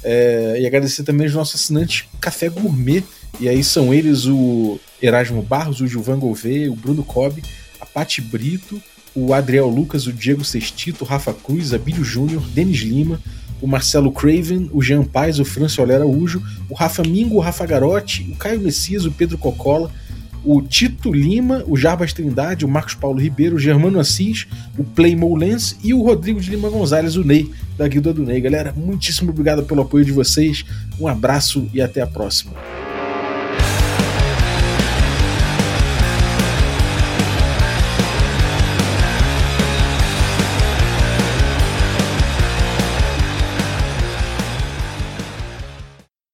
É, 0.04 0.58
e 0.60 0.66
agradecer 0.66 1.04
também 1.04 1.28
aos 1.28 1.36
nossos 1.36 1.62
assinantes 1.62 2.06
Café 2.20 2.50
Gourmet. 2.50 3.04
E 3.40 3.48
aí 3.48 3.64
são 3.64 3.94
eles 3.94 4.26
o 4.26 4.80
Erasmo 5.02 5.42
Barros, 5.42 5.80
o 5.80 5.88
Gilvan 5.88 6.20
Gouveia, 6.20 6.72
o 6.72 6.76
Bruno 6.76 7.04
Cobb, 7.04 7.42
a 7.80 7.86
Pati 7.86 8.22
Brito, 8.22 8.82
o 9.16 9.34
Adriel 9.34 9.68
Lucas, 9.68 10.08
o 10.08 10.14
Diego 10.14 10.44
Sextito, 10.44 11.04
o 11.04 11.08
Rafa 11.08 11.34
Cruz, 11.34 11.74
a 11.74 11.78
Bílio 11.78 12.04
Júnior, 12.04 12.44
Denis 12.50 12.80
Lima, 12.80 13.20
o 13.62 13.68
Marcelo 13.68 14.12
Craven, 14.12 14.70
o 14.74 14.82
Jean 14.82 15.04
Paes, 15.04 15.40
o 15.40 15.46
Francio 15.46 15.84
Araújo, 15.84 16.42
o 16.70 16.74
Rafa 16.74 17.04
Mingo, 17.04 17.36
o 17.36 17.40
Rafa 17.40 17.66
Garotti, 17.66 18.30
o 18.32 18.36
Caio 18.36 18.60
Messias, 18.60 19.06
o 19.06 19.12
Pedro 19.12 19.38
Cocola, 19.38 19.92
o 20.44 20.62
Tito 20.62 21.14
Lima, 21.14 21.64
o 21.68 21.78
Jarbas 21.78 22.14
Trindade, 22.14 22.66
o 22.66 22.68
Marcos 22.68 22.96
Paulo 22.96 23.20
Ribeiro, 23.20 23.56
o 23.56 23.60
Germano 23.60 24.00
Assis, 24.00 24.48
o 24.78 24.84
Playmo 24.84 25.36
Lens 25.36 25.78
e 25.84 25.94
o 25.94 26.02
Rodrigo 26.02 26.40
de 26.40 26.50
Lima 26.50 26.70
Gonzalez, 26.70 27.16
o 27.16 27.24
Ney, 27.24 27.52
da 27.78 27.88
Guilda 27.88 28.14
do 28.14 28.24
Ney. 28.24 28.42
Galera, 28.42 28.74
muitíssimo 28.76 29.30
obrigado 29.30 29.64
pelo 29.64 29.82
apoio 29.82 30.04
de 30.04 30.12
vocês, 30.12 30.66
um 31.00 31.08
abraço 31.08 31.70
e 31.74 31.82
até 31.82 32.02
a 32.02 32.08
próxima. 32.08 32.54